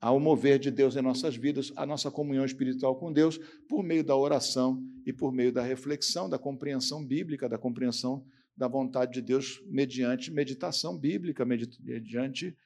ao 0.00 0.20
mover 0.20 0.58
de 0.58 0.70
Deus 0.70 0.96
em 0.96 1.02
nossas 1.02 1.36
vidas, 1.36 1.72
a 1.76 1.84
nossa 1.84 2.10
comunhão 2.10 2.44
espiritual 2.44 2.96
com 2.96 3.12
Deus, 3.12 3.38
por 3.68 3.82
meio 3.82 4.04
da 4.04 4.16
oração 4.16 4.82
e 5.04 5.12
por 5.12 5.32
meio 5.32 5.52
da 5.52 5.62
reflexão, 5.62 6.28
da 6.28 6.38
compreensão 6.38 7.04
bíblica, 7.04 7.48
da 7.48 7.58
compreensão 7.58 8.24
da 8.56 8.68
vontade 8.68 9.12
de 9.12 9.20
Deus 9.20 9.62
mediante 9.66 10.30
meditação 10.30 10.96
bíblica, 10.96 11.44
mediante 11.44 12.56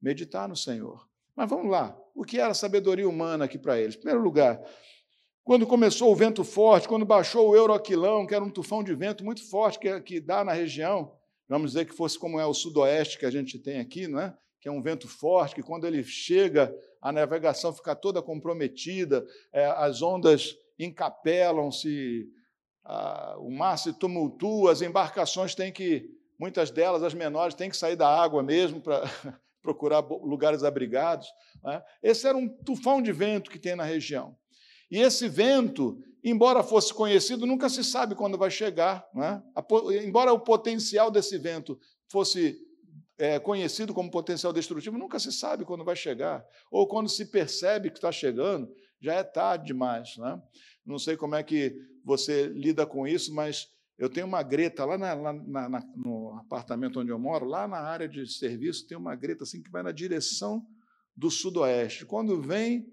meditar 0.00 0.48
no 0.48 0.56
Senhor. 0.56 1.08
Mas 1.34 1.48
vamos 1.48 1.70
lá, 1.70 1.98
o 2.14 2.24
que 2.24 2.38
era 2.38 2.54
sabedoria 2.54 3.08
humana 3.08 3.46
aqui 3.46 3.58
para 3.58 3.80
eles? 3.80 3.94
Em 3.94 3.98
primeiro 3.98 4.22
lugar, 4.22 4.62
quando 5.42 5.66
começou 5.66 6.12
o 6.12 6.16
vento 6.16 6.44
forte, 6.44 6.86
quando 6.86 7.04
baixou 7.04 7.48
o 7.48 7.56
Euroquilão, 7.56 8.26
que 8.26 8.34
era 8.34 8.44
um 8.44 8.50
tufão 8.50 8.84
de 8.84 8.94
vento 8.94 9.24
muito 9.24 9.48
forte 9.48 9.78
que, 9.78 10.00
que 10.02 10.20
dá 10.20 10.44
na 10.44 10.52
região, 10.52 11.12
vamos 11.48 11.72
dizer 11.72 11.86
que 11.86 11.94
fosse 11.94 12.18
como 12.18 12.38
é 12.38 12.46
o 12.46 12.54
sudoeste 12.54 13.18
que 13.18 13.26
a 13.26 13.30
gente 13.30 13.58
tem 13.58 13.80
aqui, 13.80 14.06
não 14.06 14.20
é? 14.20 14.36
que 14.62 14.68
é 14.68 14.72
um 14.72 14.80
vento 14.80 15.08
forte, 15.08 15.56
que 15.56 15.62
quando 15.62 15.88
ele 15.88 16.04
chega, 16.04 16.72
a 17.00 17.10
navegação 17.10 17.72
fica 17.72 17.96
toda 17.96 18.22
comprometida, 18.22 19.26
é, 19.52 19.66
as 19.66 20.00
ondas 20.02 20.56
encapelam-se, 20.78 22.28
o 23.38 23.50
mar 23.50 23.76
se 23.76 23.92
tumultua, 23.92 24.72
as 24.72 24.82
embarcações 24.82 25.54
têm 25.54 25.72
que, 25.72 26.10
muitas 26.38 26.70
delas, 26.70 27.02
as 27.02 27.14
menores, 27.14 27.54
têm 27.54 27.70
que 27.70 27.76
sair 27.76 27.96
da 27.96 28.08
água 28.08 28.42
mesmo 28.42 28.80
para 28.80 29.02
procurar 29.62 30.00
lugares 30.00 30.64
abrigados. 30.64 31.28
É? 31.66 31.82
Esse 32.02 32.26
era 32.26 32.36
um 32.36 32.48
tufão 32.48 33.00
de 33.00 33.12
vento 33.12 33.50
que 33.50 33.58
tem 33.58 33.76
na 33.76 33.84
região. 33.84 34.36
E 34.90 34.98
esse 34.98 35.28
vento, 35.28 35.98
embora 36.22 36.62
fosse 36.62 36.92
conhecido, 36.92 37.46
nunca 37.46 37.68
se 37.68 37.82
sabe 37.84 38.14
quando 38.14 38.36
vai 38.36 38.50
chegar. 38.50 39.06
É? 39.16 40.04
Embora 40.04 40.32
o 40.32 40.40
potencial 40.40 41.10
desse 41.10 41.38
vento 41.38 41.78
fosse 42.08 42.58
é, 43.16 43.38
conhecido 43.38 43.94
como 43.94 44.10
potencial 44.10 44.52
destrutivo, 44.52 44.98
nunca 44.98 45.18
se 45.18 45.32
sabe 45.32 45.64
quando 45.64 45.84
vai 45.84 45.94
chegar. 45.94 46.44
Ou 46.70 46.88
quando 46.88 47.08
se 47.08 47.26
percebe 47.26 47.90
que 47.90 47.98
está 47.98 48.10
chegando, 48.10 48.68
já 49.02 49.14
é 49.14 49.24
tarde 49.24 49.66
demais. 49.66 50.16
Né? 50.16 50.40
Não 50.86 50.98
sei 50.98 51.16
como 51.16 51.34
é 51.34 51.42
que 51.42 51.76
você 52.04 52.46
lida 52.46 52.86
com 52.86 53.06
isso, 53.06 53.34
mas 53.34 53.68
eu 53.98 54.08
tenho 54.08 54.26
uma 54.26 54.42
greta 54.42 54.84
lá, 54.84 54.96
na, 54.96 55.12
lá 55.14 55.32
na, 55.68 55.80
no 55.96 56.34
apartamento 56.38 57.00
onde 57.00 57.10
eu 57.10 57.18
moro, 57.18 57.44
lá 57.44 57.68
na 57.68 57.78
área 57.78 58.08
de 58.08 58.26
serviço, 58.26 58.86
tem 58.86 58.96
uma 58.96 59.14
greta 59.14 59.44
assim 59.44 59.62
que 59.62 59.70
vai 59.70 59.82
na 59.82 59.92
direção 59.92 60.66
do 61.16 61.30
sudoeste. 61.30 62.06
Quando 62.06 62.40
vem 62.40 62.86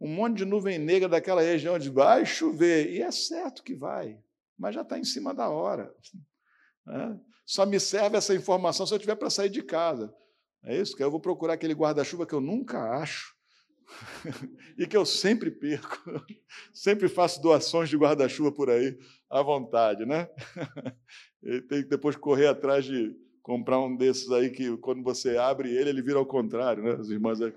um 0.00 0.08
monte 0.08 0.38
de 0.38 0.44
nuvem 0.44 0.78
negra 0.78 1.08
daquela 1.08 1.42
região 1.42 1.78
de 1.78 1.90
vai 1.90 2.24
chover. 2.24 2.90
E 2.92 3.02
é 3.02 3.10
certo 3.10 3.62
que 3.62 3.74
vai, 3.74 4.18
mas 4.56 4.74
já 4.74 4.82
está 4.82 4.98
em 4.98 5.04
cima 5.04 5.34
da 5.34 5.48
hora. 5.48 5.92
Né? 6.86 7.20
Só 7.44 7.66
me 7.66 7.80
serve 7.80 8.16
essa 8.16 8.34
informação 8.34 8.86
se 8.86 8.94
eu 8.94 8.98
tiver 8.98 9.16
para 9.16 9.30
sair 9.30 9.50
de 9.50 9.62
casa. 9.62 10.14
É 10.64 10.76
isso 10.76 10.96
que 10.96 11.02
eu 11.02 11.10
vou 11.10 11.20
procurar 11.20 11.54
aquele 11.54 11.74
guarda-chuva 11.74 12.26
que 12.26 12.34
eu 12.34 12.40
nunca 12.40 13.00
acho 13.00 13.37
e 14.78 14.86
que 14.86 14.96
eu 14.96 15.04
sempre 15.04 15.50
perco. 15.50 15.98
Sempre 16.72 17.08
faço 17.08 17.42
doações 17.42 17.88
de 17.88 17.96
guarda-chuva 17.96 18.52
por 18.52 18.70
aí 18.70 18.98
à 19.30 19.42
vontade, 19.42 20.04
né? 20.06 20.28
E 21.40 21.60
tem 21.62 21.84
que 21.84 21.88
depois 21.88 22.16
correr 22.16 22.48
atrás 22.48 22.84
de 22.84 23.14
comprar 23.42 23.78
um 23.78 23.94
desses 23.96 24.28
aí 24.32 24.50
que 24.50 24.76
quando 24.78 25.04
você 25.04 25.36
abre 25.36 25.70
ele, 25.70 25.90
ele 25.90 26.02
vira 26.02 26.18
ao 26.18 26.26
contrário, 26.26 26.82
né? 26.82 26.96
As 26.98 27.10
irmãs 27.10 27.40
aí 27.40 27.52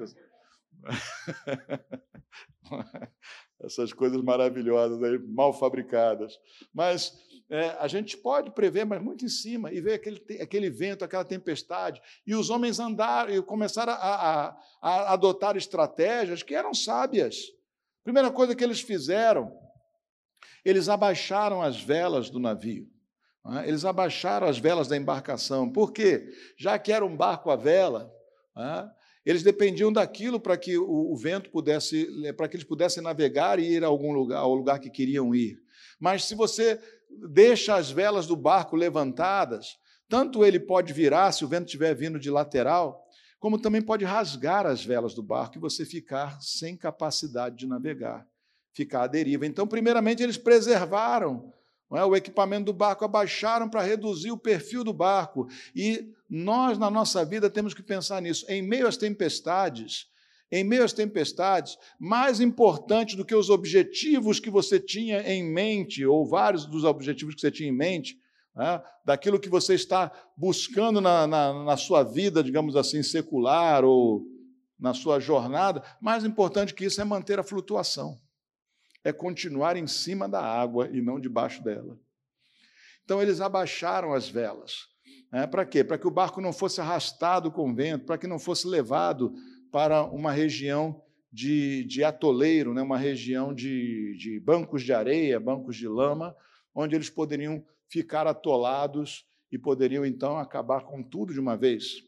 Essas 3.59 3.91
coisas 3.91 4.21
maravilhosas 4.21 5.01
aí, 5.01 5.17
mal 5.17 5.51
fabricadas. 5.51 6.39
Mas 6.71 7.11
é, 7.51 7.75
a 7.79 7.87
gente 7.87 8.15
pode 8.15 8.49
prever, 8.51 8.85
mas 8.85 9.01
muito 9.03 9.25
em 9.25 9.29
cima, 9.29 9.73
e 9.73 9.81
ver 9.81 9.95
aquele, 9.95 10.21
aquele 10.41 10.69
vento, 10.69 11.03
aquela 11.03 11.25
tempestade, 11.25 12.01
e 12.25 12.33
os 12.33 12.49
homens 12.49 12.79
andaram 12.79 13.33
e 13.33 13.41
começaram 13.41 13.91
a, 13.91 13.97
a, 13.97 14.57
a 14.81 15.13
adotar 15.13 15.57
estratégias 15.57 16.41
que 16.41 16.55
eram 16.55 16.73
sábias. 16.73 17.51
Primeira 18.05 18.31
coisa 18.31 18.55
que 18.55 18.63
eles 18.63 18.79
fizeram, 18.79 19.53
eles 20.63 20.87
abaixaram 20.87 21.61
as 21.61 21.81
velas 21.81 22.29
do 22.29 22.39
navio. 22.39 22.89
É? 23.57 23.67
Eles 23.67 23.83
abaixaram 23.83 24.47
as 24.47 24.57
velas 24.57 24.87
da 24.87 24.95
embarcação. 24.95 25.69
Por 25.69 25.91
quê? 25.91 26.31
Já 26.57 26.79
que 26.79 26.93
era 26.93 27.05
um 27.05 27.17
barco 27.17 27.51
à 27.51 27.57
vela, 27.57 28.09
é? 28.57 28.89
Eles 29.25 29.43
dependiam 29.43 29.93
daquilo 29.93 30.39
para 30.39 30.57
que 30.57 30.77
o, 30.77 31.15
vento 31.15 31.51
pudesse, 31.51 32.07
para 32.35 32.47
que 32.47 32.55
eles 32.55 32.65
pudessem 32.65 33.03
navegar 33.03 33.59
e 33.59 33.73
ir 33.73 33.83
a 33.83 33.87
algum 33.87 34.11
lugar, 34.11 34.39
ao 34.39 34.55
lugar 34.55 34.79
que 34.79 34.89
queriam 34.89 35.35
ir. 35.35 35.59
Mas 35.99 36.25
se 36.25 36.33
você 36.33 36.81
deixa 37.29 37.75
as 37.75 37.91
velas 37.91 38.27
do 38.27 38.35
barco 38.35 38.75
levantadas, 38.75 39.77
tanto 40.07 40.43
ele 40.43 40.59
pode 40.59 40.91
virar 40.93 41.31
se 41.31 41.45
o 41.45 41.47
vento 41.47 41.65
estiver 41.65 41.93
vindo 41.93 42.19
de 42.19 42.29
lateral, 42.29 43.07
como 43.39 43.59
também 43.59 43.81
pode 43.81 44.05
rasgar 44.05 44.65
as 44.65 44.83
velas 44.83 45.13
do 45.13 45.23
barco 45.23 45.57
e 45.57 45.61
você 45.61 45.85
ficar 45.85 46.39
sem 46.41 46.77
capacidade 46.77 47.55
de 47.55 47.65
navegar, 47.65 48.27
ficar 48.73 49.03
à 49.03 49.07
deriva. 49.07 49.45
Então, 49.45 49.65
primeiramente, 49.65 50.21
eles 50.21 50.37
preservaram 50.37 51.51
é, 51.93 52.03
o 52.05 52.15
equipamento 52.15 52.65
do 52.65 52.73
barco, 52.73 53.03
abaixaram 53.03 53.69
para 53.69 53.81
reduzir 53.81 54.31
o 54.31 54.37
perfil 54.37 54.83
do 54.83 54.93
barco. 54.93 55.47
E 55.75 56.13
nós, 56.29 56.77
na 56.77 56.89
nossa 56.89 57.25
vida, 57.25 57.49
temos 57.49 57.73
que 57.73 57.83
pensar 57.83 58.21
nisso. 58.21 58.45
Em 58.47 58.61
meio 58.61 58.87
às 58.87 58.97
tempestades, 58.97 60.10
em 60.51 60.63
meio 60.63 60.83
às 60.83 60.91
tempestades, 60.91 61.77
mais 61.97 62.41
importante 62.41 63.15
do 63.15 63.23
que 63.23 63.33
os 63.33 63.49
objetivos 63.49 64.39
que 64.39 64.49
você 64.49 64.79
tinha 64.79 65.21
em 65.21 65.43
mente, 65.43 66.05
ou 66.05 66.27
vários 66.27 66.65
dos 66.65 66.83
objetivos 66.83 67.35
que 67.35 67.41
você 67.41 67.51
tinha 67.51 67.69
em 67.69 67.75
mente, 67.75 68.19
né, 68.53 68.83
daquilo 69.05 69.39
que 69.39 69.47
você 69.47 69.75
está 69.75 70.11
buscando 70.35 70.99
na, 70.99 71.25
na, 71.25 71.63
na 71.63 71.77
sua 71.77 72.03
vida, 72.03 72.43
digamos 72.43 72.75
assim, 72.75 73.01
secular 73.01 73.85
ou 73.85 74.25
na 74.77 74.93
sua 74.93 75.19
jornada, 75.19 75.81
mais 76.01 76.25
importante 76.25 76.73
que 76.73 76.85
isso 76.85 76.99
é 76.99 77.03
manter 77.05 77.39
a 77.39 77.43
flutuação, 77.43 78.19
é 79.03 79.13
continuar 79.13 79.77
em 79.77 79.87
cima 79.87 80.27
da 80.27 80.41
água 80.41 80.89
e 80.91 81.01
não 81.01 81.19
debaixo 81.19 81.63
dela. 81.63 81.97
Então, 83.05 83.21
eles 83.21 83.39
abaixaram 83.39 84.13
as 84.13 84.27
velas. 84.27 84.89
Né, 85.31 85.47
para 85.47 85.65
quê? 85.65 85.83
Para 85.83 85.97
que 85.97 86.07
o 86.07 86.11
barco 86.11 86.41
não 86.41 86.51
fosse 86.51 86.81
arrastado 86.81 87.51
com 87.51 87.69
o 87.69 87.73
vento, 87.73 88.05
para 88.05 88.17
que 88.17 88.27
não 88.27 88.37
fosse 88.37 88.67
levado 88.67 89.33
para 89.71 90.03
uma 90.03 90.31
região 90.31 91.01
de, 91.31 91.85
de 91.85 92.03
atoleiro, 92.03 92.73
né, 92.73 92.81
uma 92.81 92.97
região 92.97 93.53
de, 93.53 94.17
de 94.17 94.39
bancos 94.39 94.83
de 94.83 94.91
areia, 94.91 95.39
bancos 95.39 95.77
de 95.77 95.87
lama, 95.87 96.35
onde 96.75 96.95
eles 96.95 97.09
poderiam 97.09 97.63
ficar 97.87 98.27
atolados 98.27 99.25
e 99.51 99.57
poderiam 99.57 100.05
então 100.05 100.37
acabar 100.37 100.83
com 100.83 101.01
tudo 101.01 101.33
de 101.33 101.39
uma 101.39 101.55
vez. 101.55 102.03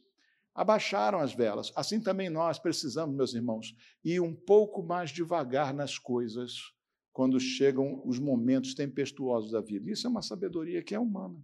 Abaixaram 0.54 1.19
as 1.19 1.34
velas. 1.34 1.71
Assim 1.76 1.99
também 1.99 2.30
nós 2.30 2.60
precisamos, 2.60 3.15
meus 3.15 3.34
irmãos, 3.34 3.76
ir 4.04 4.19
um 4.19 4.36
pouco 4.36 4.84
mais 4.84 5.10
devagar 5.10 5.73
nas 5.73 5.97
coisas 5.97 6.73
quando 7.12 7.39
chegam 7.39 8.02
os 8.06 8.19
momentos 8.19 8.73
tempestuosos 8.73 9.52
da 9.52 9.62
vida. 9.62 9.89
Isso 9.89 10.06
é 10.06 10.10
uma 10.10 10.21
sabedoria 10.21 10.84
que 10.84 10.95
é 10.95 10.99
humana. 10.99 11.41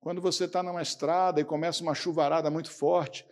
Quando 0.00 0.20
você 0.20 0.44
está 0.44 0.62
numa 0.62 0.82
estrada 0.82 1.40
e 1.40 1.44
começa 1.44 1.82
uma 1.82 1.94
chuvarada 1.94 2.50
muito 2.50 2.70
forte, 2.70 3.24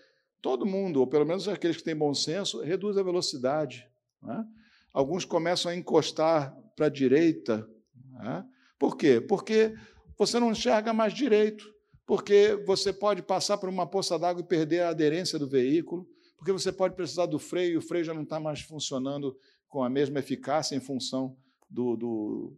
todo 0.42 0.66
mundo, 0.66 1.00
ou 1.00 1.06
pelo 1.06 1.26
menos 1.26 1.48
aqueles 1.48 1.76
que 1.76 1.84
têm 1.84 1.96
bom 1.96 2.14
senso, 2.14 2.60
reduz 2.60 2.96
a 2.96 3.02
velocidade. 3.02 3.86
Né? 4.22 4.44
Alguns 4.92 5.24
começam 5.24 5.70
a 5.70 5.76
encostar 5.76 6.56
para 6.74 6.86
a 6.86 6.90
direita. 6.90 7.68
Né? 8.12 8.44
Por 8.78 8.96
quê? 8.96 9.20
Porque 9.20 9.74
você 10.18 10.38
não 10.40 10.52
enxerga 10.52 10.92
mais 10.92 11.12
direito, 11.12 11.64
porque 12.06 12.56
você 12.66 12.92
pode 12.92 13.22
passar 13.22 13.58
por 13.58 13.68
uma 13.68 13.86
poça 13.86 14.18
d'água 14.18 14.42
e 14.42 14.46
perder 14.46 14.80
a 14.80 14.90
aderência 14.90 15.38
do 15.38 15.48
veículo, 15.48 16.06
porque 16.36 16.52
você 16.52 16.72
pode 16.72 16.94
precisar 16.94 17.26
do 17.26 17.38
freio 17.38 17.74
e 17.74 17.76
o 17.76 17.82
freio 17.82 18.04
já 18.04 18.14
não 18.14 18.22
está 18.22 18.40
mais 18.40 18.60
funcionando 18.60 19.36
com 19.68 19.84
a 19.84 19.90
mesma 19.90 20.18
eficácia 20.18 20.74
em 20.74 20.80
função 20.80 21.36
do, 21.68 21.96
do, 21.96 22.56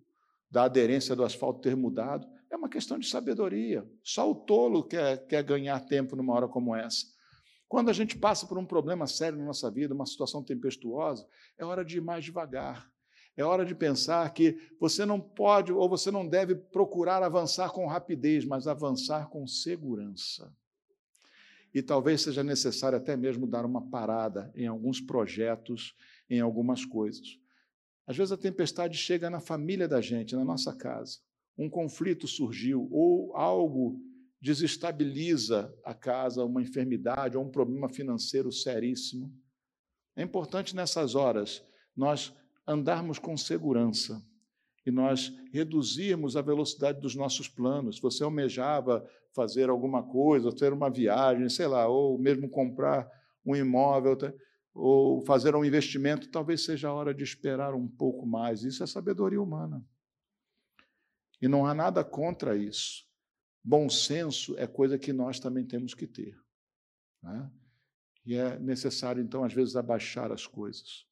da 0.50 0.64
aderência 0.64 1.14
do 1.14 1.24
asfalto 1.24 1.60
ter 1.60 1.76
mudado. 1.76 2.26
É 2.50 2.56
uma 2.56 2.68
questão 2.68 2.98
de 2.98 3.08
sabedoria. 3.08 3.84
Só 4.02 4.30
o 4.30 4.34
tolo 4.34 4.84
quer, 4.84 5.26
quer 5.26 5.42
ganhar 5.42 5.80
tempo 5.80 6.14
numa 6.16 6.32
hora 6.32 6.48
como 6.48 6.74
essa. 6.74 7.06
Quando 7.72 7.88
a 7.88 7.94
gente 7.94 8.18
passa 8.18 8.46
por 8.46 8.58
um 8.58 8.66
problema 8.66 9.06
sério 9.06 9.38
na 9.38 9.46
nossa 9.46 9.70
vida, 9.70 9.94
uma 9.94 10.04
situação 10.04 10.44
tempestuosa, 10.44 11.26
é 11.56 11.64
hora 11.64 11.82
de 11.82 11.96
ir 11.96 12.00
mais 12.02 12.22
devagar. 12.22 12.86
É 13.34 13.42
hora 13.42 13.64
de 13.64 13.74
pensar 13.74 14.30
que 14.34 14.58
você 14.78 15.06
não 15.06 15.18
pode 15.18 15.72
ou 15.72 15.88
você 15.88 16.10
não 16.10 16.28
deve 16.28 16.54
procurar 16.54 17.22
avançar 17.22 17.70
com 17.70 17.86
rapidez, 17.86 18.44
mas 18.44 18.66
avançar 18.66 19.30
com 19.30 19.46
segurança. 19.46 20.54
E 21.72 21.80
talvez 21.80 22.20
seja 22.20 22.44
necessário 22.44 22.98
até 22.98 23.16
mesmo 23.16 23.46
dar 23.46 23.64
uma 23.64 23.88
parada 23.88 24.52
em 24.54 24.66
alguns 24.66 25.00
projetos, 25.00 25.94
em 26.28 26.40
algumas 26.40 26.84
coisas. 26.84 27.38
Às 28.06 28.18
vezes 28.18 28.32
a 28.32 28.36
tempestade 28.36 28.98
chega 28.98 29.30
na 29.30 29.40
família 29.40 29.88
da 29.88 30.02
gente, 30.02 30.36
na 30.36 30.44
nossa 30.44 30.76
casa. 30.76 31.20
Um 31.56 31.70
conflito 31.70 32.28
surgiu 32.28 32.86
ou 32.92 33.34
algo 33.34 34.11
desestabiliza 34.42 35.72
a 35.84 35.94
casa, 35.94 36.44
uma 36.44 36.60
enfermidade 36.60 37.36
ou 37.36 37.44
um 37.44 37.50
problema 37.50 37.88
financeiro 37.88 38.50
seríssimo. 38.50 39.32
É 40.16 40.22
importante 40.22 40.74
nessas 40.74 41.14
horas 41.14 41.64
nós 41.96 42.34
andarmos 42.66 43.20
com 43.20 43.36
segurança 43.36 44.20
e 44.84 44.90
nós 44.90 45.32
reduzirmos 45.52 46.36
a 46.36 46.42
velocidade 46.42 47.00
dos 47.00 47.14
nossos 47.14 47.46
planos. 47.46 48.00
Você 48.00 48.24
almejava 48.24 49.08
fazer 49.32 49.70
alguma 49.70 50.02
coisa, 50.02 50.52
ter 50.52 50.72
uma 50.72 50.90
viagem, 50.90 51.48
sei 51.48 51.68
lá, 51.68 51.86
ou 51.86 52.18
mesmo 52.18 52.50
comprar 52.50 53.08
um 53.46 53.54
imóvel, 53.54 54.18
ou 54.74 55.24
fazer 55.24 55.54
um 55.54 55.64
investimento, 55.64 56.28
talvez 56.28 56.64
seja 56.64 56.88
a 56.88 56.92
hora 56.92 57.14
de 57.14 57.22
esperar 57.22 57.74
um 57.74 57.86
pouco 57.86 58.26
mais. 58.26 58.64
Isso 58.64 58.82
é 58.82 58.88
sabedoria 58.88 59.40
humana. 59.40 59.84
E 61.40 61.46
não 61.46 61.64
há 61.64 61.72
nada 61.72 62.02
contra 62.02 62.56
isso. 62.56 63.11
Bom 63.64 63.88
senso 63.88 64.56
é 64.58 64.66
coisa 64.66 64.98
que 64.98 65.12
nós 65.12 65.38
também 65.38 65.64
temos 65.64 65.94
que 65.94 66.06
ter. 66.06 66.36
Né? 67.22 67.50
E 68.26 68.34
é 68.34 68.58
necessário, 68.58 69.22
então, 69.22 69.44
às 69.44 69.52
vezes, 69.52 69.76
abaixar 69.76 70.32
as 70.32 70.46
coisas 70.46 71.06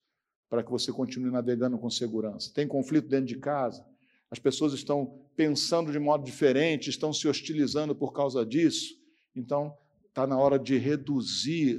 para 0.48 0.64
que 0.64 0.70
você 0.70 0.92
continue 0.92 1.30
navegando 1.30 1.78
com 1.78 1.88
segurança. 1.88 2.52
Tem 2.52 2.66
conflito 2.66 3.08
dentro 3.08 3.26
de 3.26 3.38
casa, 3.38 3.86
as 4.28 4.38
pessoas 4.38 4.72
estão 4.72 5.24
pensando 5.36 5.92
de 5.92 5.98
modo 5.98 6.24
diferente, 6.24 6.90
estão 6.90 7.12
se 7.12 7.28
hostilizando 7.28 7.94
por 7.94 8.12
causa 8.12 8.44
disso. 8.44 8.94
Então, 9.34 9.76
está 10.08 10.26
na 10.26 10.36
hora 10.36 10.58
de 10.58 10.76
reduzir 10.76 11.78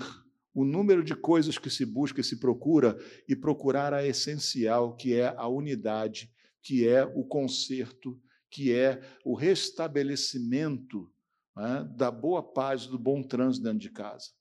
o 0.53 0.65
número 0.65 1.03
de 1.03 1.15
coisas 1.15 1.57
que 1.57 1.69
se 1.69 1.86
busca 1.86 2.21
e 2.21 2.23
se 2.23 2.39
procura 2.39 2.97
e 3.27 3.36
procurar 3.36 3.93
a 3.93 4.05
essencial, 4.05 4.95
que 4.95 5.13
é 5.13 5.34
a 5.38 5.47
unidade, 5.47 6.29
que 6.62 6.88
é 6.88 7.05
o 7.05 7.23
conserto, 7.23 8.19
que 8.52 8.76
é 8.76 9.02
o 9.24 9.34
restabelecimento 9.34 11.10
né, 11.56 11.90
da 11.96 12.12
boa 12.12 12.44
paz, 12.44 12.86
do 12.86 13.00
bom 13.00 13.24
trânsito 13.24 13.64
dentro 13.64 13.80
de 13.80 13.90
casa. 13.90 14.32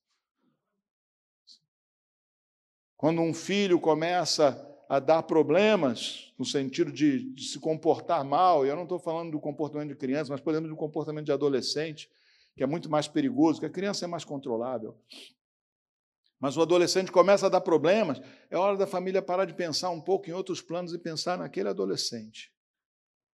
Quando 2.96 3.23
um 3.23 3.33
filho 3.33 3.81
começa 3.81 4.66
a 4.88 4.99
dar 4.99 5.23
problemas, 5.23 6.35
no 6.37 6.44
sentido 6.44 6.90
de, 6.90 7.33
de 7.33 7.44
se 7.44 7.61
comportar 7.61 8.25
mal, 8.25 8.66
e 8.66 8.68
eu 8.68 8.75
não 8.75 8.83
estou 8.83 8.99
falando 8.99 9.31
do 9.31 9.40
comportamento 9.40 9.90
de 9.90 9.94
criança, 9.94 10.33
mas, 10.33 10.40
por 10.40 10.51
exemplo, 10.53 10.68
do 10.68 10.77
comportamento 10.77 11.27
de 11.27 11.33
adolescente, 11.33 12.11
que 12.57 12.64
é 12.64 12.66
muito 12.66 12.90
mais 12.90 13.07
perigoso, 13.07 13.61
que 13.61 13.66
a 13.66 13.70
criança 13.70 14.05
é 14.05 14.09
mais 14.09 14.25
controlável. 14.25 14.99
Mas 16.40 16.57
o 16.57 16.62
adolescente 16.62 17.12
começa 17.12 17.46
a 17.46 17.49
dar 17.49 17.61
problemas, 17.61 18.20
é 18.51 18.59
hora 18.59 18.77
da 18.77 18.87
família 18.87 19.23
parar 19.23 19.44
de 19.44 19.55
pensar 19.55 19.90
um 19.90 20.01
pouco 20.01 20.29
em 20.29 20.33
outros 20.33 20.61
planos 20.61 20.92
e 20.92 20.99
pensar 20.99 21.38
naquele 21.38 21.68
adolescente. 21.68 22.53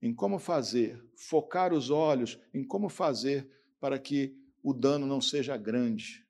Em 0.01 0.15
como 0.15 0.39
fazer, 0.39 1.03
focar 1.17 1.73
os 1.73 1.91
olhos 1.91 2.39
em 2.53 2.63
como 2.65 2.89
fazer 2.89 3.51
para 3.81 3.99
que 3.99 4.37
o 4.63 4.75
dano 4.75 5.07
não 5.07 5.21
seja 5.21 5.57
grande 5.57 6.27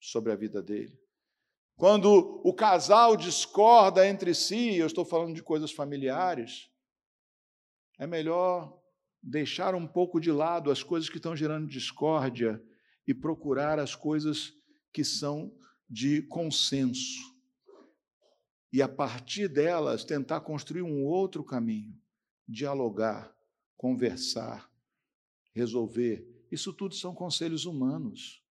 sobre 0.00 0.32
a 0.32 0.36
vida 0.36 0.62
dele. 0.62 0.98
Quando 1.76 2.40
o 2.44 2.52
casal 2.52 3.16
discorda 3.16 4.06
entre 4.06 4.34
si, 4.34 4.76
eu 4.76 4.86
estou 4.86 5.04
falando 5.04 5.34
de 5.34 5.42
coisas 5.42 5.70
familiares, 5.70 6.70
é 7.98 8.06
melhor 8.06 8.76
deixar 9.22 9.74
um 9.74 9.86
pouco 9.86 10.20
de 10.20 10.30
lado 10.30 10.70
as 10.70 10.82
coisas 10.82 11.08
que 11.08 11.16
estão 11.16 11.36
gerando 11.36 11.66
discórdia 11.66 12.62
e 13.06 13.14
procurar 13.14 13.78
as 13.78 13.94
coisas 13.94 14.52
que 14.92 15.04
são 15.04 15.52
de 15.88 16.22
consenso. 16.22 17.20
E 18.72 18.82
a 18.82 18.88
partir 18.88 19.48
delas 19.48 20.04
tentar 20.04 20.40
construir 20.40 20.82
um 20.82 21.04
outro 21.04 21.42
caminho, 21.42 21.96
dialogar, 22.48 23.34
conversar, 23.76 24.70
resolver. 25.52 26.26
Isso 26.50 26.72
tudo 26.72 26.94
são 26.94 27.14
conselhos 27.14 27.66
humanos, 27.66 28.42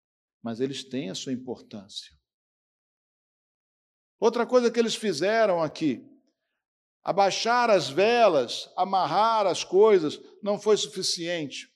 mas 0.41 0.59
eles 0.59 0.83
têm 0.83 1.09
a 1.09 1.15
sua 1.15 1.33
importância. 1.33 2.15
Outra 4.19 4.45
coisa 4.45 4.71
que 4.71 4.79
eles 4.79 4.95
fizeram 4.95 5.61
aqui, 5.61 6.05
abaixar 7.03 7.69
as 7.69 7.89
velas, 7.89 8.69
amarrar 8.75 9.47
as 9.47 9.63
coisas, 9.63 10.19
não 10.41 10.59
foi 10.59 10.77
suficiente. 10.77 11.71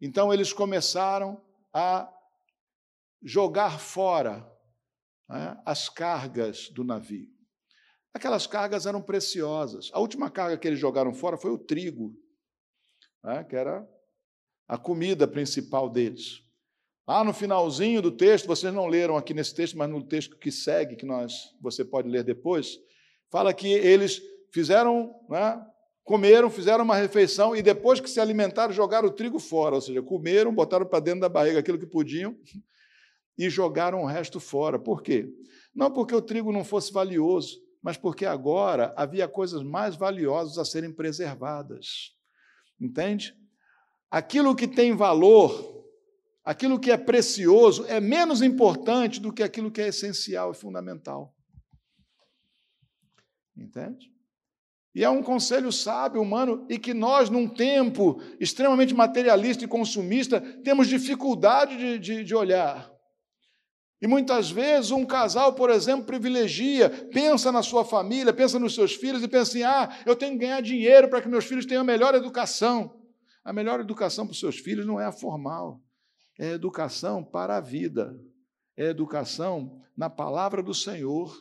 Então 0.00 0.32
eles 0.32 0.52
começaram 0.52 1.42
a 1.72 2.12
jogar 3.22 3.80
fora 3.80 4.46
né, 5.28 5.60
as 5.64 5.88
cargas 5.88 6.68
do 6.68 6.84
navio. 6.84 7.35
Aquelas 8.16 8.46
cargas 8.46 8.86
eram 8.86 9.02
preciosas. 9.02 9.90
A 9.92 10.00
última 10.00 10.30
carga 10.30 10.56
que 10.56 10.66
eles 10.66 10.80
jogaram 10.80 11.12
fora 11.12 11.36
foi 11.36 11.50
o 11.50 11.58
trigo, 11.58 12.16
né, 13.22 13.44
que 13.44 13.54
era 13.54 13.86
a 14.66 14.78
comida 14.78 15.28
principal 15.28 15.90
deles. 15.90 16.42
Lá 17.06 17.22
no 17.22 17.34
finalzinho 17.34 18.00
do 18.00 18.10
texto, 18.10 18.46
vocês 18.46 18.72
não 18.72 18.86
leram 18.86 19.18
aqui 19.18 19.34
nesse 19.34 19.54
texto, 19.54 19.76
mas 19.76 19.90
no 19.90 20.02
texto 20.02 20.38
que 20.38 20.50
segue, 20.50 20.96
que 20.96 21.04
nós, 21.04 21.54
você 21.60 21.84
pode 21.84 22.08
ler 22.08 22.24
depois, 22.24 22.78
fala 23.30 23.52
que 23.52 23.70
eles 23.70 24.22
fizeram, 24.50 25.14
né, 25.28 25.62
comeram, 26.02 26.48
fizeram 26.48 26.84
uma 26.84 26.96
refeição 26.96 27.54
e 27.54 27.60
depois 27.60 28.00
que 28.00 28.08
se 28.08 28.18
alimentaram, 28.18 28.72
jogaram 28.72 29.08
o 29.08 29.12
trigo 29.12 29.38
fora, 29.38 29.74
ou 29.74 29.80
seja, 29.82 30.02
comeram, 30.02 30.54
botaram 30.54 30.86
para 30.86 31.00
dentro 31.00 31.20
da 31.20 31.28
barriga 31.28 31.58
aquilo 31.58 31.78
que 31.78 31.86
podiam 31.86 32.34
e 33.36 33.50
jogaram 33.50 34.00
o 34.00 34.06
resto 34.06 34.40
fora. 34.40 34.78
Por 34.78 35.02
quê? 35.02 35.28
Não 35.74 35.92
porque 35.92 36.14
o 36.14 36.22
trigo 36.22 36.50
não 36.50 36.64
fosse 36.64 36.90
valioso, 36.90 37.65
mas 37.86 37.96
porque 37.96 38.26
agora 38.26 38.92
havia 38.96 39.28
coisas 39.28 39.62
mais 39.62 39.94
valiosas 39.94 40.58
a 40.58 40.64
serem 40.64 40.92
preservadas. 40.92 42.16
Entende? 42.80 43.32
Aquilo 44.10 44.56
que 44.56 44.66
tem 44.66 44.96
valor, 44.96 45.86
aquilo 46.44 46.80
que 46.80 46.90
é 46.90 46.96
precioso, 46.96 47.86
é 47.86 48.00
menos 48.00 48.42
importante 48.42 49.20
do 49.20 49.32
que 49.32 49.40
aquilo 49.40 49.70
que 49.70 49.80
é 49.80 49.86
essencial 49.86 50.50
e 50.50 50.56
fundamental. 50.56 51.32
Entende? 53.56 54.12
E 54.92 55.04
é 55.04 55.08
um 55.08 55.22
conselho 55.22 55.70
sábio, 55.70 56.20
humano, 56.20 56.66
e 56.68 56.80
que 56.80 56.92
nós, 56.92 57.30
num 57.30 57.48
tempo 57.48 58.20
extremamente 58.40 58.94
materialista 58.94 59.64
e 59.64 59.68
consumista, 59.68 60.40
temos 60.40 60.88
dificuldade 60.88 61.76
de, 61.76 61.98
de, 62.00 62.24
de 62.24 62.34
olhar. 62.34 62.95
E 64.00 64.06
muitas 64.06 64.50
vezes 64.50 64.90
um 64.90 65.06
casal, 65.06 65.54
por 65.54 65.70
exemplo, 65.70 66.04
privilegia, 66.04 66.90
pensa 67.12 67.50
na 67.50 67.62
sua 67.62 67.84
família, 67.84 68.32
pensa 68.32 68.58
nos 68.58 68.74
seus 68.74 68.94
filhos 68.94 69.22
e 69.22 69.28
pensa 69.28 69.50
assim: 69.50 69.62
ah, 69.62 69.98
eu 70.04 70.14
tenho 70.14 70.32
que 70.32 70.40
ganhar 70.40 70.60
dinheiro 70.60 71.08
para 71.08 71.22
que 71.22 71.28
meus 71.28 71.46
filhos 71.46 71.64
tenham 71.64 71.80
a 71.80 71.84
melhor 71.84 72.14
educação. 72.14 73.00
A 73.42 73.52
melhor 73.52 73.80
educação 73.80 74.26
para 74.26 74.32
os 74.32 74.40
seus 74.40 74.58
filhos 74.58 74.84
não 74.84 75.00
é 75.00 75.06
a 75.06 75.12
formal, 75.12 75.80
é 76.38 76.48
a 76.48 76.54
educação 76.54 77.22
para 77.22 77.56
a 77.56 77.60
vida, 77.60 78.18
é 78.76 78.88
a 78.88 78.90
educação 78.90 79.80
na 79.96 80.10
palavra 80.10 80.62
do 80.62 80.74
Senhor, 80.74 81.32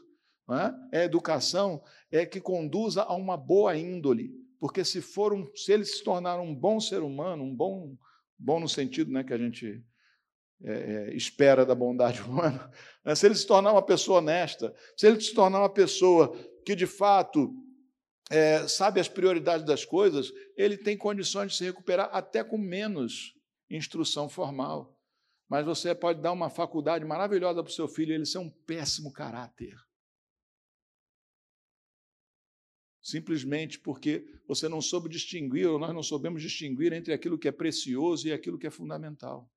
é? 0.51 0.99
é 0.99 1.01
a 1.01 1.05
educação 1.05 1.81
é 2.11 2.23
que 2.25 2.39
conduza 2.39 3.01
a 3.01 3.15
uma 3.15 3.35
boa 3.35 3.75
índole, 3.75 4.31
porque 4.59 4.85
se 4.85 5.01
for 5.01 5.33
um, 5.33 5.49
se 5.55 5.73
ele 5.73 5.83
se 5.83 6.03
tornar 6.03 6.39
um 6.39 6.53
bom 6.53 6.79
ser 6.79 7.01
humano, 7.01 7.43
um 7.43 7.55
bom, 7.55 7.97
bom 8.37 8.59
no 8.59 8.69
sentido 8.69 9.11
né, 9.11 9.23
que 9.23 9.33
a 9.33 9.37
gente 9.37 9.83
é, 10.63 10.71
é, 10.71 11.15
espera 11.15 11.65
da 11.65 11.75
bondade 11.75 12.21
humana, 12.23 12.71
né? 13.03 13.13
se 13.15 13.25
ele 13.25 13.35
se 13.35 13.45
tornar 13.45 13.71
uma 13.71 13.85
pessoa 13.85 14.19
honesta, 14.19 14.73
se 14.95 15.05
ele 15.05 15.19
se 15.19 15.33
tornar 15.33 15.59
uma 15.59 15.69
pessoa 15.69 16.35
que 16.65 16.75
de 16.75 16.87
fato 16.87 17.53
é, 18.29 18.67
sabe 18.67 18.99
as 18.99 19.07
prioridades 19.07 19.65
das 19.65 19.85
coisas, 19.85 20.31
ele 20.57 20.77
tem 20.77 20.97
condições 20.97 21.51
de 21.51 21.57
se 21.57 21.65
recuperar 21.65 22.09
até 22.11 22.43
com 22.43 22.57
menos 22.57 23.35
instrução 23.69 24.27
formal. 24.27 24.95
Mas 25.47 25.65
você 25.65 25.93
pode 25.93 26.21
dar 26.21 26.31
uma 26.31 26.49
faculdade 26.49 27.05
maravilhosa 27.05 27.61
para 27.61 27.69
o 27.69 27.73
seu 27.73 27.87
filho 27.87 28.11
e 28.11 28.15
ele 28.15 28.25
ser 28.25 28.39
um 28.39 28.49
péssimo 28.49 29.13
caráter. 29.13 29.75
Simplesmente 32.99 33.79
porque 33.79 34.25
você 34.47 34.67
não 34.67 34.81
soube 34.81 35.07
distinguir, 35.07 35.67
ou 35.67 35.77
nós 35.77 35.93
não 35.93 36.01
soubemos 36.01 36.41
distinguir 36.41 36.91
entre 36.91 37.13
aquilo 37.13 37.37
que 37.37 37.47
é 37.47 37.51
precioso 37.51 38.27
e 38.27 38.33
aquilo 38.33 38.57
que 38.57 38.65
é 38.65 38.71
fundamental. 38.71 39.47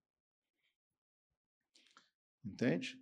Entende? 2.44 2.98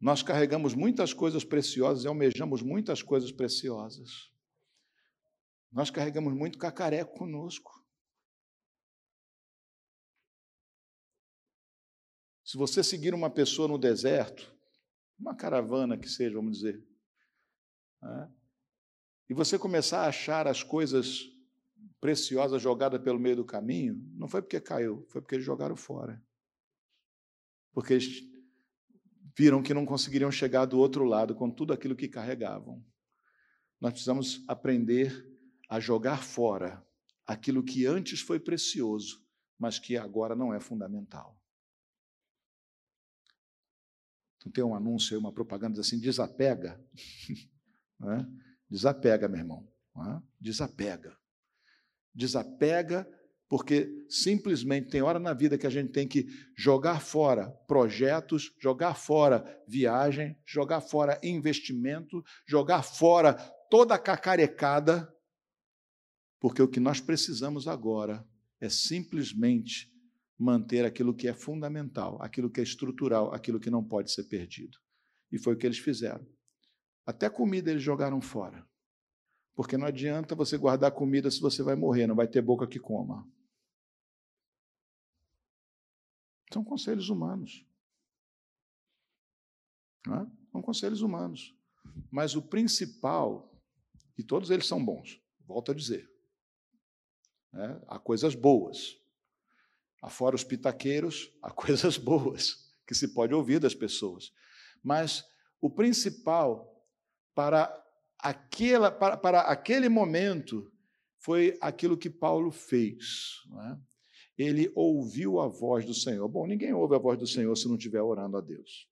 Nós 0.00 0.22
carregamos 0.22 0.74
muitas 0.74 1.12
coisas 1.12 1.44
preciosas 1.44 2.04
e 2.04 2.08
almejamos 2.08 2.62
muitas 2.62 3.02
coisas 3.02 3.32
preciosas. 3.32 4.30
Nós 5.72 5.90
carregamos 5.90 6.32
muito 6.32 6.58
cacareco 6.58 7.18
conosco. 7.18 7.84
Se 12.44 12.56
você 12.56 12.82
seguir 12.82 13.12
uma 13.12 13.28
pessoa 13.28 13.68
no 13.68 13.76
deserto, 13.76 14.56
uma 15.18 15.36
caravana 15.36 15.98
que 15.98 16.08
seja, 16.08 16.36
vamos 16.36 16.58
dizer, 16.58 16.82
né, 18.00 18.32
e 19.28 19.34
você 19.34 19.58
começar 19.58 20.04
a 20.04 20.08
achar 20.08 20.48
as 20.48 20.62
coisas 20.62 21.24
preciosas 22.00 22.62
jogadas 22.62 23.02
pelo 23.02 23.18
meio 23.18 23.36
do 23.36 23.44
caminho, 23.44 24.02
não 24.14 24.26
foi 24.26 24.40
porque 24.40 24.60
caiu, 24.60 25.06
foi 25.10 25.20
porque 25.20 25.34
eles 25.34 25.44
jogaram 25.44 25.76
fora. 25.76 26.24
Porque 27.72 27.92
eles 27.94 28.22
viram 29.38 29.62
que 29.62 29.72
não 29.72 29.86
conseguiriam 29.86 30.32
chegar 30.32 30.64
do 30.64 30.78
outro 30.78 31.04
lado 31.04 31.32
com 31.32 31.48
tudo 31.48 31.72
aquilo 31.72 31.94
que 31.94 32.08
carregavam. 32.08 32.84
Nós 33.80 33.92
precisamos 33.92 34.44
aprender 34.48 35.14
a 35.68 35.78
jogar 35.78 36.24
fora 36.24 36.84
aquilo 37.24 37.62
que 37.62 37.86
antes 37.86 38.20
foi 38.20 38.40
precioso, 38.40 39.24
mas 39.56 39.78
que 39.78 39.96
agora 39.96 40.34
não 40.34 40.52
é 40.52 40.58
fundamental. 40.58 41.40
Então 44.38 44.50
tem 44.50 44.64
um 44.64 44.74
anúncio 44.74 45.14
aí, 45.14 45.20
uma 45.20 45.32
propaganda 45.32 45.80
assim, 45.80 46.00
desapega. 46.00 46.84
É? 48.00 48.24
Desapega, 48.70 49.26
meu 49.26 49.40
irmão. 49.40 49.68
É? 49.96 50.22
Desapega. 50.40 51.18
Desapega 52.14 53.04
porque 53.48 53.88
simplesmente 54.08 54.90
tem 54.90 55.00
hora 55.00 55.18
na 55.18 55.32
vida 55.32 55.56
que 55.56 55.66
a 55.66 55.70
gente 55.70 55.90
tem 55.90 56.06
que 56.06 56.26
jogar 56.56 57.00
fora 57.00 57.50
projetos, 57.66 58.54
jogar 58.60 58.94
fora 58.94 59.42
viagem, 59.66 60.36
jogar 60.46 60.82
fora 60.82 61.18
investimento, 61.22 62.22
jogar 62.46 62.82
fora 62.82 63.34
toda 63.70 63.94
a 63.94 63.98
cacarecada, 63.98 65.10
porque 66.38 66.60
o 66.60 66.68
que 66.68 66.78
nós 66.78 67.00
precisamos 67.00 67.66
agora 67.66 68.24
é 68.60 68.68
simplesmente 68.68 69.90
manter 70.38 70.84
aquilo 70.84 71.14
que 71.14 71.26
é 71.26 71.32
fundamental, 71.32 72.20
aquilo 72.22 72.50
que 72.50 72.60
é 72.60 72.62
estrutural, 72.62 73.34
aquilo 73.34 73.58
que 73.58 73.70
não 73.70 73.82
pode 73.82 74.12
ser 74.12 74.24
perdido. 74.24 74.78
E 75.32 75.38
foi 75.38 75.54
o 75.54 75.56
que 75.56 75.66
eles 75.66 75.78
fizeram. 75.78 76.24
Até 77.04 77.28
comida 77.28 77.70
eles 77.70 77.82
jogaram 77.82 78.20
fora. 78.20 78.64
Porque 79.54 79.76
não 79.76 79.86
adianta 79.86 80.36
você 80.36 80.56
guardar 80.56 80.92
comida 80.92 81.30
se 81.30 81.40
você 81.40 81.62
vai 81.62 81.74
morrer, 81.74 82.06
não 82.06 82.14
vai 82.14 82.28
ter 82.28 82.40
boca 82.40 82.66
que 82.66 82.78
coma. 82.78 83.26
São 86.52 86.64
conselhos 86.64 87.08
humanos. 87.08 87.64
É? 90.06 90.26
São 90.50 90.62
conselhos 90.62 91.02
humanos. 91.02 91.54
Mas 92.10 92.34
o 92.34 92.42
principal, 92.42 93.52
e 94.16 94.22
todos 94.22 94.50
eles 94.50 94.66
são 94.66 94.84
bons, 94.84 95.20
volto 95.46 95.72
a 95.72 95.74
dizer, 95.74 96.10
né? 97.52 97.80
há 97.86 97.98
coisas 97.98 98.34
boas. 98.34 98.96
Afora 100.02 100.36
os 100.36 100.44
pitaqueiros, 100.44 101.32
há 101.42 101.50
coisas 101.50 101.98
boas 101.98 102.68
que 102.86 102.94
se 102.94 103.12
pode 103.12 103.34
ouvir 103.34 103.60
das 103.60 103.74
pessoas. 103.74 104.32
Mas 104.82 105.24
o 105.60 105.68
principal 105.68 106.74
para, 107.34 107.84
aquela, 108.18 108.90
para, 108.90 109.16
para 109.16 109.40
aquele 109.42 109.88
momento 109.88 110.72
foi 111.18 111.58
aquilo 111.60 111.98
que 111.98 112.08
Paulo 112.08 112.50
fez. 112.50 113.42
É? 113.70 113.87
Ele 114.38 114.70
ouviu 114.74 115.40
a 115.40 115.48
voz 115.48 115.84
do 115.84 115.92
Senhor. 115.92 116.28
Bom, 116.28 116.46
ninguém 116.46 116.72
ouve 116.72 116.94
a 116.94 116.98
voz 116.98 117.18
do 117.18 117.26
Senhor 117.26 117.54
se 117.56 117.66
não 117.66 117.74
estiver 117.74 118.00
orando 118.00 118.36
a 118.36 118.40
Deus. 118.40 118.88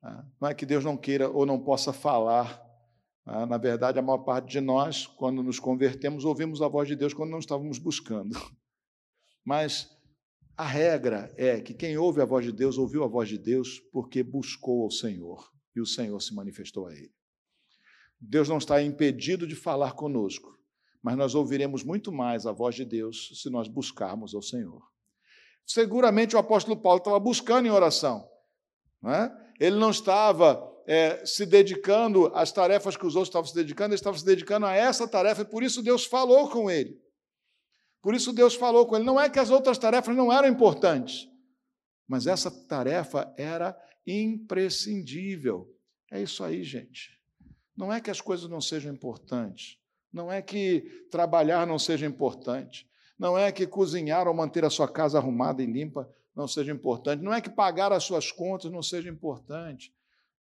Ah, 0.00 0.24
não 0.40 0.48
é 0.48 0.54
que 0.54 0.64
Deus 0.64 0.84
não 0.84 0.96
queira 0.96 1.28
ou 1.28 1.44
não 1.44 1.58
possa 1.58 1.92
falar. 1.92 2.62
Ah, 3.26 3.44
na 3.46 3.58
verdade, 3.58 3.98
a 3.98 4.02
maior 4.02 4.18
parte 4.18 4.52
de 4.52 4.60
nós, 4.60 5.06
quando 5.06 5.42
nos 5.42 5.58
convertemos, 5.58 6.24
ouvimos 6.24 6.62
a 6.62 6.68
voz 6.68 6.86
de 6.86 6.94
Deus 6.94 7.12
quando 7.12 7.30
não 7.30 7.40
estávamos 7.40 7.78
buscando. 7.78 8.30
Mas 9.44 9.90
a 10.56 10.66
regra 10.66 11.34
é 11.36 11.60
que 11.60 11.74
quem 11.74 11.98
ouve 11.98 12.20
a 12.20 12.24
voz 12.24 12.44
de 12.44 12.52
Deus, 12.52 12.78
ouviu 12.78 13.02
a 13.02 13.08
voz 13.08 13.28
de 13.28 13.38
Deus 13.38 13.80
porque 13.92 14.22
buscou 14.22 14.84
ao 14.84 14.90
Senhor 14.90 15.50
e 15.74 15.80
o 15.80 15.86
Senhor 15.86 16.20
se 16.20 16.32
manifestou 16.32 16.86
a 16.86 16.94
ele. 16.94 17.12
Deus 18.20 18.48
não 18.48 18.58
está 18.58 18.80
impedido 18.80 19.48
de 19.48 19.56
falar 19.56 19.92
conosco, 19.92 20.56
mas 21.02 21.16
nós 21.16 21.34
ouviremos 21.34 21.82
muito 21.82 22.12
mais 22.12 22.46
a 22.46 22.52
voz 22.52 22.74
de 22.74 22.84
Deus 22.84 23.30
se 23.34 23.50
nós 23.50 23.66
buscarmos 23.66 24.34
ao 24.34 24.42
Senhor. 24.42 24.82
Seguramente 25.66 26.36
o 26.36 26.38
apóstolo 26.38 26.76
Paulo 26.76 26.98
estava 26.98 27.18
buscando 27.18 27.66
em 27.66 27.70
oração. 27.70 28.28
Não 29.00 29.12
é? 29.12 29.54
Ele 29.58 29.76
não 29.76 29.90
estava 29.90 30.72
é, 30.86 31.24
se 31.24 31.44
dedicando 31.44 32.26
às 32.34 32.52
tarefas 32.52 32.96
que 32.96 33.06
os 33.06 33.16
outros 33.16 33.28
estavam 33.28 33.46
se 33.46 33.54
dedicando, 33.54 33.90
ele 33.90 33.94
estava 33.94 34.16
se 34.16 34.24
dedicando 34.24 34.66
a 34.66 34.74
essa 34.74 35.06
tarefa, 35.08 35.42
e 35.42 35.44
por 35.44 35.62
isso 35.62 35.82
Deus 35.82 36.04
falou 36.04 36.48
com 36.48 36.70
ele. 36.70 37.00
Por 38.00 38.14
isso 38.14 38.32
Deus 38.32 38.54
falou 38.54 38.86
com 38.86 38.96
ele. 38.96 39.04
Não 39.04 39.20
é 39.20 39.30
que 39.30 39.38
as 39.38 39.50
outras 39.50 39.78
tarefas 39.78 40.16
não 40.16 40.32
eram 40.32 40.48
importantes, 40.48 41.28
mas 42.08 42.26
essa 42.26 42.50
tarefa 42.50 43.32
era 43.36 43.76
imprescindível. 44.06 45.68
É 46.10 46.20
isso 46.20 46.42
aí, 46.42 46.62
gente. 46.64 47.10
Não 47.76 47.92
é 47.92 48.00
que 48.00 48.10
as 48.10 48.20
coisas 48.20 48.50
não 48.50 48.60
sejam 48.60 48.92
importantes, 48.92 49.78
não 50.12 50.30
é 50.30 50.42
que 50.42 51.06
trabalhar 51.10 51.66
não 51.66 51.78
seja 51.78 52.04
importante. 52.04 52.86
Não 53.18 53.38
é 53.38 53.50
que 53.50 53.66
cozinhar 53.66 54.28
ou 54.28 54.34
manter 54.34 54.64
a 54.64 54.70
sua 54.70 54.88
casa 54.88 55.18
arrumada 55.18 55.62
e 55.62 55.66
limpa 55.66 56.08
não 56.34 56.46
seja 56.46 56.72
importante. 56.72 57.22
Não 57.22 57.32
é 57.32 57.40
que 57.40 57.48
pagar 57.48 57.92
as 57.92 58.04
suas 58.04 58.30
contas 58.30 58.70
não 58.70 58.82
seja 58.82 59.08
importante. 59.08 59.94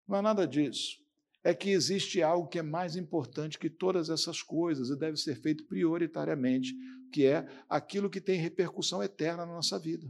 Não 0.07 0.17
é 0.17 0.21
nada 0.21 0.47
disso. 0.47 0.97
É 1.43 1.53
que 1.53 1.69
existe 1.69 2.21
algo 2.21 2.47
que 2.47 2.59
é 2.59 2.63
mais 2.63 2.95
importante 2.95 3.59
que 3.59 3.69
todas 3.69 4.09
essas 4.09 4.41
coisas 4.41 4.89
e 4.89 4.97
deve 4.97 5.17
ser 5.17 5.35
feito 5.35 5.65
prioritariamente, 5.65 6.73
que 7.11 7.25
é 7.25 7.47
aquilo 7.69 8.09
que 8.09 8.19
tem 8.19 8.39
repercussão 8.39 9.03
eterna 9.03 9.45
na 9.45 9.53
nossa 9.53 9.77
vida. 9.77 10.07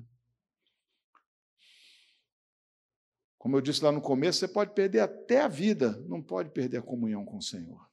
Como 3.38 3.56
eu 3.56 3.62
disse 3.62 3.84
lá 3.84 3.92
no 3.92 4.02
começo, 4.02 4.40
você 4.40 4.48
pode 4.48 4.74
perder 4.74 5.00
até 5.00 5.42
a 5.42 5.48
vida, 5.48 6.04
não 6.08 6.22
pode 6.22 6.50
perder 6.50 6.78
a 6.78 6.82
comunhão 6.82 7.24
com 7.24 7.38
o 7.38 7.42
Senhor 7.42 7.89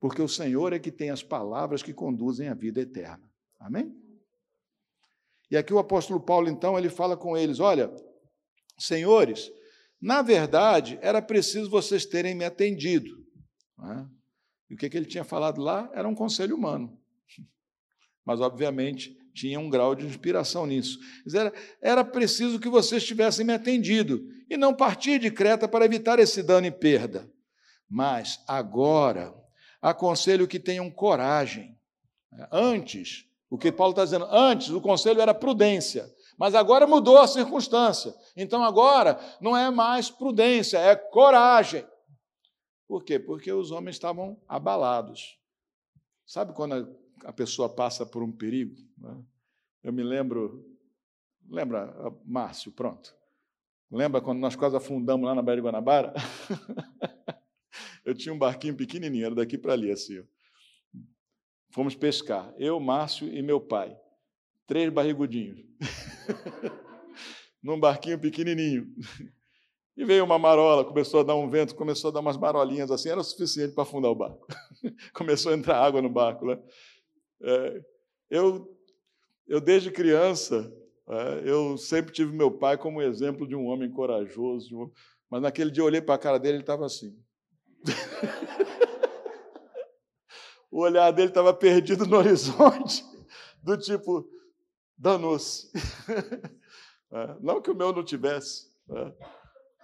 porque 0.00 0.22
o 0.22 0.28
Senhor 0.28 0.72
é 0.72 0.78
que 0.78 0.90
tem 0.90 1.10
as 1.10 1.22
palavras 1.22 1.82
que 1.82 1.92
conduzem 1.92 2.48
à 2.48 2.54
vida 2.54 2.80
eterna. 2.80 3.22
Amém? 3.60 3.94
E 5.50 5.56
aqui 5.56 5.74
o 5.74 5.78
apóstolo 5.78 6.18
Paulo, 6.18 6.48
então, 6.48 6.78
ele 6.78 6.88
fala 6.88 7.16
com 7.16 7.36
eles: 7.36 7.60
olha, 7.60 7.94
Senhores, 8.78 9.52
na 10.00 10.22
verdade, 10.22 10.98
era 11.02 11.20
preciso 11.20 11.68
vocês 11.68 12.06
terem 12.06 12.34
me 12.34 12.44
atendido. 12.44 13.10
É? 13.78 14.06
E 14.70 14.74
o 14.74 14.76
que, 14.78 14.88
que 14.88 14.96
ele 14.96 15.06
tinha 15.06 15.24
falado 15.24 15.60
lá 15.60 15.90
era 15.92 16.08
um 16.08 16.14
conselho 16.14 16.56
humano. 16.56 16.98
Mas, 18.24 18.40
obviamente, 18.40 19.14
tinha 19.34 19.60
um 19.60 19.68
grau 19.68 19.94
de 19.94 20.06
inspiração 20.06 20.66
nisso. 20.66 20.98
Era, 21.34 21.52
era 21.82 22.04
preciso 22.04 22.58
que 22.58 22.68
vocês 22.68 23.04
tivessem 23.04 23.44
me 23.44 23.52
atendido 23.52 24.20
e 24.48 24.56
não 24.56 24.74
partir 24.74 25.18
de 25.18 25.30
Creta 25.30 25.68
para 25.68 25.84
evitar 25.84 26.18
esse 26.18 26.42
dano 26.42 26.66
e 26.66 26.70
perda. 26.70 27.30
Mas 27.88 28.42
agora, 28.46 29.34
aconselho 29.80 30.48
que 30.48 30.58
tenham 30.58 30.90
coragem. 30.90 31.78
Antes, 32.52 33.26
o 33.48 33.58
que 33.58 33.72
Paulo 33.72 33.92
está 33.92 34.04
dizendo, 34.04 34.26
antes 34.30 34.70
o 34.70 34.80
conselho 34.80 35.20
era 35.20 35.34
prudência, 35.34 36.08
mas 36.38 36.54
agora 36.54 36.86
mudou 36.86 37.18
a 37.18 37.26
circunstância. 37.26 38.14
Então 38.36 38.62
agora 38.62 39.18
não 39.40 39.56
é 39.56 39.70
mais 39.70 40.10
prudência, 40.10 40.78
é 40.78 40.94
coragem. 40.94 41.84
Por 42.86 43.04
quê? 43.04 43.18
Porque 43.18 43.52
os 43.52 43.70
homens 43.70 43.96
estavam 43.96 44.40
abalados. 44.48 45.38
Sabe 46.26 46.52
quando 46.52 46.96
a 47.24 47.32
pessoa 47.32 47.68
passa 47.68 48.06
por 48.06 48.22
um 48.22 48.32
perigo? 48.32 48.76
Né? 48.96 49.16
Eu 49.82 49.92
me 49.92 50.02
lembro, 50.02 50.64
lembra, 51.48 51.92
Márcio, 52.24 52.72
pronto. 52.72 53.14
Lembra 53.90 54.20
quando 54.20 54.38
nós 54.38 54.54
quase 54.54 54.76
afundamos 54.76 55.26
lá 55.26 55.34
na 55.34 55.42
Baía 55.42 55.56
de 55.56 55.62
Guanabara? 55.62 56.14
Eu 58.04 58.14
tinha 58.14 58.34
um 58.34 58.38
barquinho 58.38 58.74
pequenininho, 58.74 59.26
era 59.26 59.34
daqui 59.34 59.58
para 59.58 59.72
ali, 59.72 59.90
assim. 59.90 60.22
Fomos 61.70 61.94
pescar, 61.94 62.52
eu, 62.58 62.80
Márcio 62.80 63.28
e 63.32 63.42
meu 63.42 63.60
pai. 63.60 63.96
Três 64.66 64.92
barrigudinhos. 64.92 65.64
Num 67.62 67.78
barquinho 67.78 68.18
pequenininho. 68.18 68.92
E 69.96 70.04
veio 70.04 70.24
uma 70.24 70.38
marola, 70.38 70.84
começou 70.84 71.20
a 71.20 71.22
dar 71.22 71.36
um 71.36 71.48
vento, 71.48 71.74
começou 71.74 72.08
a 72.08 72.12
dar 72.12 72.20
umas 72.20 72.36
marolinhas 72.36 72.90
assim, 72.90 73.10
era 73.10 73.20
o 73.20 73.24
suficiente 73.24 73.74
para 73.74 73.82
afundar 73.82 74.10
o 74.10 74.14
barco. 74.14 74.46
começou 75.12 75.52
a 75.52 75.54
entrar 75.54 75.78
água 75.78 76.00
no 76.00 76.08
barco. 76.08 76.46
Né? 76.46 76.58
É, 77.42 77.82
eu, 78.30 78.78
eu, 79.46 79.60
desde 79.60 79.90
criança, 79.90 80.72
é, 81.08 81.42
eu 81.44 81.76
sempre 81.76 82.12
tive 82.12 82.32
meu 82.32 82.50
pai 82.50 82.78
como 82.78 83.02
exemplo 83.02 83.46
de 83.46 83.54
um 83.54 83.66
homem 83.66 83.90
corajoso, 83.90 84.90
mas 85.28 85.42
naquele 85.42 85.70
dia 85.70 85.82
eu 85.82 85.86
olhei 85.86 86.00
para 86.00 86.14
a 86.14 86.18
cara 86.18 86.38
dele, 86.38 86.56
ele 86.56 86.62
estava 86.62 86.86
assim. 86.86 87.16
O 90.70 90.80
olhar 90.80 91.10
dele 91.10 91.28
estava 91.28 91.52
perdido 91.52 92.06
no 92.06 92.16
horizonte, 92.16 93.04
do 93.62 93.76
tipo, 93.76 94.28
danou-se. 94.96 95.70
É, 97.12 97.36
não 97.40 97.60
que 97.60 97.68
o 97.68 97.74
meu 97.74 97.92
não 97.92 98.04
tivesse. 98.04 98.68
É. 98.88 99.12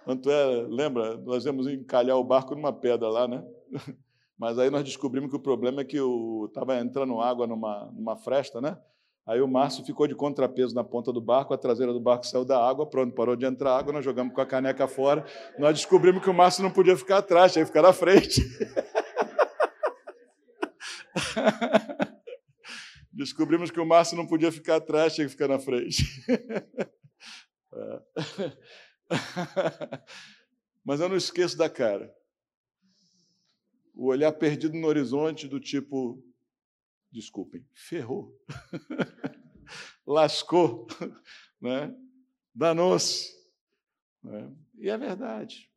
Tanto 0.05 0.31
é, 0.31 0.65
lembra, 0.69 1.17
nós 1.17 1.45
íamos 1.45 1.67
encalhar 1.67 2.15
o 2.15 2.23
barco 2.23 2.55
numa 2.55 2.71
pedra 2.71 3.09
lá, 3.09 3.27
né? 3.27 3.43
Mas 4.39 4.57
aí 4.57 4.69
nós 4.69 4.85
descobrimos 4.85 5.29
que 5.29 5.35
o 5.35 5.41
problema 5.41 5.81
é 5.81 5.83
que 5.83 5.97
estava 6.47 6.79
entrando 6.79 7.19
água 7.19 7.45
numa, 7.45 7.91
numa 7.91 8.15
fresta, 8.15 8.61
né? 8.61 8.79
Aí 9.27 9.41
o 9.41 9.47
Márcio 9.47 9.83
ficou 9.83 10.07
de 10.07 10.15
contrapeso 10.15 10.73
na 10.73 10.85
ponta 10.85 11.11
do 11.11 11.19
barco, 11.19 11.53
a 11.53 11.57
traseira 11.57 11.91
do 11.91 11.99
barco 11.99 12.25
saiu 12.25 12.45
da 12.45 12.65
água, 12.65 12.89
pronto, 12.89 13.13
parou 13.13 13.35
de 13.35 13.45
entrar 13.45 13.77
água, 13.77 13.91
nós 13.91 14.05
jogamos 14.05 14.33
com 14.33 14.39
a 14.39 14.45
caneca 14.45 14.87
fora. 14.87 15.25
Nós 15.59 15.75
descobrimos 15.75 16.23
que 16.23 16.29
o 16.29 16.33
Márcio 16.33 16.63
não 16.63 16.71
podia 16.71 16.95
ficar 16.95 17.17
atrás, 17.17 17.51
tinha 17.51 17.65
que 17.65 17.67
ficar 17.67 17.81
na 17.81 17.91
frente. 17.91 18.41
Descobrimos 23.11 23.69
que 23.69 23.81
o 23.81 23.85
Márcio 23.85 24.15
não 24.15 24.25
podia 24.25 24.51
ficar 24.51 24.77
atrás, 24.77 25.13
tinha 25.13 25.25
que 25.25 25.31
ficar 25.31 25.49
na 25.49 25.59
frente. 25.59 26.05
Mas 30.85 31.01
eu 31.01 31.09
não 31.09 31.17
esqueço 31.17 31.57
da 31.57 31.69
cara. 31.69 32.15
O 33.93 34.05
olhar 34.05 34.31
perdido 34.31 34.77
no 34.77 34.87
horizonte, 34.87 35.49
do 35.49 35.59
tipo, 35.59 36.23
desculpem, 37.17 37.65
ferrou, 37.73 38.39
lascou, 40.05 40.87
né? 41.59 41.93
danou-se. 42.53 43.35
Né? 44.23 44.51
E 44.77 44.89
é 44.89 44.97
verdade. 44.97 45.69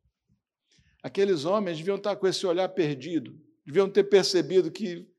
Aqueles 1.01 1.45
homens 1.45 1.77
deviam 1.77 1.97
estar 1.97 2.15
com 2.15 2.27
esse 2.27 2.45
olhar 2.45 2.69
perdido, 2.69 3.39
deviam 3.65 3.89
ter 3.89 4.03
percebido 4.03 4.71
que 4.71 5.09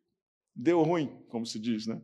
deu 0.55 0.83
ruim, 0.83 1.09
como 1.29 1.45
se 1.45 1.59
diz, 1.59 1.87
né? 1.87 2.01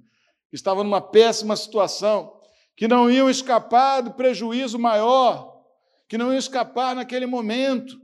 Estavam 0.53 0.83
numa 0.83 1.01
péssima 1.01 1.55
situação, 1.55 2.41
que 2.75 2.89
não 2.89 3.11
iam 3.11 3.29
escapar 3.29 4.01
do 4.01 4.15
prejuízo 4.15 4.79
maior, 4.79 5.65
que 6.09 6.19
não 6.19 6.33
iam 6.33 6.39
escapar 6.39 6.97
naquele 6.97 7.27
momento. 7.27 8.01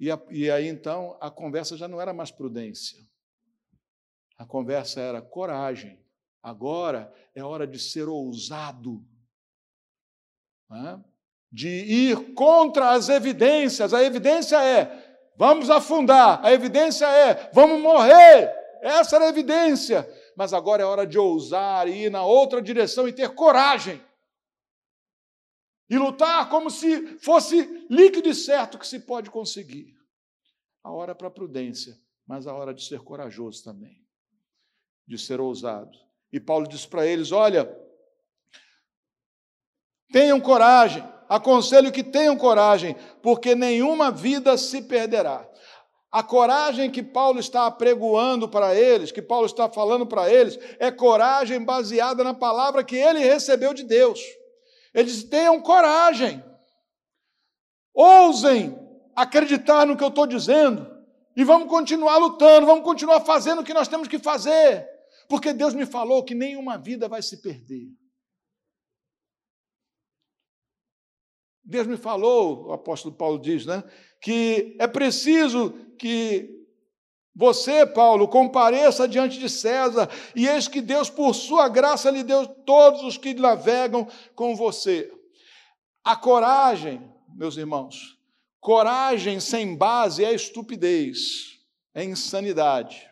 E, 0.00 0.10
a, 0.10 0.20
e 0.30 0.50
aí 0.50 0.66
então 0.66 1.16
a 1.20 1.30
conversa 1.30 1.76
já 1.76 1.86
não 1.86 2.00
era 2.00 2.12
mais 2.12 2.30
prudência, 2.30 2.98
a 4.38 4.46
conversa 4.46 5.00
era 5.00 5.20
coragem. 5.20 6.00
Agora 6.40 7.12
é 7.34 7.42
hora 7.42 7.66
de 7.66 7.78
ser 7.78 8.08
ousado, 8.08 9.04
né? 10.70 11.02
de 11.50 11.68
ir 11.68 12.34
contra 12.34 12.92
as 12.92 13.08
evidências. 13.08 13.92
A 13.92 14.02
evidência 14.02 14.62
é: 14.62 15.18
vamos 15.36 15.68
afundar, 15.68 16.40
a 16.44 16.52
evidência 16.52 17.06
é: 17.06 17.50
vamos 17.52 17.80
morrer. 17.82 18.56
Essa 18.80 19.16
era 19.16 19.24
a 19.26 19.28
evidência. 19.28 20.08
Mas 20.36 20.54
agora 20.54 20.82
é 20.82 20.86
hora 20.86 21.04
de 21.04 21.18
ousar 21.18 21.88
e 21.88 22.04
ir 22.04 22.10
na 22.10 22.24
outra 22.24 22.62
direção 22.62 23.08
e 23.08 23.12
ter 23.12 23.34
coragem. 23.34 24.00
E 25.90 25.98
lutar 25.98 26.48
como 26.48 26.70
se 26.70 27.18
fosse 27.18 27.86
líquido 27.90 28.28
e 28.28 28.34
certo 28.34 28.78
que 28.78 28.86
se 28.86 29.00
pode 29.00 29.30
conseguir. 29.30 29.96
A 30.84 30.92
hora 30.92 31.12
para 31.12 31.26
a 31.26 31.30
prudência, 31.30 31.98
mas 32.24 32.46
a 32.46 32.54
hora 32.54 32.72
de 32.72 32.84
ser 32.84 33.00
corajoso 33.00 33.64
também 33.64 34.07
de 35.08 35.16
ser 35.16 35.40
ousado. 35.40 35.98
E 36.30 36.38
Paulo 36.38 36.68
diz 36.68 36.84
para 36.84 37.06
eles: 37.06 37.32
olha, 37.32 37.74
tenham 40.12 40.38
coragem, 40.38 41.02
aconselho 41.28 41.90
que 41.90 42.04
tenham 42.04 42.36
coragem, 42.36 42.94
porque 43.22 43.54
nenhuma 43.54 44.10
vida 44.10 44.58
se 44.58 44.82
perderá. 44.82 45.48
A 46.10 46.22
coragem 46.22 46.90
que 46.90 47.02
Paulo 47.02 47.38
está 47.38 47.66
apregoando 47.66 48.48
para 48.48 48.74
eles, 48.74 49.10
que 49.10 49.20
Paulo 49.20 49.46
está 49.46 49.68
falando 49.68 50.06
para 50.06 50.30
eles, 50.30 50.58
é 50.78 50.90
coragem 50.90 51.62
baseada 51.62 52.22
na 52.22 52.32
palavra 52.34 52.84
que 52.84 52.96
ele 52.96 53.20
recebeu 53.20 53.72
de 53.72 53.84
Deus. 53.84 54.20
Ele 54.92 55.04
diz: 55.04 55.24
tenham 55.24 55.58
coragem, 55.62 56.44
ousem 57.94 58.78
acreditar 59.16 59.86
no 59.86 59.96
que 59.96 60.04
eu 60.04 60.08
estou 60.08 60.26
dizendo, 60.26 60.86
e 61.34 61.44
vamos 61.44 61.68
continuar 61.68 62.18
lutando, 62.18 62.66
vamos 62.66 62.84
continuar 62.84 63.20
fazendo 63.20 63.62
o 63.62 63.64
que 63.64 63.74
nós 63.74 63.88
temos 63.88 64.06
que 64.06 64.18
fazer 64.18 64.97
porque 65.28 65.52
Deus 65.52 65.74
me 65.74 65.84
falou 65.84 66.24
que 66.24 66.34
nenhuma 66.34 66.78
vida 66.78 67.06
vai 67.06 67.22
se 67.22 67.42
perder. 67.42 67.88
Deus 71.62 71.86
me 71.86 71.98
falou, 71.98 72.68
o 72.68 72.72
apóstolo 72.72 73.14
Paulo 73.14 73.38
diz, 73.38 73.66
né, 73.66 73.84
que 74.22 74.74
é 74.80 74.86
preciso 74.86 75.70
que 75.98 76.58
você, 77.34 77.86
Paulo, 77.86 78.26
compareça 78.26 79.06
diante 79.06 79.38
de 79.38 79.50
César, 79.50 80.08
e 80.34 80.48
eis 80.48 80.66
que 80.66 80.80
Deus, 80.80 81.10
por 81.10 81.34
sua 81.34 81.68
graça, 81.68 82.10
lhe 82.10 82.24
deu 82.24 82.46
todos 82.46 83.02
os 83.02 83.18
que 83.18 83.34
navegam 83.34 84.08
com 84.34 84.56
você. 84.56 85.12
A 86.02 86.16
coragem, 86.16 87.00
meus 87.36 87.56
irmãos, 87.56 88.18
coragem 88.58 89.38
sem 89.38 89.76
base 89.76 90.24
é 90.24 90.32
estupidez, 90.32 91.60
é 91.94 92.02
insanidade. 92.02 93.07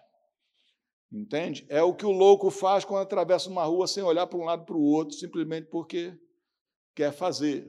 Entende? 1.11 1.65
É 1.69 1.83
o 1.83 1.95
que 1.95 2.05
o 2.05 2.11
louco 2.11 2.51
faz 2.51 2.85
quando 2.85 3.03
atravessa 3.03 3.49
uma 3.49 3.65
rua 3.65 3.87
sem 3.87 4.03
olhar 4.03 4.27
para 4.27 4.39
um 4.39 4.45
lado 4.45 4.65
para 4.65 4.77
o 4.77 4.83
outro, 4.83 5.15
simplesmente 5.17 5.69
porque 5.69 6.19
quer 6.95 7.13
fazer. 7.13 7.69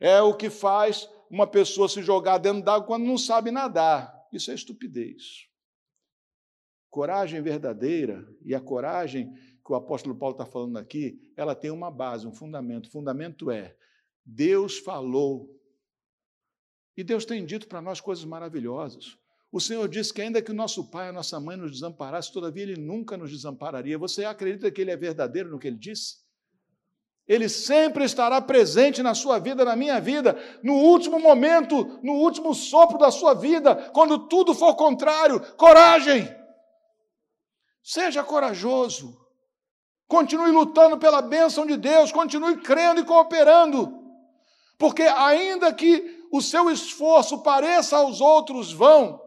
É 0.00 0.20
o 0.22 0.34
que 0.34 0.48
faz 0.48 1.08
uma 1.30 1.46
pessoa 1.46 1.88
se 1.88 2.02
jogar 2.02 2.38
dentro 2.38 2.62
d'água 2.62 2.86
quando 2.86 3.04
não 3.04 3.18
sabe 3.18 3.50
nadar. 3.50 4.26
Isso 4.32 4.50
é 4.50 4.54
estupidez. 4.54 5.48
Coragem 6.90 7.42
verdadeira, 7.42 8.26
e 8.42 8.54
a 8.54 8.60
coragem 8.60 9.32
que 9.64 9.72
o 9.72 9.76
apóstolo 9.76 10.16
Paulo 10.16 10.32
está 10.32 10.46
falando 10.46 10.78
aqui, 10.78 11.20
ela 11.36 11.54
tem 11.54 11.70
uma 11.70 11.90
base, 11.90 12.26
um 12.26 12.32
fundamento. 12.32 12.86
O 12.86 12.90
fundamento 12.90 13.50
é: 13.50 13.76
Deus 14.24 14.78
falou. 14.78 15.54
E 16.96 17.04
Deus 17.04 17.24
tem 17.24 17.44
dito 17.44 17.68
para 17.68 17.82
nós 17.82 18.00
coisas 18.00 18.24
maravilhosas. 18.24 19.18
O 19.50 19.60
Senhor 19.60 19.88
disse 19.88 20.12
que, 20.12 20.20
ainda 20.20 20.42
que 20.42 20.50
o 20.50 20.54
nosso 20.54 20.90
pai 20.90 21.08
a 21.08 21.12
nossa 21.12 21.40
mãe 21.40 21.56
nos 21.56 21.72
desamparassem, 21.72 22.32
todavia 22.32 22.64
Ele 22.64 22.76
nunca 22.76 23.16
nos 23.16 23.30
desampararia. 23.30 23.96
Você 23.96 24.24
acredita 24.24 24.70
que 24.70 24.80
Ele 24.80 24.90
é 24.90 24.96
verdadeiro 24.96 25.50
no 25.50 25.58
que 25.58 25.66
Ele 25.66 25.78
disse? 25.78 26.18
Ele 27.26 27.48
sempre 27.48 28.04
estará 28.04 28.40
presente 28.40 29.02
na 29.02 29.14
sua 29.14 29.38
vida, 29.38 29.64
na 29.64 29.76
minha 29.76 30.00
vida, 30.00 30.36
no 30.62 30.74
último 30.74 31.18
momento, 31.20 32.00
no 32.02 32.14
último 32.14 32.54
sopro 32.54 32.98
da 32.98 33.10
sua 33.10 33.34
vida, 33.34 33.74
quando 33.92 34.28
tudo 34.28 34.54
for 34.54 34.74
contrário. 34.76 35.40
Coragem! 35.56 36.26
Seja 37.82 38.24
corajoso. 38.24 39.18
Continue 40.06 40.50
lutando 40.50 40.96
pela 40.96 41.20
bênção 41.20 41.66
de 41.66 41.76
Deus, 41.76 42.10
continue 42.10 42.56
crendo 42.62 43.00
e 43.00 43.04
cooperando. 43.04 43.94
Porque 44.78 45.02
ainda 45.02 45.72
que 45.72 46.26
o 46.32 46.40
seu 46.40 46.70
esforço 46.70 47.42
pareça 47.42 47.98
aos 47.98 48.22
outros 48.22 48.72
vão, 48.72 49.20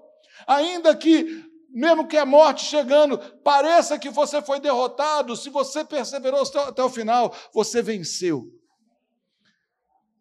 ainda 0.48 0.96
que 0.96 1.50
mesmo 1.74 2.08
que 2.08 2.18
a 2.18 2.26
morte 2.26 2.66
chegando, 2.66 3.18
pareça 3.44 3.98
que 3.98 4.10
você 4.10 4.42
foi 4.42 4.60
derrotado, 4.60 5.36
se 5.38 5.50
você 5.50 5.86
perseverou 5.86 6.44
até 6.68 6.84
o 6.84 6.90
final, 6.90 7.34
você 7.54 7.82
venceu. 7.82 8.52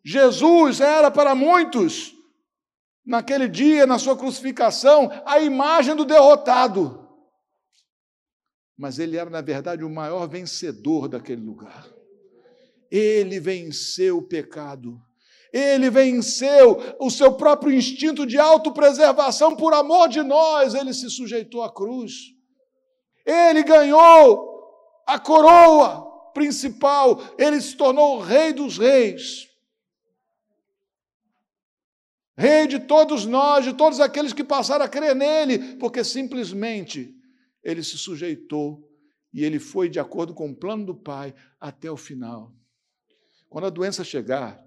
Jesus 0.05 0.81
era 0.81 1.11
para 1.11 1.35
muitos, 1.35 2.14
naquele 3.05 3.49
dia, 3.49 3.87
na 3.87 3.99
sua 3.99 4.16
crucificação, 4.16 5.11
a 5.27 5.41
imagem 5.41 5.97
do 5.97 6.05
derrotado. 6.05 7.09
Mas 8.79 8.99
ele 8.99 9.16
era, 9.16 9.29
na 9.29 9.43
verdade, 9.43 9.85
o 9.85 9.91
maior 9.91 10.27
vencedor 10.27 11.09
daquele 11.09 11.43
lugar. 11.43 11.87
Ele 12.91 13.39
venceu 13.39 14.18
o 14.18 14.27
pecado. 14.27 15.01
Ele 15.53 15.91
venceu 15.91 16.79
o 16.99 17.11
seu 17.11 17.35
próprio 17.35 17.73
instinto 17.73 18.25
de 18.25 18.39
autopreservação 18.39 19.57
por 19.57 19.75
amor 19.75 20.09
de 20.09 20.23
nós, 20.23 20.75
ele 20.75 20.95
se 20.95 21.11
sujeitou 21.11 21.63
à 21.63 21.73
cruz. 21.73 22.13
Ele 23.27 23.63
ganhou 23.63 24.51
a 25.07 25.19
coroa 25.19 26.09
principal, 26.33 27.21
ele 27.37 27.61
se 27.61 27.77
tornou 27.77 28.17
o 28.17 28.21
rei 28.21 28.53
dos 28.53 28.79
reis. 28.79 29.49
Rei 32.37 32.67
de 32.67 32.79
todos 32.79 33.27
nós, 33.27 33.65
de 33.65 33.75
todos 33.75 34.01
aqueles 34.01 34.33
que 34.33 34.45
passaram 34.45 34.85
a 34.85 34.89
crer 34.89 35.15
nele, 35.15 35.77
porque 35.77 36.03
simplesmente 36.03 37.15
ele 37.63 37.83
se 37.83 37.99
sujeitou 37.99 38.89
e 39.33 39.45
ele 39.45 39.59
foi 39.59 39.89
de 39.89 40.01
acordo 40.01 40.33
com 40.33 40.49
o 40.49 40.57
plano 40.57 40.87
do 40.87 40.95
Pai 40.95 41.35
até 41.61 41.91
o 41.91 41.97
final. 41.97 42.53
Quando 43.49 43.67
a 43.67 43.71
doença 43.71 44.03
chegar, 44.05 44.65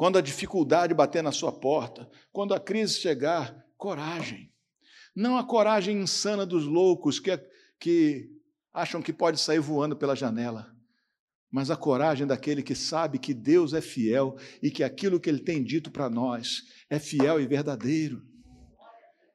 quando 0.00 0.16
a 0.16 0.22
dificuldade 0.22 0.94
bater 0.94 1.22
na 1.22 1.30
sua 1.30 1.52
porta, 1.52 2.08
quando 2.32 2.54
a 2.54 2.58
crise 2.58 2.98
chegar, 2.98 3.66
coragem. 3.76 4.50
Não 5.14 5.36
a 5.36 5.44
coragem 5.44 6.00
insana 6.00 6.46
dos 6.46 6.64
loucos 6.64 7.20
que, 7.20 7.36
que 7.78 8.30
acham 8.72 9.02
que 9.02 9.12
pode 9.12 9.38
sair 9.38 9.58
voando 9.58 9.94
pela 9.94 10.16
janela, 10.16 10.74
mas 11.50 11.70
a 11.70 11.76
coragem 11.76 12.26
daquele 12.26 12.62
que 12.62 12.74
sabe 12.74 13.18
que 13.18 13.34
Deus 13.34 13.74
é 13.74 13.82
fiel 13.82 14.38
e 14.62 14.70
que 14.70 14.82
aquilo 14.82 15.20
que 15.20 15.28
ele 15.28 15.40
tem 15.40 15.62
dito 15.62 15.90
para 15.90 16.08
nós 16.08 16.62
é 16.88 16.98
fiel 16.98 17.38
e 17.38 17.46
verdadeiro. 17.46 18.22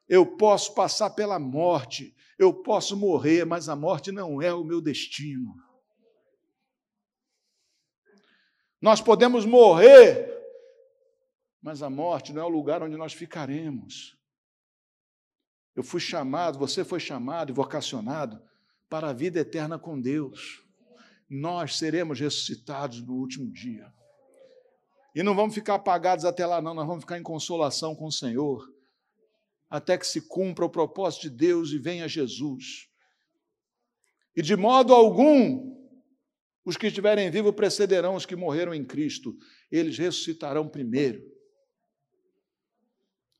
Eu 0.09 0.25
posso 0.35 0.73
passar 0.73 1.11
pela 1.11 1.37
morte, 1.37 2.15
eu 2.39 2.51
posso 2.51 2.97
morrer, 2.97 3.45
mas 3.45 3.69
a 3.69 3.75
morte 3.75 4.11
não 4.11 4.41
é 4.41 4.51
o 4.51 4.63
meu 4.63 4.81
destino. 4.81 5.53
Nós 8.81 8.99
podemos 8.99 9.45
morrer 9.45 10.34
mas 11.65 11.81
a 11.81 11.89
morte 11.89 12.31
não 12.31 12.43
é 12.43 12.45
o 12.45 12.49
lugar 12.49 12.83
onde 12.83 12.95
nós 12.95 13.11
ficaremos. 13.11 14.15
Eu 15.75 15.81
fui 15.81 15.99
chamado, 15.99 16.59
você 16.59 16.85
foi 16.85 16.99
chamado 16.99 17.49
e 17.49 17.55
vocacionado 17.55 18.39
para 18.87 19.09
a 19.09 19.13
vida 19.13 19.39
eterna 19.39 19.79
com 19.79 19.99
Deus. 19.99 20.63
Nós 21.27 21.79
seremos 21.79 22.19
ressuscitados 22.19 23.01
no 23.01 23.15
último 23.15 23.51
dia. 23.51 23.91
E 25.15 25.23
não 25.23 25.33
vamos 25.33 25.55
ficar 25.55 25.73
apagados 25.73 26.23
até 26.23 26.45
lá, 26.45 26.61
não, 26.61 26.75
nós 26.75 26.85
vamos 26.85 27.01
ficar 27.01 27.17
em 27.17 27.23
consolação 27.23 27.95
com 27.95 28.05
o 28.05 28.11
Senhor, 28.11 28.71
até 29.67 29.97
que 29.97 30.05
se 30.05 30.21
cumpra 30.21 30.65
o 30.65 30.69
propósito 30.69 31.23
de 31.23 31.31
Deus 31.31 31.71
e 31.71 31.79
venha 31.79 32.07
Jesus. 32.07 32.87
E 34.35 34.41
de 34.43 34.55
modo 34.55 34.93
algum, 34.93 35.75
os 36.63 36.77
que 36.77 36.85
estiverem 36.85 37.31
vivos 37.31 37.55
precederão 37.55 38.13
os 38.13 38.23
que 38.23 38.35
morreram 38.35 38.71
em 38.71 38.85
Cristo, 38.85 39.35
eles 39.71 39.97
ressuscitarão 39.97 40.69
primeiro. 40.69 41.33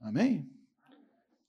Amém? 0.06 0.47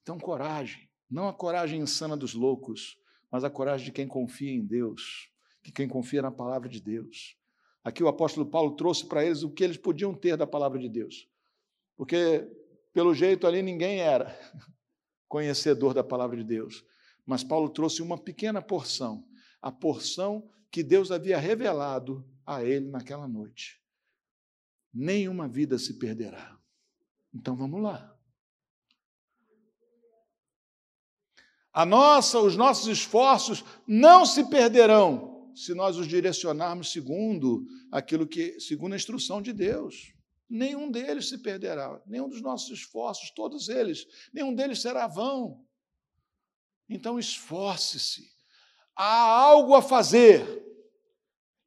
Então, 0.02 0.18
coragem. 0.18 0.88
Não 1.10 1.28
a 1.28 1.34
coragem 1.34 1.78
insana 1.78 2.16
dos 2.16 2.32
loucos, 2.32 2.98
mas 3.30 3.44
a 3.44 3.50
coragem 3.50 3.84
de 3.84 3.92
quem 3.92 4.08
confia 4.08 4.50
em 4.50 4.64
Deus, 4.64 5.30
de 5.62 5.70
quem 5.70 5.86
confia 5.86 6.22
na 6.22 6.30
palavra 6.30 6.66
de 6.66 6.80
Deus. 6.80 7.36
Aqui 7.84 8.02
o 8.02 8.08
apóstolo 8.08 8.46
Paulo 8.46 8.74
trouxe 8.74 9.06
para 9.06 9.22
eles 9.22 9.42
o 9.42 9.50
que 9.50 9.62
eles 9.62 9.76
podiam 9.76 10.14
ter 10.14 10.38
da 10.38 10.46
palavra 10.46 10.78
de 10.78 10.88
Deus. 10.88 11.28
Porque, 11.98 12.50
pelo 12.94 13.14
jeito, 13.14 13.46
ali 13.46 13.60
ninguém 13.60 14.00
era 14.00 14.34
conhecedor 15.28 15.92
da 15.92 16.02
palavra 16.02 16.38
de 16.38 16.44
Deus. 16.44 16.82
Mas 17.26 17.44
Paulo 17.44 17.68
trouxe 17.68 18.00
uma 18.00 18.16
pequena 18.16 18.62
porção, 18.62 19.28
a 19.60 19.70
porção 19.70 20.50
que 20.70 20.82
Deus 20.82 21.10
havia 21.10 21.38
revelado 21.38 22.26
a 22.46 22.64
ele 22.64 22.88
naquela 22.88 23.28
noite. 23.28 23.82
Nenhuma 24.94 25.46
vida 25.46 25.78
se 25.78 25.98
perderá. 25.98 26.58
Então 27.34 27.54
vamos 27.54 27.82
lá. 27.82 28.15
A 31.76 31.84
nossa, 31.84 32.40
os 32.40 32.56
nossos 32.56 32.86
esforços 32.86 33.62
não 33.86 34.24
se 34.24 34.48
perderão 34.48 35.52
se 35.54 35.74
nós 35.74 35.98
os 35.98 36.08
direcionarmos 36.08 36.90
segundo 36.90 37.66
aquilo 37.92 38.26
que, 38.26 38.58
segundo 38.58 38.94
a 38.94 38.96
instrução 38.96 39.42
de 39.42 39.52
Deus. 39.52 40.14
Nenhum 40.48 40.90
deles 40.90 41.28
se 41.28 41.36
perderá, 41.36 42.00
nenhum 42.06 42.30
dos 42.30 42.40
nossos 42.40 42.70
esforços, 42.70 43.30
todos 43.30 43.68
eles, 43.68 44.06
nenhum 44.32 44.54
deles 44.54 44.80
será 44.80 45.06
vão. 45.06 45.66
Então 46.88 47.18
esforce-se. 47.18 48.26
Há 48.96 49.20
algo 49.20 49.74
a 49.74 49.82
fazer. 49.82 50.64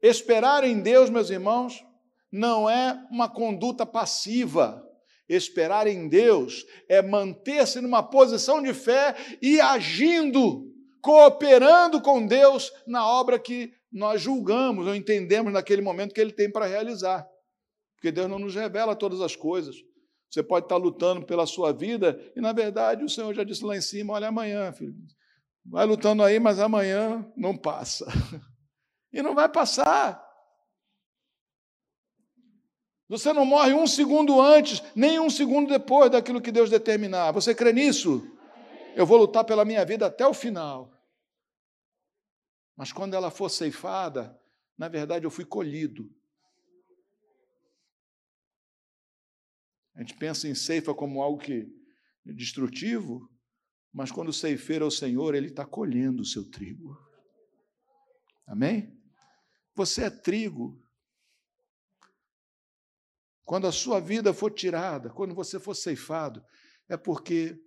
Esperar 0.01 0.63
em 0.63 0.81
Deus, 0.81 1.11
meus 1.11 1.29
irmãos, 1.29 1.85
não 2.31 2.67
é 2.67 2.99
uma 3.11 3.29
conduta 3.29 3.85
passiva 3.85 4.88
Esperar 5.29 5.85
em 5.85 6.09
Deus 6.09 6.65
é 6.89 7.01
manter-se 7.01 7.79
numa 7.79 8.01
posição 8.01 8.63
de 8.63 8.73
fé 8.73 9.15
e 9.39 9.61
agindo, 9.61 10.65
cooperando 11.01 12.01
com 12.01 12.25
Deus 12.25 12.73
na 12.87 13.07
obra 13.07 13.37
que 13.37 13.71
nós 13.91 14.19
julgamos 14.19 14.87
ou 14.87 14.95
entendemos 14.95 15.53
naquele 15.53 15.83
momento 15.83 16.13
que 16.13 16.19
Ele 16.19 16.33
tem 16.33 16.51
para 16.51 16.65
realizar. 16.65 17.27
Porque 17.95 18.11
Deus 18.11 18.27
não 18.27 18.39
nos 18.39 18.55
revela 18.55 18.95
todas 18.95 19.21
as 19.21 19.35
coisas. 19.35 19.75
Você 20.29 20.41
pode 20.41 20.65
estar 20.65 20.77
lutando 20.77 21.25
pela 21.25 21.45
sua 21.45 21.71
vida 21.71 22.19
e, 22.35 22.41
na 22.41 22.53
verdade, 22.53 23.03
o 23.03 23.09
Senhor 23.09 23.33
já 23.33 23.43
disse 23.43 23.63
lá 23.63 23.75
em 23.75 23.81
cima: 23.81 24.13
olha, 24.13 24.27
amanhã, 24.27 24.71
filho, 24.71 24.95
vai 25.65 25.85
lutando 25.85 26.23
aí, 26.23 26.39
mas 26.39 26.59
amanhã 26.59 27.25
não 27.37 27.55
passa. 27.55 28.05
E 29.11 29.23
não 29.23 29.33
vai 29.33 29.49
passar. 29.49 30.23
Você 33.09 33.33
não 33.33 33.43
morre 33.43 33.73
um 33.73 33.87
segundo 33.87 34.39
antes, 34.39 34.83
nem 34.95 35.19
um 35.19 35.31
segundo 35.31 35.67
depois 35.67 36.11
daquilo 36.11 36.39
que 36.39 36.51
Deus 36.51 36.69
determinar. 36.69 37.31
Você 37.31 37.55
crê 37.55 37.73
nisso? 37.73 38.21
Eu 38.95 39.03
vou 39.03 39.17
lutar 39.17 39.43
pela 39.43 39.65
minha 39.65 39.83
vida 39.83 40.05
até 40.05 40.27
o 40.27 40.33
final. 40.33 40.93
Mas 42.77 42.93
quando 42.93 43.15
ela 43.15 43.31
for 43.31 43.49
ceifada, 43.49 44.39
na 44.77 44.87
verdade 44.87 45.25
eu 45.25 45.31
fui 45.31 45.43
colhido. 45.43 46.07
A 49.95 50.01
gente 50.01 50.13
pensa 50.13 50.47
em 50.47 50.53
ceifa 50.53 50.93
como 50.93 51.21
algo 51.21 51.41
que 51.41 51.67
é 52.27 52.31
destrutivo, 52.31 53.27
mas 53.91 54.11
quando 54.11 54.29
o 54.29 54.33
ceifeiro 54.33 54.85
é 54.85 54.87
o 54.87 54.91
Senhor, 54.91 55.33
ele 55.33 55.47
está 55.47 55.65
colhendo 55.65 56.21
o 56.21 56.25
seu 56.25 56.47
trigo. 56.47 56.95
Amém? 58.45 58.95
Você 59.75 60.03
é 60.03 60.09
trigo 60.11 60.79
quando 63.49 63.65
a 63.65 63.71
sua 63.71 63.99
vida 63.99 64.31
for 64.31 64.51
tirada, 64.51 65.09
quando 65.09 65.33
você 65.33 65.59
for 65.59 65.73
ceifado, 65.73 66.45
é 66.87 66.95
porque 66.95 67.59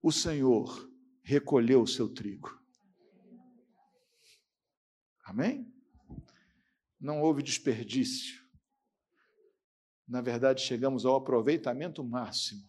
o 0.00 0.10
Senhor 0.10 0.90
recolheu 1.22 1.82
o 1.82 1.86
seu 1.86 2.08
trigo. 2.08 2.58
Amém? 5.26 5.70
Não 6.98 7.20
houve 7.20 7.42
desperdício. 7.42 8.42
Na 10.08 10.22
verdade, 10.22 10.62
chegamos 10.62 11.04
ao 11.04 11.16
aproveitamento 11.16 12.02
máximo 12.02 12.66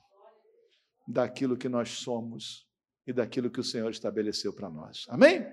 daquilo 1.08 1.56
que 1.56 1.70
nós 1.70 1.88
somos 1.92 2.70
e 3.08 3.14
daquilo 3.14 3.50
que 3.50 3.62
o 3.62 3.64
Senhor 3.64 3.90
estabeleceu 3.90 4.54
para 4.54 4.70
nós. 4.70 5.06
Amém? 5.08 5.48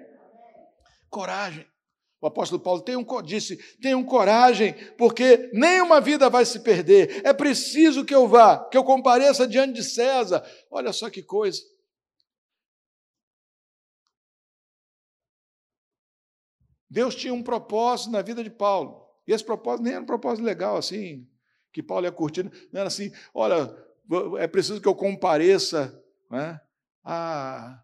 Coragem. 1.09 1.65
O 2.21 2.27
apóstolo 2.27 2.61
Paulo 2.61 2.83
tenham, 2.83 3.05
disse: 3.25 3.57
tenham 3.81 4.05
coragem, 4.05 4.75
porque 4.99 5.51
nenhuma 5.55 6.01
vida 6.01 6.29
vai 6.29 6.45
se 6.45 6.61
perder. 6.61 7.25
É 7.25 7.33
preciso 7.33 8.05
que 8.05 8.15
eu 8.15 8.29
vá, 8.29 8.69
que 8.69 8.77
eu 8.77 8.85
compareça 8.85 9.49
diante 9.49 9.75
de 9.75 9.83
César. 9.83 10.45
Olha 10.71 10.93
só 10.93 11.09
que 11.09 11.23
coisa. 11.23 11.63
Deus 16.91 17.15
tinha 17.15 17.33
um 17.33 17.43
propósito 17.43 18.11
na 18.11 18.21
vida 18.21 18.43
de 18.43 18.51
Paulo. 18.51 19.07
E 19.27 19.33
esse 19.33 19.45
propósito 19.45 19.85
nem 19.85 19.93
era 19.93 20.03
um 20.03 20.07
propósito 20.07 20.45
legal 20.45 20.77
assim, 20.77 21.27
que 21.73 21.83
Paulo 21.83 22.05
ia 22.05 22.13
curtindo. 22.13 22.51
Não 22.73 22.81
era 22.81 22.89
assim, 22.89 23.13
olha, 23.33 23.73
é 24.39 24.49
preciso 24.49 24.81
que 24.81 24.89
eu 24.89 24.95
compareça 24.95 26.03
né, 26.29 26.61
a, 27.05 27.81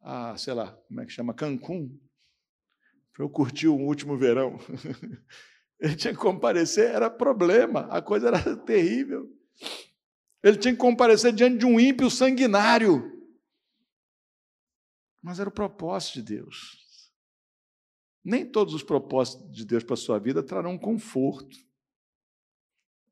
a, 0.00 0.36
sei 0.36 0.54
lá, 0.54 0.72
como 0.88 1.00
é 1.00 1.06
que 1.06 1.12
chama, 1.12 1.32
Cancún, 1.32 1.96
para 3.12 3.24
eu 3.24 3.30
curtir 3.30 3.68
o 3.68 3.76
último 3.76 4.16
verão. 4.16 4.58
Ele 5.78 5.96
tinha 5.96 6.14
que 6.14 6.20
comparecer, 6.20 6.90
era 6.90 7.10
problema, 7.10 7.80
a 7.90 8.00
coisa 8.00 8.28
era 8.28 8.56
terrível. 8.64 9.28
Ele 10.42 10.56
tinha 10.56 10.72
que 10.72 10.80
comparecer 10.80 11.32
diante 11.32 11.58
de 11.58 11.66
um 11.66 11.78
ímpio 11.78 12.10
sanguinário. 12.10 13.10
Mas 15.20 15.38
era 15.38 15.48
o 15.48 15.52
propósito 15.52 16.14
de 16.14 16.36
Deus. 16.36 16.82
Nem 18.24 18.48
todos 18.48 18.74
os 18.74 18.82
propósitos 18.82 19.52
de 19.52 19.64
Deus 19.64 19.82
para 19.82 19.94
a 19.94 19.96
sua 19.96 20.18
vida 20.18 20.42
trarão 20.42 20.78
conforto, 20.78 21.56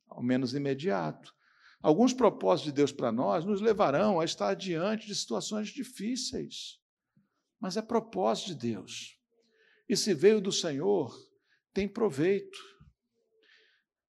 ao 0.09 0.22
menos 0.22 0.55
imediato. 0.55 1.34
Alguns 1.82 2.12
propósitos 2.12 2.72
de 2.72 2.76
Deus 2.76 2.92
para 2.92 3.11
nós 3.11 3.44
nos 3.44 3.61
levarão 3.61 4.20
a 4.20 4.24
estar 4.24 4.55
diante 4.55 5.07
de 5.07 5.14
situações 5.14 5.68
difíceis, 5.68 6.78
mas 7.59 7.76
é 7.76 7.82
propósito 7.82 8.48
de 8.48 8.55
Deus. 8.55 9.20
E 9.91 9.97
se 9.97 10.14
veio 10.14 10.41
do 10.41 10.53
Senhor, 10.53 11.12
tem 11.74 11.88
proveito. 11.88 12.57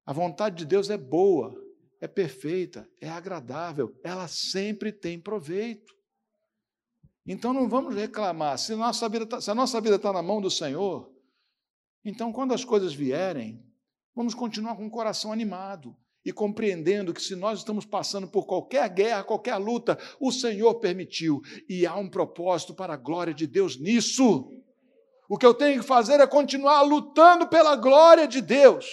A 0.06 0.12
vontade 0.12 0.58
de 0.58 0.64
Deus 0.64 0.88
é 0.88 0.96
boa, 0.96 1.52
é 2.00 2.06
perfeita, 2.06 2.88
é 3.00 3.08
agradável, 3.08 3.92
ela 4.04 4.28
sempre 4.28 4.92
tem 4.92 5.18
proveito. 5.18 5.92
Então 7.26 7.52
não 7.52 7.68
vamos 7.68 7.96
reclamar. 7.96 8.56
Se, 8.58 8.76
tá, 9.26 9.38
a 9.50 9.54
nossa 9.56 9.80
vida 9.80 9.96
está 9.96 10.12
na 10.12 10.22
mão 10.22 10.40
do 10.40 10.48
Senhor, 10.48 11.12
então 12.04 12.32
quando 12.32 12.54
as 12.54 12.64
coisas 12.64 12.94
vierem, 12.94 13.60
vamos 14.14 14.34
continuar 14.34 14.76
com 14.76 14.86
o 14.86 14.90
coração 14.90 15.32
animado 15.32 15.96
e 16.24 16.32
compreendendo 16.32 17.12
que 17.12 17.20
se 17.20 17.34
nós 17.34 17.58
estamos 17.58 17.84
passando 17.84 18.28
por 18.28 18.46
qualquer 18.46 18.88
guerra, 18.88 19.24
qualquer 19.24 19.56
luta, 19.56 19.98
o 20.20 20.30
Senhor 20.30 20.76
permitiu 20.76 21.40
e 21.68 21.84
há 21.84 21.96
um 21.96 22.08
propósito 22.08 22.72
para 22.72 22.94
a 22.94 22.96
glória 22.96 23.34
de 23.34 23.48
Deus 23.48 23.76
nisso. 23.76 24.61
O 25.32 25.38
que 25.38 25.46
eu 25.46 25.54
tenho 25.54 25.80
que 25.80 25.86
fazer 25.86 26.20
é 26.20 26.26
continuar 26.26 26.82
lutando 26.82 27.48
pela 27.48 27.74
glória 27.74 28.28
de 28.28 28.42
Deus. 28.42 28.84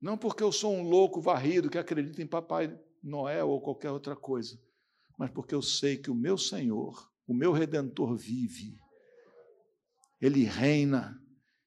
Não 0.00 0.18
porque 0.18 0.42
eu 0.42 0.50
sou 0.50 0.74
um 0.74 0.82
louco 0.82 1.20
varrido 1.20 1.70
que 1.70 1.78
acredita 1.78 2.20
em 2.20 2.26
Papai 2.26 2.76
Noel 3.00 3.48
ou 3.48 3.60
qualquer 3.60 3.92
outra 3.92 4.16
coisa, 4.16 4.60
mas 5.16 5.30
porque 5.30 5.54
eu 5.54 5.62
sei 5.62 5.96
que 5.96 6.10
o 6.10 6.16
meu 6.16 6.36
Senhor, 6.36 7.08
o 7.28 7.32
meu 7.32 7.52
Redentor 7.52 8.16
vive. 8.16 8.76
Ele 10.20 10.42
reina 10.42 11.16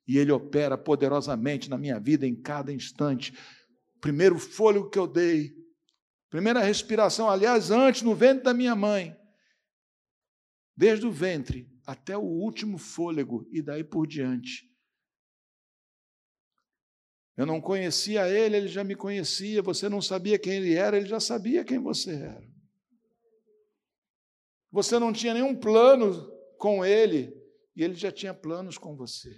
e 0.05 0.17
ele 0.17 0.33
opera 0.33 0.77
poderosamente 0.77 1.69
na 1.69 1.77
minha 1.77 2.01
vida 2.01 2.27
em 2.27 2.35
cada 2.35 2.73
instante. 2.73 3.33
Primeiro 4.01 4.37
fôlego 4.37 4.89
que 4.89 4.99
eu 4.99 5.07
dei, 5.07 5.53
primeira 6.29 6.59
respiração, 6.59 7.29
aliás, 7.29 7.71
antes 7.71 8.01
no 8.01 8.13
ventre 8.13 8.43
da 8.43 8.53
minha 8.53 8.75
mãe, 8.75 9.17
desde 10.80 11.05
o 11.05 11.11
ventre 11.11 11.69
até 11.86 12.15
o 12.15 12.21
último 12.21 12.77
fôlego 12.77 13.45
e 13.51 13.61
daí 13.61 13.84
por 13.84 14.07
diante. 14.07 14.65
Eu 17.36 17.45
não 17.45 17.59
conhecia 17.59 18.30
ele, 18.30 18.55
ele 18.55 18.67
já 18.69 18.82
me 18.82 18.95
conhecia. 18.95 19.61
Você 19.61 19.89
não 19.89 20.01
sabia 20.01 20.39
quem 20.39 20.53
ele 20.53 20.73
era, 20.75 20.95
ele 20.95 21.05
já 21.05 21.19
sabia 21.19 21.65
quem 21.65 21.80
você 21.80 22.13
era. 22.13 22.49
Você 24.71 24.97
não 24.97 25.11
tinha 25.11 25.34
nenhum 25.34 25.53
plano 25.53 26.32
com 26.57 26.86
ele 26.86 27.36
e 27.75 27.84
ele 27.84 27.95
já 27.95 28.09
tinha 28.09 28.34
planos 28.34 28.77
com 28.77 28.95
você. 28.95 29.38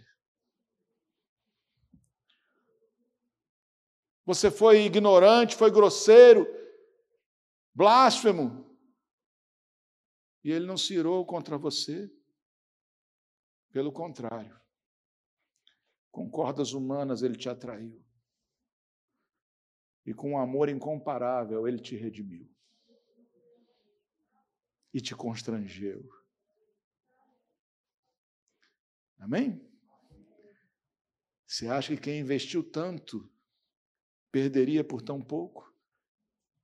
Você 4.27 4.51
foi 4.51 4.85
ignorante, 4.85 5.55
foi 5.55 5.71
grosseiro, 5.71 6.45
blasfemo. 7.73 8.70
E 10.43 10.51
ele 10.51 10.65
não 10.65 10.77
se 10.77 10.93
irou 10.93 11.25
contra 11.25 11.57
você. 11.57 12.11
Pelo 13.71 13.91
contrário. 13.91 14.59
Com 16.09 16.29
cordas 16.29 16.73
humanas 16.73 17.21
ele 17.21 17.37
te 17.37 17.47
atraiu. 17.47 18.03
E 20.05 20.13
com 20.13 20.31
um 20.31 20.37
amor 20.37 20.67
incomparável 20.67 21.67
ele 21.67 21.79
te 21.79 21.95
redimiu 21.95 22.51
e 24.93 24.99
te 24.99 25.15
constrangeu. 25.15 26.07
Amém? 29.17 29.65
Você 31.45 31.67
acha 31.67 31.95
que 31.95 32.01
quem 32.01 32.19
investiu 32.19 32.63
tanto 32.63 33.29
perderia 34.31 34.83
por 34.83 35.01
tão 35.01 35.21
pouco? 35.21 35.71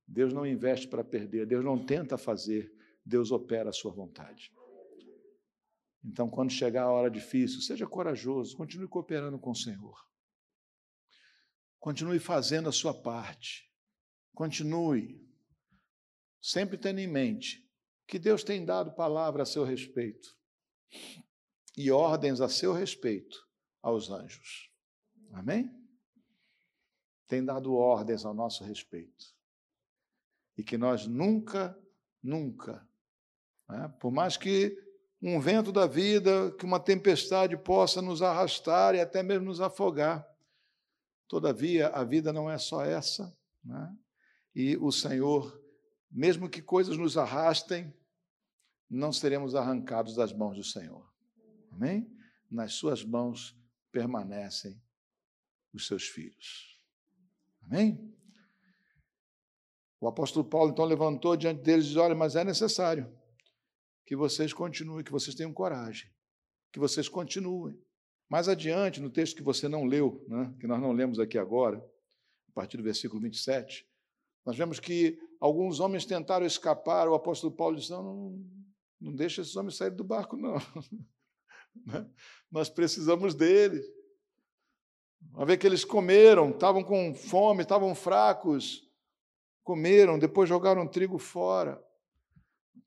Deus 0.06 0.32
não 0.32 0.46
investe 0.46 0.88
para 0.88 1.04
perder, 1.04 1.46
Deus 1.46 1.64
não 1.64 1.84
tenta 1.84 2.16
fazer, 2.16 2.74
Deus 3.08 3.32
opera 3.32 3.70
a 3.70 3.72
sua 3.72 3.90
vontade. 3.90 4.52
Então, 6.04 6.28
quando 6.28 6.52
chegar 6.52 6.84
a 6.84 6.92
hora 6.92 7.10
difícil, 7.10 7.60
seja 7.60 7.86
corajoso, 7.86 8.56
continue 8.56 8.86
cooperando 8.86 9.38
com 9.38 9.50
o 9.50 9.56
Senhor. 9.56 9.98
Continue 11.80 12.18
fazendo 12.18 12.68
a 12.68 12.72
sua 12.72 12.94
parte. 12.94 13.66
Continue, 14.34 15.26
sempre 16.40 16.76
tendo 16.76 17.00
em 17.00 17.08
mente 17.08 17.66
que 18.06 18.18
Deus 18.18 18.44
tem 18.44 18.64
dado 18.64 18.94
palavra 18.94 19.42
a 19.42 19.46
seu 19.46 19.64
respeito 19.64 20.36
e 21.76 21.90
ordens 21.90 22.40
a 22.40 22.48
seu 22.48 22.72
respeito 22.72 23.36
aos 23.82 24.10
anjos. 24.10 24.70
Amém? 25.32 25.68
Tem 27.26 27.44
dado 27.44 27.74
ordens 27.74 28.24
ao 28.24 28.32
nosso 28.32 28.64
respeito. 28.64 29.36
E 30.56 30.62
que 30.62 30.78
nós 30.78 31.06
nunca, 31.06 31.78
nunca, 32.22 32.87
né, 33.68 33.92
por 34.00 34.10
mais 34.10 34.36
que 34.36 34.76
um 35.20 35.40
vento 35.40 35.72
da 35.72 35.86
vida, 35.86 36.52
que 36.52 36.64
uma 36.64 36.78
tempestade 36.78 37.56
possa 37.56 38.00
nos 38.00 38.22
arrastar 38.22 38.94
e 38.94 39.00
até 39.00 39.22
mesmo 39.22 39.46
nos 39.46 39.60
afogar, 39.60 40.26
todavia 41.26 41.88
a 41.88 42.04
vida 42.04 42.32
não 42.32 42.48
é 42.50 42.56
só 42.56 42.84
essa, 42.84 43.36
né? 43.64 43.94
e 44.54 44.76
o 44.76 44.92
Senhor, 44.92 45.60
mesmo 46.10 46.48
que 46.48 46.62
coisas 46.62 46.96
nos 46.96 47.18
arrastem, 47.18 47.92
não 48.88 49.12
seremos 49.12 49.54
arrancados 49.54 50.14
das 50.14 50.32
mãos 50.32 50.56
do 50.56 50.64
Senhor. 50.64 51.06
Amém? 51.72 52.10
Nas 52.50 52.74
suas 52.74 53.04
mãos 53.04 53.58
permanecem 53.92 54.80
os 55.74 55.86
seus 55.86 56.04
filhos. 56.04 56.80
Amém? 57.64 58.14
O 60.00 60.08
apóstolo 60.08 60.48
Paulo 60.48 60.70
então 60.70 60.84
levantou 60.84 61.36
diante 61.36 61.60
deles 61.60 61.84
e 61.84 61.88
disse: 61.88 61.98
Olha, 61.98 62.14
mas 62.14 62.34
é 62.36 62.44
necessário 62.44 63.17
que 64.08 64.16
vocês 64.16 64.54
continuem, 64.54 65.04
que 65.04 65.12
vocês 65.12 65.36
tenham 65.36 65.52
coragem, 65.52 66.10
que 66.72 66.78
vocês 66.78 67.10
continuem. 67.10 67.78
Mais 68.26 68.48
adiante, 68.48 69.02
no 69.02 69.10
texto 69.10 69.36
que 69.36 69.42
você 69.42 69.68
não 69.68 69.84
leu, 69.84 70.24
né, 70.26 70.50
que 70.58 70.66
nós 70.66 70.80
não 70.80 70.92
lemos 70.92 71.20
aqui 71.20 71.36
agora, 71.36 71.76
a 72.48 72.52
partir 72.54 72.78
do 72.78 72.82
versículo 72.82 73.20
27, 73.20 73.86
nós 74.46 74.56
vemos 74.56 74.80
que 74.80 75.18
alguns 75.38 75.78
homens 75.78 76.06
tentaram 76.06 76.46
escapar, 76.46 77.06
o 77.06 77.12
apóstolo 77.12 77.54
Paulo 77.54 77.76
disse: 77.76 77.90
Não, 77.90 78.02
não, 78.02 78.46
não 78.98 79.14
deixa 79.14 79.42
esses 79.42 79.54
homens 79.56 79.76
saírem 79.76 79.98
do 79.98 80.04
barco, 80.04 80.38
não. 80.38 80.56
Né? 81.86 82.10
Nós 82.50 82.68
precisamos 82.68 83.36
deles. 83.36 83.86
Uma 85.32 85.46
vez 85.46 85.60
que 85.60 85.66
eles 85.66 85.84
comeram, 85.84 86.50
estavam 86.50 86.82
com 86.82 87.14
fome, 87.14 87.62
estavam 87.62 87.94
fracos, 87.94 88.90
comeram, 89.62 90.18
depois 90.18 90.48
jogaram 90.48 90.88
trigo 90.88 91.18
fora. 91.18 91.80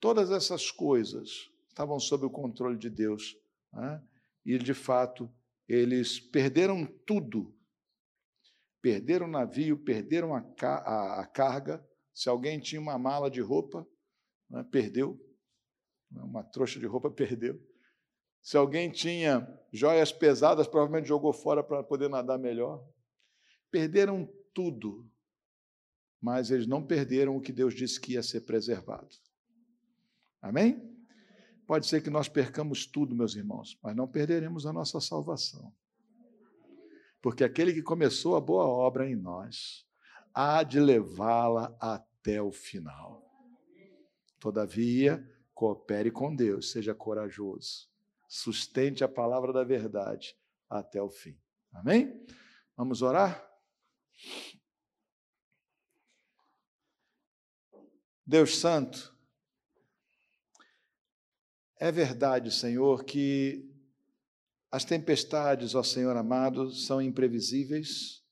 Todas 0.02 0.32
essas 0.32 0.72
coisas 0.72 1.52
estavam 1.70 2.00
sob 2.00 2.26
o 2.26 2.30
controle 2.30 2.76
de 2.76 2.90
Deus. 2.90 3.38
Né? 3.72 4.04
E, 4.44 4.58
de 4.58 4.74
fato, 4.74 5.32
eles 5.68 6.20
perderam 6.20 6.88
tudo. 7.06 7.56
Perderam 8.82 9.28
o 9.28 9.32
navio, 9.32 9.78
perderam 9.78 10.34
a, 10.34 10.44
a, 10.60 11.22
a 11.22 11.28
carga. 11.28 11.88
Se 12.16 12.28
alguém 12.28 12.60
tinha 12.60 12.82
uma 12.82 12.98
mala 12.98 13.30
de 13.30 13.42
roupa, 13.42 13.88
né, 14.50 14.66
perdeu. 14.72 15.24
Uma 16.12 16.44
trouxa 16.44 16.80
de 16.80 16.88
roupa 16.88 17.10
perdeu. 17.14 17.62
Se 18.42 18.58
alguém 18.58 18.90
tinha 18.90 19.48
joias 19.72 20.12
pesadas, 20.12 20.68
provavelmente 20.68 21.08
jogou 21.08 21.32
fora 21.32 21.64
para 21.64 21.84
poder 21.84 22.10
nadar 22.10 22.40
melhor. 22.40 22.84
Perderam 23.70 24.28
tudo, 24.52 25.08
mas 26.20 26.50
eles 26.50 26.66
não 26.66 26.86
perderam 26.86 27.38
o 27.38 27.42
que 27.42 27.54
Deus 27.54 27.76
disse 27.76 28.02
que 28.02 28.14
ia 28.14 28.24
ser 28.24 28.42
preservado. 28.42 29.16
Amém? 30.42 30.90
Pode 31.68 31.86
ser 31.88 32.02
que 32.02 32.10
nós 32.10 32.28
percamos 32.28 32.86
tudo, 32.86 33.16
meus 33.16 33.36
irmãos, 33.36 33.78
mas 33.82 33.96
não 33.96 34.08
perderemos 34.08 34.66
a 34.66 34.74
nossa 34.74 35.00
salvação. 35.00 35.74
Porque 37.22 37.44
aquele 37.44 37.74
que 37.74 37.84
começou 37.84 38.36
a 38.36 38.42
boa 38.42 38.66
obra 38.66 39.08
em 39.10 39.16
nós 39.16 39.88
há 40.34 40.64
de 40.64 40.80
levá-la 40.80 41.76
até 41.80 42.42
o 42.42 42.52
final. 42.52 43.24
Todavia, 44.40 45.24
Coopere 45.54 46.10
com 46.10 46.36
Deus, 46.36 46.72
seja 46.72 46.96
corajoso. 46.96 47.88
Sustente 48.28 49.04
a 49.04 49.08
palavra 49.08 49.54
da 49.54 49.64
verdade 49.64 50.36
até 50.68 51.00
o 51.00 51.10
fim. 51.10 51.40
Amém? 51.72 52.26
Vamos 52.76 53.04
orar? 53.04 53.48
Deus 58.26 58.58
Santo, 58.58 59.11
é 61.82 61.92
verdade, 61.92 62.52
Senhor, 62.52 63.04
que 63.04 63.68
As 64.72 64.86
tempestades, 64.86 65.76
ó 65.76 65.84
Senhor 65.84 66.16
amado, 66.16 66.72
são 66.72 67.02
imprevisíveis. 67.02 68.24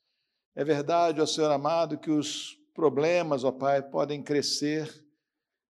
É 0.55 0.63
verdade, 0.63 1.19
ó 1.19 1.25
Senhor 1.25 1.51
amado, 1.51 1.97
que 1.97 2.11
os 2.11 2.55
problemas, 2.73 3.43
ó 3.43 3.51
Pai, 3.51 3.81
podem 3.81 4.23
crescer 4.23 4.87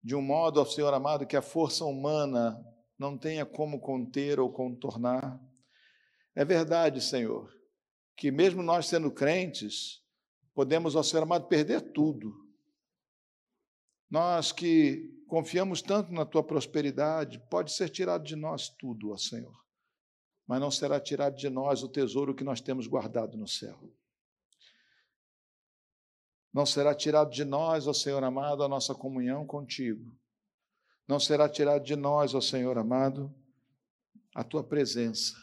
de 0.04 0.16
um 0.16 0.22
modo, 0.22 0.60
ó 0.60 0.66
Senhor 0.66 0.94
amado, 0.94 1.26
que 1.28 1.38
a 1.38 1.42
força 1.42 1.86
humana 1.86 2.60
não 3.00 3.18
tenha 3.18 3.46
como 3.46 3.80
conter 3.80 4.40
ou 4.40 4.52
contornar. 4.52 5.40
É 6.36 6.44
verdade, 6.44 7.00
Senhor, 7.00 7.50
que 8.16 8.32
mesmo 8.32 8.62
nós 8.64 8.88
sendo 8.88 9.12
crentes, 9.12 10.02
podemos, 10.54 10.96
ó 10.96 11.04
Senhor 11.04 11.24
amado, 11.24 11.48
perder 11.48 11.94
tudo. 11.94 12.34
Nós 14.10 14.52
que 14.52 15.17
confiamos 15.28 15.82
tanto 15.82 16.12
na 16.12 16.26
tua 16.26 16.44
prosperidade, 16.44 17.40
pode 17.50 17.72
ser 17.72 17.90
tirado 17.90 18.24
de 18.24 18.36
nós 18.36 18.70
tudo, 18.70 19.12
ó 19.12 19.18
Senhor, 19.18 19.56
mas 20.48 20.60
não 20.60 20.72
será 20.72 21.00
tirado 21.00 21.36
de 21.36 21.50
nós 21.50 21.84
o 21.84 21.90
tesouro 21.90 22.34
que 22.34 22.44
nós 22.44 22.62
temos 22.62 22.88
guardado 22.88 23.38
no 23.38 23.48
céu. 23.48 23.78
Não 26.54 26.66
será 26.66 26.96
tirado 26.96 27.30
de 27.30 27.46
nós, 27.46 27.88
ó 27.88 27.94
Senhor 27.94 28.24
amado, 28.24 28.64
a 28.64 28.68
nossa 28.68 28.96
comunhão 28.96 29.46
contigo. 29.46 30.18
Não 31.08 31.20
será 31.20 31.48
tirado 31.48 31.84
de 31.84 31.96
nós, 31.96 32.34
ó 32.34 32.42
Senhor 32.42 32.78
amado, 32.78 33.34
a 34.34 34.44
tua 34.44 34.64
presença 34.64 35.36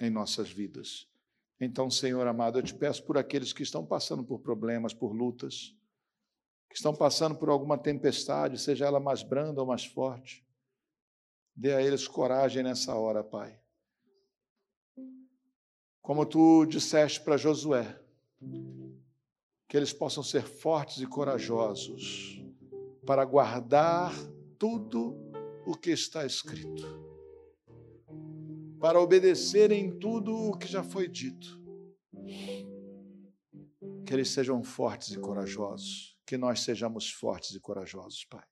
em 0.00 0.10
nossas 0.10 0.50
vidas. 0.50 1.08
Então, 1.60 1.90
Senhor 1.90 2.26
amado, 2.26 2.58
eu 2.58 2.62
te 2.62 2.74
peço 2.74 3.02
por 3.04 3.16
aqueles 3.16 3.52
que 3.52 3.62
estão 3.62 3.84
passando 3.84 4.22
por 4.22 4.40
problemas, 4.40 4.92
por 4.92 5.12
lutas, 5.12 5.74
que 6.68 6.76
estão 6.76 6.94
passando 6.94 7.36
por 7.36 7.48
alguma 7.48 7.78
tempestade, 7.78 8.58
seja 8.58 8.86
ela 8.86 9.00
mais 9.00 9.22
branda 9.22 9.60
ou 9.60 9.66
mais 9.66 9.84
forte, 9.84 10.44
dê 11.54 11.74
a 11.74 11.82
eles 11.82 12.06
coragem 12.06 12.62
nessa 12.62 12.94
hora, 12.94 13.22
Pai. 13.22 13.58
Como 16.02 16.24
tu 16.24 16.64
disseste 16.66 17.20
para 17.20 17.36
Josué, 17.36 18.00
que 19.68 19.76
eles 19.76 19.92
possam 19.92 20.22
ser 20.22 20.42
fortes 20.42 21.02
e 21.02 21.06
corajosos 21.06 22.40
para 23.04 23.24
guardar 23.24 24.12
tudo 24.58 25.16
o 25.66 25.76
que 25.76 25.90
está 25.90 26.24
escrito 26.24 27.06
para 28.80 29.00
obedecerem 29.00 29.98
tudo 29.98 30.32
o 30.34 30.56
que 30.56 30.66
já 30.66 30.82
foi 30.82 31.08
dito. 31.08 31.60
Que 34.04 34.12
eles 34.12 34.30
sejam 34.30 34.62
fortes 34.62 35.10
e 35.12 35.18
corajosos, 35.18 36.15
que 36.26 36.36
nós 36.36 36.60
sejamos 36.60 37.10
fortes 37.10 37.54
e 37.54 37.60
corajosos, 37.60 38.24
Pai. 38.24 38.44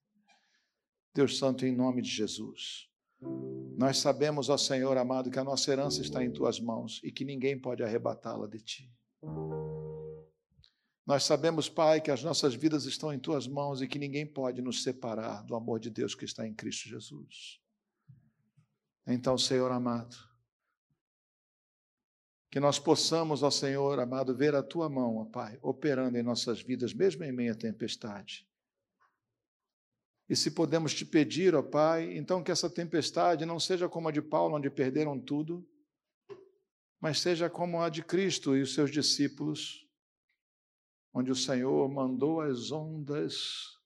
Deus 1.13 1.37
Santo, 1.37 1.65
em 1.65 1.75
nome 1.75 2.01
de 2.01 2.09
Jesus. 2.09 2.89
Nós 3.77 3.97
sabemos, 3.97 4.49
ó 4.49 4.57
Senhor 4.57 4.97
amado, 4.97 5.29
que 5.29 5.39
a 5.39 5.43
nossa 5.43 5.71
herança 5.71 6.01
está 6.01 6.23
em 6.23 6.31
tuas 6.31 6.59
mãos 6.59 7.01
e 7.03 7.11
que 7.11 7.25
ninguém 7.25 7.59
pode 7.59 7.83
arrebatá-la 7.83 8.47
de 8.47 8.59
ti. 8.61 8.93
Nós 11.05 11.23
sabemos, 11.23 11.69
Pai, 11.69 12.01
que 12.01 12.09
as 12.09 12.23
nossas 12.23 12.55
vidas 12.55 12.85
estão 12.85 13.13
em 13.13 13.19
tuas 13.19 13.47
mãos 13.47 13.81
e 13.81 13.87
que 13.87 13.99
ninguém 13.99 14.25
pode 14.25 14.61
nos 14.61 14.81
separar 14.81 15.43
do 15.43 15.55
amor 15.55 15.79
de 15.79 15.89
Deus 15.89 16.15
que 16.15 16.25
está 16.25 16.47
em 16.47 16.53
Cristo 16.53 16.89
Jesus. 16.89 17.61
Então, 19.05 19.37
Senhor 19.37 19.71
amado, 19.71 20.17
que 22.55 22.59
nós 22.61 22.79
possamos, 22.79 23.43
ó 23.43 23.51
Senhor 23.51 23.99
amado, 23.99 24.33
ver 24.33 24.55
a 24.55 24.63
tua 24.63 24.87
mão, 24.87 25.17
ó 25.17 25.25
Pai, 25.25 25.59
operando 25.61 26.17
em 26.17 26.23
nossas 26.23 26.61
vidas, 26.61 26.93
mesmo 26.93 27.25
em 27.25 27.31
meio 27.33 27.51
à 27.51 27.55
tempestade. 27.57 28.47
E 30.29 30.37
se 30.37 30.51
podemos 30.51 30.93
te 30.93 31.05
pedir, 31.05 31.53
ó 31.53 31.61
Pai, 31.61 32.15
então 32.15 32.41
que 32.41 32.49
essa 32.49 32.69
tempestade 32.69 33.45
não 33.45 33.59
seja 33.59 33.89
como 33.89 34.07
a 34.07 34.11
de 34.13 34.21
Paulo, 34.21 34.55
onde 34.55 34.69
perderam 34.69 35.19
tudo, 35.19 35.69
mas 36.97 37.19
seja 37.19 37.49
como 37.49 37.81
a 37.81 37.89
de 37.89 38.01
Cristo 38.01 38.55
e 38.55 38.61
os 38.61 38.73
seus 38.73 38.89
discípulos, 38.89 39.85
onde 41.13 41.31
o 41.31 41.35
Senhor 41.35 41.89
mandou 41.89 42.39
as 42.39 42.71
ondas, 42.71 43.77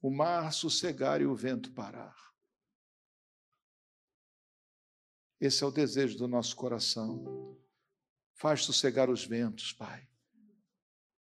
o 0.00 0.10
mar 0.10 0.54
sossegar 0.54 1.20
e 1.20 1.26
o 1.26 1.34
vento 1.34 1.70
parar. 1.72 2.16
Esse 5.42 5.64
é 5.64 5.66
o 5.66 5.72
desejo 5.72 6.16
do 6.16 6.28
nosso 6.28 6.54
coração. 6.54 7.58
Faz 8.34 8.64
sossegar 8.64 9.10
os 9.10 9.24
ventos, 9.24 9.72
Pai. 9.72 10.08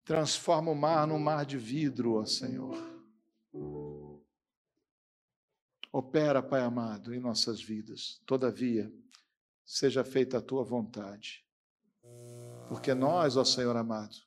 Transforma 0.03 0.69
o 0.69 0.75
mar 0.75 1.07
num 1.07 1.17
mar 1.17 1.45
de 1.45 1.57
vidro, 1.57 2.15
ó 2.15 2.25
Senhor. 2.25 2.75
Opera, 5.93 6.43
Pai 6.43 6.59
amado, 6.59 7.15
em 7.15 7.21
nossas 7.21 7.63
vidas. 7.63 8.21
Todavia, 8.25 8.93
seja 9.63 10.03
feita 10.03 10.39
a 10.39 10.41
tua 10.41 10.65
vontade. 10.65 11.47
Porque 12.67 12.93
nós, 12.93 13.37
ó 13.37 13.45
Senhor 13.45 13.77
amado, 13.77 14.17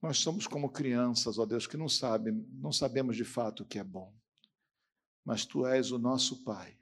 nós 0.00 0.18
somos 0.18 0.46
como 0.46 0.70
crianças, 0.70 1.40
ó 1.40 1.44
Deus, 1.44 1.66
que 1.66 1.76
não 1.76 1.88
sabem, 1.88 2.34
não 2.52 2.70
sabemos 2.70 3.16
de 3.16 3.24
fato 3.24 3.64
o 3.64 3.66
que 3.66 3.80
é 3.80 3.84
bom. 3.84 4.14
Mas 5.24 5.44
tu 5.44 5.66
és 5.66 5.90
o 5.90 5.98
nosso 5.98 6.44
Pai 6.44 6.77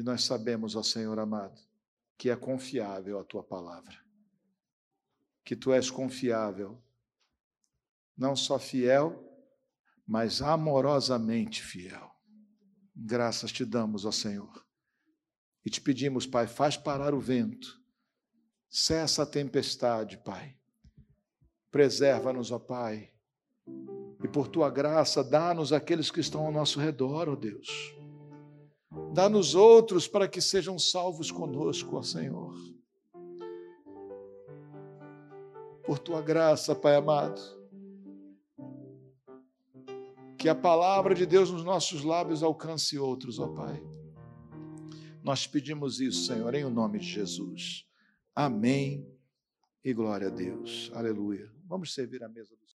e 0.00 0.02
nós 0.02 0.24
sabemos, 0.24 0.76
ó 0.76 0.82
Senhor 0.82 1.18
amado, 1.18 1.60
que 2.16 2.30
é 2.30 2.36
confiável 2.36 3.18
a 3.18 3.24
tua 3.24 3.44
palavra. 3.44 3.94
Que 5.44 5.54
tu 5.54 5.74
és 5.74 5.90
confiável, 5.90 6.82
não 8.16 8.34
só 8.34 8.58
fiel, 8.58 9.22
mas 10.06 10.40
amorosamente 10.40 11.62
fiel. 11.62 12.10
Graças 12.96 13.52
te 13.52 13.62
damos, 13.62 14.06
ó 14.06 14.10
Senhor. 14.10 14.66
E 15.66 15.68
te 15.68 15.82
pedimos, 15.82 16.26
Pai, 16.26 16.46
faz 16.46 16.78
parar 16.78 17.12
o 17.12 17.20
vento. 17.20 17.78
Cessa 18.70 19.24
a 19.24 19.26
tempestade, 19.26 20.16
Pai. 20.16 20.56
Preserva-nos, 21.70 22.50
ó 22.50 22.58
Pai. 22.58 23.12
E 24.24 24.28
por 24.28 24.48
tua 24.48 24.70
graça, 24.70 25.22
dá-nos 25.22 25.74
aqueles 25.74 26.10
que 26.10 26.20
estão 26.20 26.46
ao 26.46 26.52
nosso 26.52 26.80
redor, 26.80 27.28
ó 27.28 27.36
Deus 27.36 27.99
Dá-nos 29.12 29.54
outros 29.54 30.08
para 30.08 30.26
que 30.26 30.40
sejam 30.40 30.78
salvos 30.78 31.30
conosco, 31.30 31.96
ó 31.96 32.02
Senhor. 32.02 32.54
Por 35.84 35.98
tua 35.98 36.20
graça, 36.20 36.74
Pai 36.74 36.96
amado. 36.96 37.40
Que 40.36 40.48
a 40.48 40.54
palavra 40.54 41.14
de 41.14 41.26
Deus 41.26 41.50
nos 41.50 41.64
nossos 41.64 42.02
lábios 42.02 42.42
alcance 42.42 42.98
outros, 42.98 43.38
ó 43.38 43.48
Pai. 43.48 43.82
Nós 45.22 45.46
pedimos 45.46 46.00
isso, 46.00 46.26
Senhor, 46.26 46.54
em 46.54 46.64
nome 46.68 46.98
de 46.98 47.06
Jesus. 47.06 47.86
Amém 48.34 49.06
e 49.84 49.92
glória 49.92 50.28
a 50.28 50.30
Deus. 50.30 50.90
Aleluia. 50.94 51.50
Vamos 51.64 51.92
servir 51.94 52.22
a 52.24 52.28
mesa 52.28 52.56
do 52.56 52.66